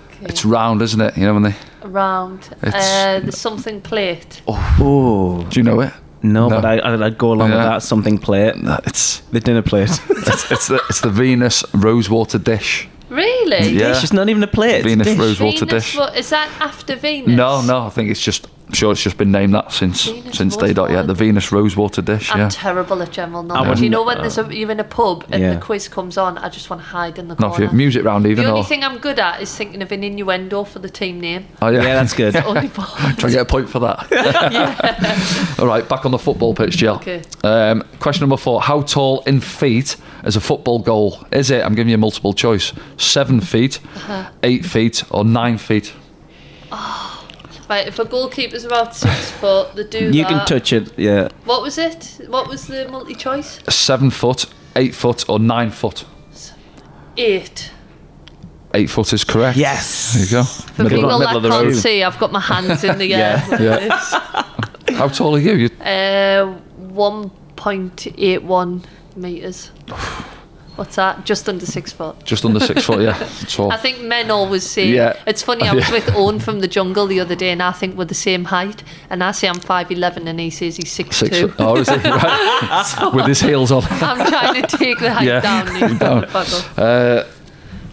Okay. 0.08 0.26
It's 0.26 0.44
round, 0.44 0.80
isn't 0.80 1.00
it? 1.00 1.16
You 1.16 1.24
know 1.24 1.34
when 1.34 1.42
they. 1.42 1.54
Round. 1.82 2.48
Uh, 2.62 3.18
the 3.20 3.32
something 3.32 3.80
plate. 3.80 4.42
Oh. 4.46 5.44
Do 5.50 5.58
you 5.58 5.64
know 5.64 5.80
it? 5.80 5.92
No, 6.22 6.48
no, 6.48 6.60
but 6.60 6.84
I, 6.84 6.96
would 6.96 7.18
go 7.18 7.32
along 7.32 7.50
yeah. 7.50 7.56
with 7.56 7.64
that 7.64 7.82
something 7.82 8.18
plate. 8.18 8.56
No, 8.56 8.78
it's 8.84 9.20
the 9.32 9.40
dinner 9.40 9.62
plate. 9.62 9.88
it's, 10.10 10.50
it's, 10.52 10.68
the 10.68 10.82
it's 10.88 11.00
the 11.00 11.08
Venus 11.08 11.64
rosewater 11.72 12.38
dish. 12.38 12.88
Really? 13.08 13.70
Yeah. 13.70 13.90
It's 13.90 14.02
just 14.02 14.12
not 14.12 14.28
even 14.28 14.42
a 14.42 14.46
plate. 14.46 14.84
Venus 14.84 15.06
dish. 15.06 15.18
rosewater 15.18 15.64
dish. 15.64 15.96
Ro- 15.96 16.04
is 16.06 16.28
that 16.30 16.50
after 16.60 16.94
Venus? 16.94 17.34
No, 17.34 17.62
no. 17.62 17.86
I 17.86 17.88
think 17.88 18.10
it's 18.10 18.22
just 18.22 18.46
I'm 18.70 18.74
sure 18.74 18.92
it's 18.92 19.02
just 19.02 19.16
been 19.16 19.32
named 19.32 19.52
that 19.54 19.72
since 19.72 20.04
Venus 20.04 20.36
since 20.36 20.56
day 20.56 20.72
dot. 20.72 20.92
Yeah, 20.92 21.02
the 21.02 21.12
Venus 21.12 21.50
Rosewater 21.50 22.02
dish. 22.02 22.30
I'm 22.30 22.38
yeah. 22.38 22.48
terrible 22.50 23.02
at 23.02 23.10
general 23.10 23.42
knowledge. 23.42 23.80
You 23.80 23.90
know 23.90 24.04
when 24.04 24.18
there's 24.18 24.38
a, 24.38 24.54
you're 24.54 24.70
in 24.70 24.78
a 24.78 24.84
pub 24.84 25.24
and 25.28 25.42
yeah. 25.42 25.54
the 25.54 25.60
quiz 25.60 25.88
comes 25.88 26.16
on, 26.16 26.38
I 26.38 26.48
just 26.50 26.70
want 26.70 26.80
to 26.80 26.86
hide 26.86 27.18
in 27.18 27.26
the 27.26 27.34
corner. 27.34 27.58
Not 27.58 27.70
for 27.70 27.74
music 27.74 28.04
round 28.04 28.26
even. 28.26 28.44
The 28.44 28.50
only 28.50 28.60
or? 28.60 28.64
thing 28.64 28.84
I'm 28.84 28.98
good 28.98 29.18
at 29.18 29.42
is 29.42 29.52
thinking 29.52 29.82
of 29.82 29.90
an 29.90 30.04
innuendo 30.04 30.62
for 30.62 30.78
the 30.78 30.88
team 30.88 31.20
name. 31.20 31.48
Oh 31.60 31.66
yeah, 31.66 31.82
yeah 31.82 31.94
that's 31.94 32.12
good. 32.12 32.32
Try 32.34 32.60
and 32.60 33.18
get 33.18 33.38
a 33.38 33.44
point 33.44 33.68
for 33.68 33.80
that. 33.80 34.06
yeah. 34.12 35.56
All 35.58 35.66
right, 35.66 35.88
back 35.88 36.04
on 36.04 36.12
the 36.12 36.18
football 36.18 36.54
pitch, 36.54 36.76
Jill. 36.76 36.94
Okay. 36.94 37.22
Um, 37.42 37.82
question 37.98 38.22
number 38.22 38.36
four: 38.36 38.62
How 38.62 38.82
tall 38.82 39.22
in 39.22 39.40
feet 39.40 39.96
is 40.24 40.36
a 40.36 40.40
football 40.40 40.78
goal? 40.78 41.26
Is 41.32 41.50
it? 41.50 41.64
I'm 41.64 41.74
giving 41.74 41.88
you 41.88 41.96
a 41.96 41.98
multiple 41.98 42.34
choice: 42.34 42.72
seven 42.98 43.40
feet, 43.40 43.80
uh-huh. 43.96 44.30
eight 44.44 44.64
feet, 44.64 45.02
or 45.10 45.24
nine 45.24 45.58
feet. 45.58 45.92
Oh. 46.70 47.09
Right, 47.70 47.86
if 47.86 48.00
a 48.00 48.04
goalkeeper's 48.04 48.64
about 48.64 48.96
six 48.96 49.30
foot, 49.30 49.76
they 49.76 49.84
do 49.84 50.06
You 50.06 50.24
that. 50.24 50.28
can 50.28 50.44
touch 50.44 50.72
it, 50.72 50.98
yeah. 50.98 51.28
What 51.44 51.62
was 51.62 51.78
it? 51.78 52.20
What 52.26 52.48
was 52.48 52.66
the 52.66 52.88
multi 52.88 53.14
choice? 53.14 53.60
Seven 53.68 54.10
foot, 54.10 54.46
eight 54.74 54.92
foot, 54.92 55.28
or 55.28 55.38
nine 55.38 55.70
foot. 55.70 56.04
Eight. 57.16 57.70
Eight 58.74 58.90
foot 58.90 59.12
is 59.12 59.22
correct. 59.22 59.56
Yes. 59.56 60.14
There 60.14 60.24
you 60.24 60.30
go. 60.30 60.42
For 60.42 60.82
middle, 60.82 60.98
people 60.98 61.18
middle 61.20 61.40
that 61.42 61.50
can't 61.62 61.76
see, 61.76 62.02
I've 62.02 62.18
got 62.18 62.32
my 62.32 62.40
hands 62.40 62.82
in 62.82 62.98
the 62.98 63.14
air. 63.22 63.40
yeah. 63.50 63.60
yeah. 63.60 64.96
How 64.96 65.06
tall 65.06 65.36
are 65.36 65.38
you? 65.38 65.52
you... 65.52 65.68
Uh, 65.80 66.58
1.81 66.92 68.84
metres. 69.14 69.70
What's 70.80 70.96
that? 70.96 71.26
Just 71.26 71.46
under 71.46 71.66
six 71.66 71.92
foot. 71.92 72.24
Just 72.24 72.42
under 72.42 72.58
six 72.58 72.86
foot, 72.86 73.02
yeah. 73.02 73.12
Tall. 73.48 73.70
I 73.70 73.76
think 73.76 74.00
men 74.00 74.30
always 74.30 74.64
say. 74.64 74.88
Yeah. 74.88 75.14
It's 75.26 75.42
funny. 75.42 75.68
I 75.68 75.74
was 75.80 75.90
with 75.90 76.08
Owen 76.14 76.40
from 76.40 76.60
the 76.60 76.68
jungle 76.68 77.06
the 77.06 77.20
other 77.20 77.34
day, 77.36 77.50
and 77.50 77.62
I 77.62 77.72
think 77.72 77.98
we're 77.98 78.06
the 78.06 78.14
same 78.14 78.44
height. 78.44 78.82
And 79.10 79.22
I 79.22 79.32
say 79.32 79.46
I'm 79.48 79.60
five 79.60 79.90
eleven, 79.90 80.26
and 80.26 80.40
he 80.40 80.48
says 80.48 80.76
he's 80.78 80.90
six, 80.90 81.18
Six 81.18 81.36
two. 81.36 81.48
foot. 81.48 81.60
Oh, 81.60 81.76
is 81.76 81.88
he? 81.90 81.96
Right. 82.08 83.10
With 83.12 83.26
his 83.26 83.40
heels 83.42 83.70
on. 83.70 83.82
I'm 83.90 84.26
trying 84.26 84.62
to 84.62 84.76
take 84.78 84.98
the 85.00 85.12
height 85.12 85.26
Yeah. 85.26 85.40
down. 85.40 85.68
and 85.68 85.98
Down. 85.98 86.20
got 86.22 86.26
the 86.28 86.32
buckle. 86.32 86.82
Uh, 86.82 87.24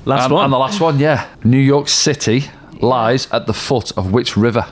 Last 0.05 0.23
and, 0.27 0.33
one. 0.33 0.43
and 0.45 0.53
the 0.53 0.57
last 0.57 0.79
one, 0.79 0.97
yeah. 0.99 1.27
New 1.43 1.57
York 1.59 1.89
City 1.89 2.45
lies 2.79 3.27
at 3.33 3.47
the 3.47 3.53
foot 3.53 3.91
of 3.97 4.13
which 4.13 4.37
river? 4.37 4.65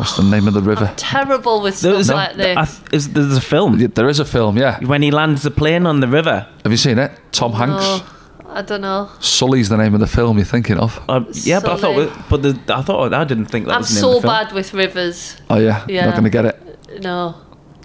What's 0.00 0.16
the 0.16 0.22
name 0.22 0.48
of 0.48 0.54
the 0.54 0.62
river? 0.62 0.92
Terrible 0.96 1.60
with 1.62 1.80
There 1.80 1.92
stuff 1.92 1.98
was 1.98 2.08
like 2.10 2.34
a, 2.34 2.36
this. 2.36 2.56
I 2.56 2.64
th- 2.64 2.92
is, 2.92 3.12
there's 3.12 3.36
a 3.36 3.40
film 3.40 3.78
There 3.78 4.08
is 4.08 4.18
a 4.18 4.24
film, 4.24 4.56
yeah. 4.56 4.78
when 4.84 5.02
he 5.02 5.10
lands 5.10 5.42
the 5.42 5.50
plane 5.50 5.86
on 5.86 6.00
the 6.00 6.08
river. 6.08 6.46
Have 6.64 6.72
you 6.72 6.78
seen 6.78 6.98
it? 6.98 7.12
Tom 7.32 7.52
Hanks. 7.52 7.74
Oh, 7.84 8.16
I 8.48 8.62
don't 8.62 8.80
know. 8.80 9.10
Sully's 9.20 9.68
the 9.68 9.76
name 9.76 9.92
of 9.94 10.00
the 10.00 10.06
film 10.06 10.36
you're 10.38 10.46
thinking 10.46 10.78
of. 10.78 10.98
Uh, 11.08 11.24
yeah, 11.32 11.60
but 11.60 11.72
I 11.72 11.76
thought, 11.76 11.80
Sully. 11.80 12.10
but 12.30 12.42
the, 12.42 12.74
I 12.74 12.82
thought 12.82 13.12
I 13.14 13.24
didn't 13.24 13.46
think 13.46 13.66
that 13.66 13.74
I'm 13.74 13.80
was 13.82 13.90
the 13.94 13.94
name 14.00 14.04
of 14.04 14.10
so 14.10 14.14
the 14.14 14.20
film. 14.22 14.32
bad 14.46 14.52
with 14.54 14.72
rivers. 14.74 15.36
Oh 15.50 15.58
yeah, 15.58 15.84
Yeah. 15.88 16.06
not 16.06 16.12
going 16.12 16.24
to 16.24 16.30
get 16.30 16.44
it. 16.46 17.02
No. 17.02 17.34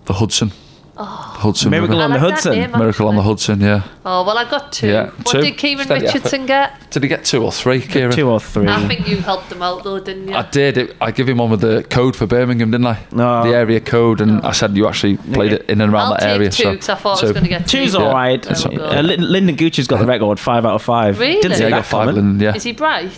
The 0.05 0.13
Hudson. 0.13 0.51
The 0.95 1.03
Hudson 1.03 1.71
Miracle 1.71 1.97
River. 1.97 2.03
on 2.05 2.11
the 2.11 2.17
like 2.25 2.31
Hudson. 2.35 2.51
name, 2.53 2.71
Miracle 2.71 3.07
on 3.09 3.15
the. 3.17 3.21
Hudson, 3.21 3.59
yeah. 3.59 3.83
Oh 4.05 4.23
well, 4.25 4.37
I 4.37 4.49
got 4.49 4.71
two. 4.71 4.87
Yeah, 4.87 5.09
What 5.09 5.27
two. 5.27 5.41
did 5.41 5.57
Kieran 5.57 5.83
Steady 5.85 6.05
effort. 6.05 6.15
Richardson 6.15 6.45
get? 6.45 6.89
Did 6.91 7.03
he 7.03 7.09
get 7.09 7.25
two 7.25 7.43
or 7.43 7.51
three, 7.51 7.81
Kieran? 7.81 8.13
Two 8.15 8.29
or 8.29 8.39
three. 8.39 8.67
I 8.67 8.87
think 8.87 9.05
you 9.07 9.17
helped 9.17 9.51
him 9.51 9.61
out 9.61 9.83
though, 9.83 9.99
didn't 9.99 10.29
you? 10.29 10.33
I 10.35 10.43
did. 10.49 10.77
It, 10.77 10.95
I 11.01 11.11
give 11.11 11.27
him 11.27 11.39
one 11.39 11.49
with 11.49 11.59
the 11.61 11.83
code 11.89 12.15
for 12.15 12.25
Birmingham, 12.27 12.71
didn't 12.71 12.87
I? 12.87 12.99
No. 13.11 13.43
The 13.43 13.55
area 13.57 13.81
code, 13.81 14.21
and 14.21 14.39
I 14.45 14.51
said 14.53 14.77
you 14.77 14.87
actually 14.87 15.17
played 15.17 15.51
it 15.51 15.69
in 15.69 15.81
and 15.81 15.91
around 15.93 16.03
I'll 16.05 16.11
that 16.11 16.19
take 16.21 16.29
area. 16.29 16.49
two 16.49 16.79
so 16.81 16.93
I 16.93 16.95
thought 16.95 17.19
I 17.21 17.25
was 17.25 17.31
going 17.33 17.43
to 17.43 17.49
get 17.49 17.67
two. 17.67 17.79
Two's 17.83 17.93
Yeah. 17.93 17.99
all 18.01 18.13
right. 18.13 18.41
That's 18.41 18.65
Uh, 18.65 18.69
uh, 18.69 19.01
Lynden 19.03 19.57
Gucci's 19.57 19.87
got 19.87 19.99
the 19.99 20.05
record, 20.05 20.39
five 20.39 20.65
out 20.65 20.75
of 20.75 20.81
five. 20.81 21.19
Really? 21.19 21.35
Didn't 21.41 21.51
Yeah, 21.51 21.57
see 21.57 21.63
he 21.65 21.69
that 21.71 21.75
got 21.77 21.85
five, 21.85 22.05
coming. 22.07 22.17
and 22.23 22.41
yeah. 22.41 22.55
Is 22.55 22.63
he 22.63 22.71
bright? 22.71 23.11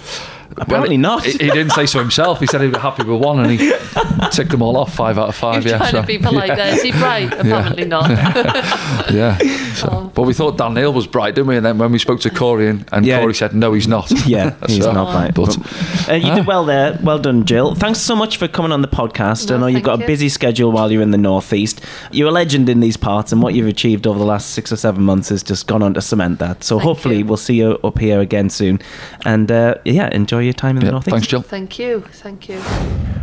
Apparently 0.57 0.97
not. 0.97 1.23
He, 1.23 1.31
he 1.31 1.37
didn't 1.49 1.71
say 1.71 1.85
so 1.85 1.99
himself. 1.99 2.39
He 2.39 2.47
said 2.47 2.61
he'd 2.61 2.73
be 2.73 2.79
happy 2.79 3.03
with 3.03 3.21
one, 3.21 3.39
and 3.39 3.51
he 3.51 3.57
ticked 4.31 4.51
them 4.51 4.61
all 4.61 4.77
off. 4.77 4.93
Five 4.95 5.17
out 5.17 5.29
of 5.29 5.35
five. 5.35 5.63
You're 5.63 5.73
yeah, 5.73 5.77
trying 5.77 5.91
so, 5.91 6.01
to 6.01 6.07
be 6.07 6.17
polite 6.17 6.55
there. 6.55 6.73
Is 6.73 6.81
he 6.81 6.91
bright? 6.91 7.33
Apparently 7.33 7.85
not. 7.85 8.09
yeah. 9.11 9.37
So, 9.75 10.11
But 10.15 10.23
we 10.23 10.33
thought 10.33 10.57
Dan 10.57 10.73
Neil 10.73 10.91
was 10.93 11.07
bright, 11.07 11.35
didn't 11.35 11.47
we? 11.47 11.57
And 11.57 11.65
then 11.65 11.77
when 11.77 11.91
we 11.91 11.99
spoke 11.99 12.19
to 12.21 12.29
Corey, 12.29 12.67
and, 12.69 12.87
and 12.91 13.05
Yeah. 13.05 13.19
Corey 13.19 13.33
said 13.33 13.53
no, 13.53 13.73
he's 13.73 13.87
not. 13.87 14.11
Yeah, 14.27 14.55
he's 14.67 14.83
So, 14.83 14.91
not 14.91 15.11
bright. 15.11 15.33
But 15.33 16.09
Uh, 16.09 16.13
you 16.13 16.33
did 16.33 16.45
well 16.47 16.65
there. 16.65 16.97
Well 17.03 17.19
done, 17.19 17.45
Jill. 17.45 17.75
Thanks 17.75 17.99
so 17.99 18.15
much 18.15 18.37
for 18.37 18.47
coming 18.47 18.71
on 18.71 18.81
the 18.81 18.87
podcast. 18.87 19.53
I 19.53 19.57
know 19.57 19.67
you've 19.67 19.83
thank 19.83 19.85
got 19.85 20.03
a 20.03 20.07
busy 20.07 20.29
schedule 20.29 20.71
while 20.71 20.91
you're 20.91 21.01
in 21.01 21.11
the 21.11 21.17
Northeast. 21.17 21.81
You're 22.11 22.29
a 22.29 22.31
legend 22.31 22.69
in 22.69 22.79
these 22.79 22.97
parts, 22.97 23.31
and 23.31 23.41
what 23.41 23.53
you've 23.53 23.67
achieved 23.67 24.07
over 24.07 24.17
the 24.17 24.25
last 24.25 24.51
six 24.51 24.71
or 24.71 24.77
seven 24.77 25.03
months 25.03 25.29
has 25.29 25.43
just 25.43 25.67
gone 25.67 25.83
on 25.83 25.93
to 25.93 26.01
cement 26.01 26.39
that. 26.39 26.63
So 26.63 26.77
Thank 26.77 26.87
hopefully 26.87 27.17
you. 27.19 27.25
we'll 27.25 27.37
see 27.37 27.55
you 27.55 27.73
up 27.83 27.99
here 27.99 28.19
again 28.19 28.49
soon. 28.49 28.79
And 29.25 29.51
uh, 29.51 29.75
yeah, 29.85 30.09
enjoy 30.13 30.36
your 30.39 30.53
time 30.53 30.77
in 30.77 30.85
the 30.85 30.91
North 30.91 31.07
Northeast. 31.07 31.13
thanks, 31.13 31.27
Jill. 31.27 31.41
Thank 31.41 31.79
you. 31.79 32.01
Thank 32.01 32.49
you. 32.49 32.61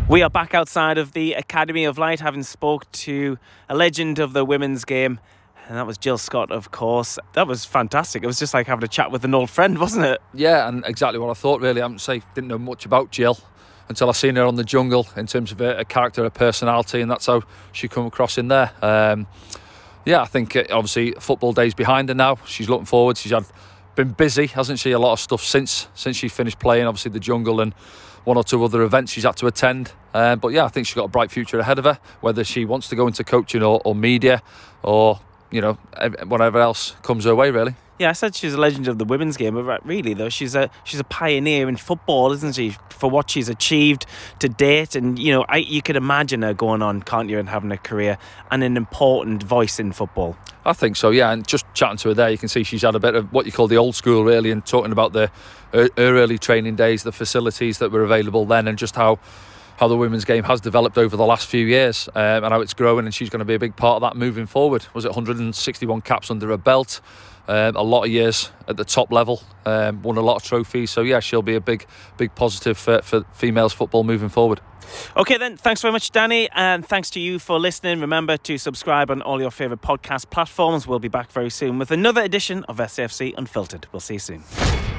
We 0.09 0.23
are 0.23 0.31
back 0.31 0.55
outside 0.55 0.99
of 0.99 1.13
the 1.13 1.33
Academy 1.35 1.85
of 1.85 1.97
Light, 1.97 2.21
having 2.21 2.43
spoke 2.43 2.91
to 2.93 3.39
a 3.69 3.77
legend 3.77 4.19
of 4.19 4.33
the 4.33 4.45
women's 4.45 4.85
game. 4.85 5.19
And 5.67 5.79
that 5.79 5.87
was 5.87 5.97
Jill 5.97 6.19
Scott, 6.19 6.53
of 6.53 6.71
course. 6.71 7.19
That 7.33 7.47
was 7.47 7.65
fantastic. 7.65 8.23
It 8.23 8.27
was 8.27 8.39
just 8.39 8.53
like 8.53 8.67
having 8.67 8.85
a 8.85 8.89
chat 8.89 9.11
with 9.11 9.25
an 9.25 9.35
old 9.35 9.49
friend, 9.49 9.79
wasn't 9.79 10.05
it? 10.05 10.21
Yeah, 10.35 10.69
and 10.69 10.85
exactly 10.85 11.19
what 11.19 11.31
I 11.31 11.35
thought. 11.35 11.63
Really, 11.63 11.81
I 11.81 11.85
haven't 11.85 12.01
say 12.01 12.23
didn't 12.35 12.49
know 12.49 12.59
much 12.59 12.85
about 12.85 13.11
Jill 13.11 13.39
until 13.89 14.09
I 14.09 14.13
seen 14.13 14.37
her 14.37 14.45
on 14.45 14.57
the 14.57 14.65
jungle 14.65 15.07
in 15.17 15.27
terms 15.27 15.53
of 15.53 15.59
her, 15.59 15.77
her 15.77 15.85
character, 15.85 16.23
her 16.23 16.31
personality, 16.31 17.01
and 17.01 17.11
that's 17.11 17.27
how 17.27 17.43
she 17.73 17.89
come 17.89 18.07
across 18.07 18.37
in 18.37 18.49
there. 18.49 18.73
Um, 18.83 19.27
yeah, 20.05 20.21
I 20.21 20.27
think 20.27 20.55
uh, 20.55 20.65
obviously 20.71 21.13
football 21.13 21.53
days 21.53 21.75
behind 21.75 22.09
her 22.11 22.15
now. 22.15 22.37
She's 22.47 22.69
looking 22.69 22.87
forward. 22.87 23.17
She's 23.17 23.33
had 23.33 23.47
been 23.95 24.13
busy, 24.13 24.47
hasn't 24.47 24.79
she? 24.79 24.93
A 24.93 24.99
lot 24.99 25.13
of 25.13 25.21
stuff 25.21 25.43
since 25.43 25.89
since 25.95 26.17
she 26.17 26.29
finished 26.29 26.59
playing. 26.59 26.87
Obviously 26.87 27.11
the 27.11 27.21
jungle 27.21 27.61
and 27.61 27.73
one 28.25 28.37
or 28.37 28.45
two 28.45 28.63
other 28.65 28.83
events 28.83 29.13
she's 29.13 29.25
had 29.25 29.37
to 29.37 29.47
attend. 29.47 29.93
Um, 30.13 30.39
but 30.39 30.49
yeah, 30.49 30.65
I 30.65 30.69
think 30.69 30.87
she's 30.87 30.95
got 30.95 31.05
a 31.05 31.09
bright 31.09 31.31
future 31.31 31.59
ahead 31.59 31.79
of 31.79 31.85
her. 31.85 31.99
Whether 32.21 32.45
she 32.45 32.65
wants 32.65 32.89
to 32.89 32.97
go 32.97 33.07
into 33.07 33.25
coaching 33.25 33.63
or, 33.63 33.81
or 33.85 33.95
media 33.95 34.43
or 34.83 35.21
you 35.51 35.61
know 35.61 35.75
whatever 36.27 36.61
else 36.61 36.97
comes 37.03 37.25
her 37.25 37.35
way, 37.35 37.51
really. 37.51 37.75
Yeah, 37.97 38.11
I 38.11 38.13
said 38.13 38.35
she's 38.35 38.55
a 38.55 38.59
legend 38.59 38.89
of 38.89 38.99
the 38.99 39.05
women's 39.05 39.37
game, 39.37 39.55
but 39.55 39.87
really 39.87 40.15
though, 40.15 40.29
she's 40.29 40.57
a 40.57 40.69
she's 40.83 40.99
a 40.99 41.05
pioneer 41.05 41.69
in 41.69 41.77
football, 41.77 42.33
isn't 42.33 42.57
she? 42.57 42.75
For 42.91 43.09
what 43.09 43.31
she's 43.31 43.49
achieved 43.49 44.07
to 44.41 44.49
date, 44.49 44.97
and 44.97 45.17
you 45.17 45.33
know, 45.33 45.45
I, 45.49 45.59
you 45.59 45.81
could 45.81 45.95
imagine 45.95 46.43
her 46.43 46.55
going 46.55 46.83
on, 46.83 47.03
can't 47.03 47.31
you, 47.31 47.39
and 47.39 47.49
having 47.49 47.71
a 47.71 47.77
career 47.77 48.19
and 48.51 48.65
an 48.65 48.77
important 48.77 49.45
voice 49.45 49.79
in 49.79 49.93
football. 49.93 50.37
I 50.65 50.73
think 50.73 50.97
so, 50.97 51.11
yeah. 51.11 51.31
And 51.31 51.47
just 51.47 51.67
chatting 51.75 51.99
to 51.99 52.09
her 52.09 52.15
there, 52.15 52.31
you 52.31 52.39
can 52.39 52.49
see 52.49 52.65
she's 52.65 52.83
had 52.83 52.97
a 52.97 53.01
bit 53.01 53.15
of 53.15 53.33
what 53.33 53.47
you 53.47 53.53
call 53.53 53.69
the 53.69 53.77
old 53.77 53.95
school, 53.95 54.25
really, 54.25 54.51
and 54.51 54.67
talking 54.67 54.91
about 54.91 55.13
the 55.13 55.31
her, 55.73 55.89
early 55.97 56.39
training 56.39 56.75
days, 56.75 57.05
the 57.05 57.13
facilities 57.13 57.79
that 57.79 57.93
were 57.93 58.03
available 58.03 58.45
then, 58.45 58.67
and 58.67 58.77
just 58.77 58.97
how 58.97 59.21
how 59.77 59.89
the 59.89 59.97
women's 59.97 60.25
game 60.25 60.45
has 60.45 60.61
developed 60.61 60.97
over 60.99 61.17
the 61.17 61.27
last 61.27 61.47
few 61.47 61.65
years, 61.65 62.09
um, 62.17 62.45
and 62.45 62.53
how 62.53 62.61
it's 62.61 62.75
growing. 62.75 63.05
And 63.05 63.15
she's 63.15 63.31
going 63.31 63.39
to 63.41 63.45
be 63.45 63.55
a 63.55 63.59
big 63.61 63.77
part 63.77 64.03
of 64.03 64.03
that 64.03 64.17
moving 64.17 64.47
forward. 64.47 64.87
Was 64.95 65.05
it 65.05 65.09
161 65.09 66.01
caps 66.01 66.29
under 66.29 66.49
her 66.49 66.57
belt? 66.57 67.01
Um, 67.47 67.77
a 67.77 67.83
lot 67.83 68.05
of 68.05 68.11
years 68.11 68.51
at 68.69 68.77
the 68.77 68.85
top 68.85 69.13
level, 69.13 69.43
um, 69.67 70.03
won 70.03 70.17
a 70.17 70.23
lot 70.23 70.37
of 70.37 70.43
trophies. 70.43 70.91
So 70.91 71.03
yeah, 71.03 71.21
she'll 71.21 71.43
be 71.43 71.55
a 71.55 71.61
big, 71.61 71.87
big 72.17 72.35
positive 72.35 72.79
for, 72.79 73.03
for 73.03 73.25
females 73.33 73.73
football 73.73 74.05
moving 74.05 74.31
forward. 74.31 74.61
Okay, 75.17 75.39
then, 75.39 75.57
thanks 75.57 75.81
very 75.81 75.93
much, 75.93 76.11
Danny, 76.11 76.49
and 76.53 76.87
thanks 76.87 77.11
to 77.11 77.21
you 77.21 77.39
for 77.39 77.59
listening. 77.59 78.01
Remember 78.01 78.37
to 78.39 78.59
subscribe 78.59 79.11
on 79.11 79.23
all 79.23 79.41
your 79.41 79.51
favourite 79.51 79.83
podcast 79.83 80.31
platforms. 80.31 80.87
We'll 80.87 80.99
be 80.99 81.09
back 81.09 81.31
very 81.31 81.51
soon 81.51 81.79
with 81.79 81.91
another 81.91 82.23
edition 82.23 82.65
of 82.65 82.79
SFC 82.79 83.35
Unfiltered. 83.37 83.87
We'll 83.93 84.01
see 84.01 84.15
you 84.15 84.21
soon. 84.21 84.94